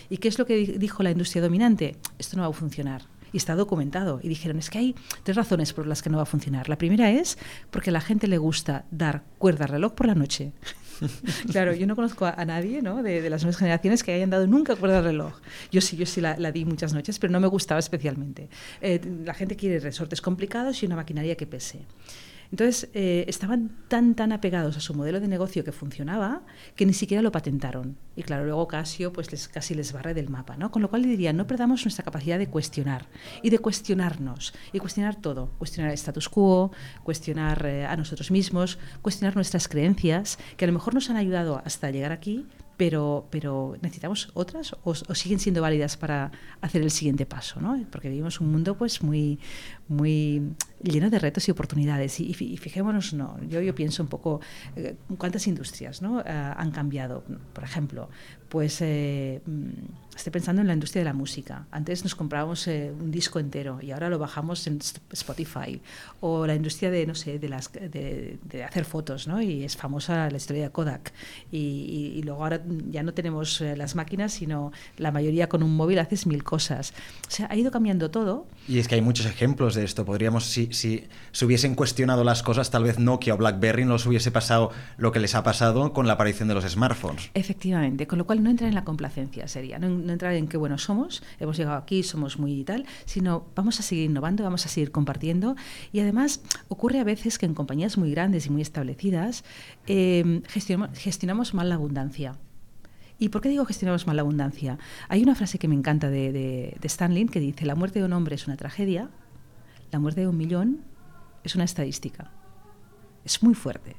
¿Y 0.10 0.18
qué 0.18 0.28
es 0.28 0.40
lo 0.40 0.46
que 0.46 0.56
dijo 0.58 1.04
la 1.04 1.12
industria 1.12 1.42
dominante? 1.42 1.96
Esto 2.18 2.38
no 2.38 2.44
va 2.44 2.50
a 2.50 2.54
funcionar. 2.54 3.04
Y 3.34 3.38
está 3.38 3.56
documentado. 3.56 4.20
Y 4.24 4.30
dijeron, 4.30 4.58
es 4.58 4.70
que 4.70 4.78
hay 4.78 4.96
tres 5.24 5.36
razones 5.36 5.74
por 5.74 5.86
las 5.86 6.02
que 6.02 6.10
no 6.10 6.18
va 6.18 6.24
a 6.24 6.28
funcionar. 6.28 6.70
La 6.70 6.78
primera 6.78 7.12
es 7.12 7.38
porque 7.72 7.90
a 7.90 7.94
la 7.94 8.02
gente 8.02 8.28
le 8.28 8.38
gusta 8.38 8.86
dar 8.92 9.24
cuerda 9.38 9.66
al 9.66 9.72
reloj 9.72 9.94
por 9.94 10.08
la 10.08 10.16
noche. 10.16 10.54
claro, 11.52 11.74
yo 11.74 11.88
no 11.88 11.96
conozco 11.96 12.26
a, 12.26 12.46
nadie 12.46 12.82
¿no? 12.82 13.04
de, 13.04 13.30
las 13.30 13.44
nuevas 13.44 13.58
generaciones 13.58 14.04
que 14.04 14.14
hayan 14.14 14.30
dado 14.30 14.48
nunca 14.48 14.76
cuerda 14.76 15.00
al 15.00 15.04
reloj. 15.04 15.34
Yo 15.72 15.82
sí, 15.82 15.98
yo 15.98 16.06
sí 16.06 16.22
la, 16.22 16.36
di 16.52 16.66
muchas 16.66 16.94
noches, 16.94 17.20
pero 17.20 17.32
no 17.32 17.40
me 17.40 17.48
gustaba 17.48 17.80
especialmente. 17.80 18.50
Eh, 18.82 19.02
la 19.26 19.34
gente 19.34 19.56
quiere 19.56 19.80
resortes 19.80 20.22
complicados 20.22 20.82
y 20.84 20.86
una 20.86 20.96
maquinaria 20.96 21.36
que 21.36 21.48
pese. 21.48 21.86
Entonces, 22.52 22.90
eh, 22.94 23.26
estaban 23.28 23.72
tan, 23.88 24.16
tan 24.16 24.32
apegados 24.32 24.78
a 24.78 24.80
su 24.80 24.94
modelo 24.94 25.20
de 25.20 25.28
negocio 25.28 25.64
que 25.64 25.72
funcionaba 25.72 26.44
que 26.76 26.86
ni 26.86 26.94
siquiera 26.94 27.22
lo 27.22 27.32
patentaron. 27.32 27.98
Y 28.16 28.24
claro, 28.24 28.46
luego 28.46 28.68
Casio 28.68 29.14
pues 29.14 29.32
les, 29.32 29.48
casi 29.48 29.76
les 29.76 29.94
barre 29.94 30.14
del 30.14 30.30
mapa, 30.30 30.58
¿no? 30.58 30.72
Con 30.72 30.82
lo 30.82 30.90
cual 30.90 31.04
le 31.04 31.08
diría, 31.10 31.34
no 31.34 31.46
perdamos 31.48 31.84
nuestra 31.86 32.04
capacidad 32.04 32.40
de 32.40 32.48
cuestionar 32.48 33.06
y 33.44 33.50
de 33.50 33.60
cuestionarnos 33.60 34.54
y 34.74 34.80
cuestionar 34.80 35.16
todo, 35.16 35.52
cuestionar 35.58 35.92
el 35.92 35.96
status 35.96 36.30
quo, 36.30 36.72
cuestionar 37.04 37.66
eh, 37.66 37.86
a 37.86 37.96
nosotros 37.96 38.32
mismos, 38.32 38.80
cuestionar 39.02 39.36
nuestras 39.36 39.68
creencias, 39.68 40.40
que 40.56 40.66
a 40.66 40.68
lo 40.68 40.74
mejor 40.74 40.94
nos 40.94 41.10
han 41.10 41.18
ayudado 41.18 41.62
hasta 41.66 41.92
llegar 41.92 42.12
aquí, 42.12 42.46
pero, 42.78 43.28
pero 43.32 43.76
necesitamos 43.82 44.30
otras 44.36 44.76
o, 44.84 44.94
siguen 44.94 45.40
siendo 45.40 45.62
válidas 45.62 45.98
para 45.98 46.32
hacer 46.62 46.84
el 46.84 46.92
siguiente 46.92 47.26
paso, 47.26 47.60
¿no? 47.60 47.78
Porque 47.92 48.10
vivimos 48.10 48.40
un 48.40 48.52
mundo 48.52 48.78
pues 48.78 49.02
muy, 49.02 49.40
muy 49.88 50.54
lleno 50.82 51.10
de 51.10 51.20
retos 51.20 51.48
y 51.48 51.52
oportunidades. 51.52 52.20
Y, 52.20 52.34
fijémonos, 52.34 53.14
no, 53.14 53.38
yo, 53.48 53.62
yo 53.62 53.74
pienso 53.76 54.04
un 54.04 54.10
poco 54.10 54.42
eh, 54.76 54.96
cuántas 55.18 55.48
industrias 55.48 56.02
¿no? 56.02 56.22
Eh, 56.22 56.24
han 56.26 56.72
cambiado. 56.72 57.24
Por 57.54 57.64
ejemplo, 57.64 58.10
pues 58.50 58.82
eh, 58.82 59.42
mm, 59.46 60.16
estoy 60.16 60.32
pensando 60.32 60.62
en 60.62 60.68
la 60.68 60.74
industria 60.74 61.02
de 61.02 61.06
la 61.06 61.14
música. 61.14 61.68
Antes 61.72 62.04
nos 62.04 62.16
comprábamos 62.16 62.68
un 62.68 63.12
disco 63.12 63.40
entero 63.40 63.80
y 63.82 63.92
ahora 63.92 64.10
lo 64.10 64.20
bajamos 64.20 64.66
en 64.68 64.80
Spotify. 65.12 65.82
O 66.22 66.46
la 66.46 66.56
industria 66.56 66.92
de, 66.92 67.06
no 67.06 67.16
sé, 67.16 67.40
de, 67.40 67.50
las, 67.50 67.72
de, 67.72 68.64
hacer 68.68 68.86
fotos, 68.86 69.28
¿no? 69.28 69.42
Y 69.42 69.64
es 69.64 69.76
famosa 69.76 70.30
la 70.30 70.38
historia 70.38 70.64
de 70.64 70.70
Kodak. 70.72 71.14
Y, 71.52 72.14
y, 72.16 72.24
luego 72.24 72.44
ahora 72.44 72.62
ya 72.90 73.04
no 73.04 73.14
tenemos 73.14 73.62
las 73.62 73.96
máquinas, 73.96 74.34
sino 74.34 74.72
la 74.98 75.12
mayoría 75.12 75.50
con 75.50 75.64
un 75.64 75.76
móvil 75.76 76.00
haces 76.00 76.26
mil 76.26 76.44
cosas. 76.44 76.94
O 77.28 77.32
sea, 77.32 77.48
ha 77.50 77.56
ido 77.56 77.72
cambiando 77.72 78.10
todo. 78.12 78.48
Y 78.68 78.80
es 78.80 78.88
que 78.88 78.96
hay 78.96 79.02
muchos 79.02 79.26
ejemplos 79.26 79.76
de 79.76 79.84
esto. 79.84 80.06
Podríamos, 80.06 80.46
si, 80.72 81.08
se 81.32 81.46
hubiesen 81.46 81.76
cuestionado 81.76 82.24
las 82.24 82.44
cosas, 82.44 82.72
tal 82.72 82.84
vez 82.84 83.00
Nokia 83.00 83.34
o 83.34 83.38
BlackBerry 83.38 83.86
no 83.86 83.94
les 83.94 84.06
hubiese 84.06 84.32
pasado 84.32 84.72
lo 84.98 85.12
que 85.12 85.20
les 85.20 85.36
ha 85.36 85.44
pasado 85.44 85.94
con 85.94 86.08
la 86.08 86.14
aparición 86.14 86.48
de 86.48 86.54
los 86.54 86.66
smartphones. 86.66 87.30
Efectivamente, 87.34 88.08
con 88.08 88.18
lo 88.18 88.26
cual 88.26 88.44
no 88.44 88.50
entra 88.50 88.68
en 88.68 88.76
la 88.76 88.84
complacencia, 88.84 89.48
sería. 89.48 89.80
No, 89.80 89.90
no 89.90 90.12
entrar 90.12 90.34
en 90.34 90.48
qué 90.48 90.58
buenos 90.58 90.84
somos, 90.84 91.24
hemos 91.40 91.58
llegado 91.58 91.78
aquí, 91.78 92.04
somos 92.04 92.40
muy 92.40 92.54
y 92.60 92.64
tal, 92.64 92.86
sino 93.06 93.46
vamos 93.56 93.80
a 93.80 93.84
seguir 93.84 94.10
innovando, 94.10 94.44
vamos 94.44 94.66
a 94.66 94.70
seguir 94.70 94.92
compartiendo. 94.92 95.56
Y 95.92 96.00
además 96.00 96.42
ocurre 96.68 97.00
a 97.00 97.04
veces 97.04 97.38
que 97.38 97.46
en 97.46 97.54
compañías 97.54 97.98
muy 97.98 98.12
grandes 98.12 98.48
y 98.48 98.50
muy 98.50 98.62
establecidas 98.62 99.44
eh, 99.88 100.42
gestionamos, 100.48 101.54
mal 101.54 101.70
la 101.70 101.76
abundancia. 101.76 102.36
¿Y 103.20 103.30
por 103.30 103.42
qué 103.42 103.50
digo 103.50 103.66
gestionamos 103.66 104.06
mal 104.06 104.16
la 104.16 104.22
abundancia? 104.22 104.78
Hay 105.10 105.24
una 105.24 105.34
frase 105.34 105.58
que 105.58 105.68
me 105.68 105.76
encanta 105.76 106.10
de, 106.10 106.32
de, 106.32 106.78
de 106.80 106.88
Stan 106.88 107.28
que 107.28 107.40
dice, 107.40 107.66
la 107.66 107.74
muerte 107.74 108.00
de 108.00 108.06
un 108.06 108.14
hombre 108.14 108.36
es 108.36 108.46
una 108.46 108.58
tragedia, 108.58 109.10
la 109.92 110.00
muerte 110.00 110.22
de 110.22 110.28
un 110.28 110.38
millón 110.38 110.82
es 111.44 111.56
una 111.56 111.64
estadística. 111.64 112.32
Es 113.24 113.44
muy 113.44 113.54
fuerte. 113.54 113.98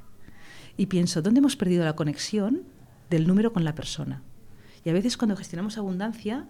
Y 0.77 0.85
pienso, 0.85 1.21
¿dónde 1.21 1.39
hemos 1.39 1.55
perdido 1.55 1.83
la 1.83 1.95
conexión 1.95 2.63
del 3.09 3.27
número 3.27 3.51
con 3.53 3.63
la 3.63 3.75
persona? 3.75 4.23
Y 4.83 4.89
a 4.89 4.93
veces 4.93 5.17
cuando 5.17 5.35
gestionamos 5.35 5.77
abundancia 5.77 6.47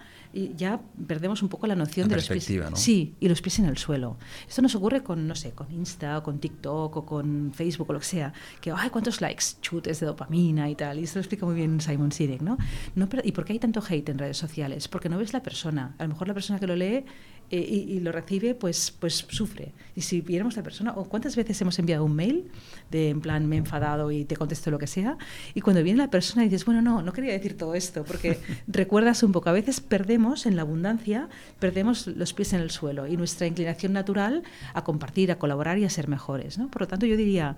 ya 0.55 0.79
perdemos 1.07 1.41
un 1.41 1.49
poco 1.49 1.65
la 1.67 1.75
noción 1.75 2.07
de 2.07 2.15
los 2.15 2.27
pies. 2.29 2.49
¿no? 2.49 2.75
Sí, 2.75 3.15
y 3.19 3.27
los 3.27 3.41
pies 3.41 3.59
en 3.59 3.65
el 3.65 3.77
suelo. 3.77 4.17
Esto 4.47 4.61
nos 4.61 4.75
ocurre 4.75 5.01
con, 5.01 5.27
no 5.27 5.35
sé, 5.35 5.51
con 5.51 5.71
Insta, 5.71 6.19
o 6.19 6.23
con 6.23 6.39
TikTok, 6.39 6.97
o 6.97 7.05
con 7.05 7.51
Facebook, 7.53 7.89
o 7.89 7.93
lo 7.93 7.99
que 7.99 8.05
sea. 8.05 8.33
Que, 8.61 8.71
ay, 8.71 8.89
cuántos 8.89 9.21
likes, 9.21 9.45
chutes 9.61 9.99
de 9.99 10.05
dopamina 10.05 10.69
y 10.69 10.75
tal. 10.75 10.99
Y 10.99 11.03
esto 11.03 11.17
lo 11.17 11.21
explica 11.21 11.45
muy 11.45 11.55
bien 11.55 11.81
Simon 11.81 12.11
Sinek, 12.11 12.41
¿no? 12.41 12.57
no 12.95 13.09
¿Y 13.23 13.31
por 13.31 13.45
qué 13.45 13.53
hay 13.53 13.59
tanto 13.59 13.81
hate 13.87 14.09
en 14.09 14.19
redes 14.19 14.37
sociales? 14.37 14.87
Porque 14.87 15.09
no 15.09 15.17
ves 15.17 15.33
la 15.33 15.41
persona. 15.41 15.95
A 15.97 16.03
lo 16.03 16.09
mejor 16.09 16.27
la 16.27 16.33
persona 16.33 16.59
que 16.59 16.67
lo 16.67 16.75
lee 16.75 17.05
eh, 17.51 17.59
y, 17.59 17.99
lo 17.99 18.11
recibe, 18.11 18.53
pues, 18.53 18.93
pues 18.99 19.25
sufre. 19.27 19.71
Y 19.95 20.01
si 20.01 20.21
viéramos 20.21 20.55
la 20.55 20.63
persona, 20.63 20.93
o 20.95 21.05
cuántas 21.05 21.35
veces 21.35 21.59
hemos 21.61 21.79
enviado 21.79 22.05
un 22.05 22.15
mail 22.15 22.51
de 22.91 23.09
en 23.09 23.21
plan 23.21 23.47
me 23.47 23.55
he 23.55 23.59
enfadado 23.59 24.11
y 24.11 24.23
te 24.25 24.35
contesto 24.35 24.69
lo 24.69 24.77
que 24.77 24.85
sea, 24.85 25.17
y 25.55 25.61
cuando 25.61 25.81
viene 25.81 25.97
la 25.97 26.11
persona 26.11 26.43
y 26.43 26.49
dices, 26.49 26.65
bueno, 26.65 26.81
no, 26.81 27.01
no 27.01 27.11
quería 27.11 27.33
decir 27.33 27.57
todo 27.57 27.73
esto, 27.73 28.03
porque 28.03 28.39
recuerdas 28.67 29.23
un 29.23 29.31
poco, 29.31 29.49
a 29.49 29.53
veces 29.53 29.81
perdemos 29.81 30.45
en 30.45 30.55
la 30.55 30.61
abundancia, 30.61 31.27
perdemos 31.59 32.05
los 32.05 32.33
pies 32.33 32.53
en 32.53 32.61
el 32.61 32.69
suelo 32.69 33.07
y 33.07 33.17
nuestra 33.17 33.47
inclinación 33.47 33.93
natural 33.93 34.43
a 34.73 34.83
compartir, 34.83 35.31
a 35.31 35.39
colaborar 35.39 35.79
y 35.79 35.85
a 35.85 35.89
ser 35.89 36.07
mejores. 36.07 36.59
¿no? 36.59 36.69
Por 36.69 36.83
lo 36.83 36.87
tanto, 36.87 37.07
yo 37.07 37.17
diría, 37.17 37.55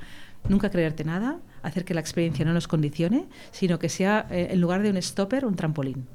nunca 0.48 0.72
creerte 0.72 1.04
nada, 1.04 1.40
hacer 1.64 1.84
que 1.84 1.94
la 1.94 2.02
experiencia 2.02 2.46
no 2.46 2.54
nos 2.54 2.68
condicione, 2.68 3.26
sino 3.52 3.78
que 3.78 3.90
sea, 3.90 4.26
eh, 4.32 4.50
en 4.52 4.62
lugar 4.62 4.82
de 4.84 4.90
un 4.90 5.02
stopper, 5.02 5.46
un 5.46 5.56
trampolín. 5.56 6.08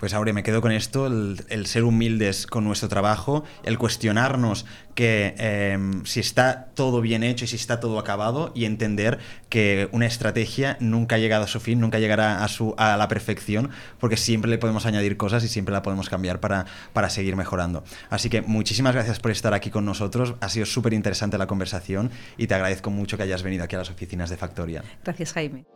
Pues 0.00 0.14
ahora 0.14 0.32
me 0.32 0.42
quedo 0.42 0.62
con 0.62 0.72
esto, 0.72 1.06
el, 1.06 1.66
ser 1.66 1.84
humildes 1.84 2.46
con 2.46 2.64
nuestro 2.64 2.88
trabajo, 2.88 3.44
el 3.64 3.76
cuestionarnos 3.76 4.64
que 4.94 5.34
em, 5.36 6.06
si 6.06 6.20
está 6.20 6.70
todo 6.74 7.02
bien 7.02 7.22
hecho 7.22 7.44
y 7.44 7.48
si 7.48 7.56
está 7.56 7.80
todo 7.80 7.98
acabado 7.98 8.50
y 8.54 8.64
entender 8.64 9.18
que 9.50 9.90
una 9.92 10.06
estrategia 10.06 10.78
nunca 10.80 11.16
ha 11.16 11.18
llegado 11.18 11.44
a 11.44 11.46
su 11.48 11.60
fin, 11.60 11.80
nunca 11.80 11.98
llegará 11.98 12.42
a, 12.42 12.48
su, 12.48 12.74
a 12.78 12.96
la 12.96 13.08
perfección, 13.08 13.68
porque 13.98 14.16
siempre 14.16 14.50
le 14.50 14.56
podemos 14.56 14.86
añadir 14.86 15.18
cosas 15.18 15.44
y 15.44 15.48
siempre 15.48 15.74
la 15.74 15.82
podemos 15.82 16.08
cambiar 16.08 16.40
para, 16.40 16.64
para 16.94 17.10
seguir 17.10 17.36
mejorando. 17.36 17.84
Así 18.08 18.30
que 18.30 18.40
muchísimas 18.40 18.94
gracias 18.94 19.20
por 19.20 19.32
estar 19.32 19.52
aquí 19.52 19.68
con 19.68 19.84
nosotros, 19.84 20.34
ha 20.40 20.48
sido 20.48 20.64
súper 20.64 20.94
interesante 20.94 21.36
la 21.36 21.46
conversación 21.46 22.10
y 22.38 22.46
te 22.46 22.54
agradezco 22.54 22.88
mucho 22.88 23.18
que 23.18 23.24
hayas 23.24 23.42
venido 23.42 23.64
aquí 23.64 23.76
a 23.76 23.80
las 23.80 23.90
oficinas 23.90 24.30
de 24.30 24.38
Factorial. 24.38 24.84
Gracias, 25.04 25.34
Jaime. 25.34 25.66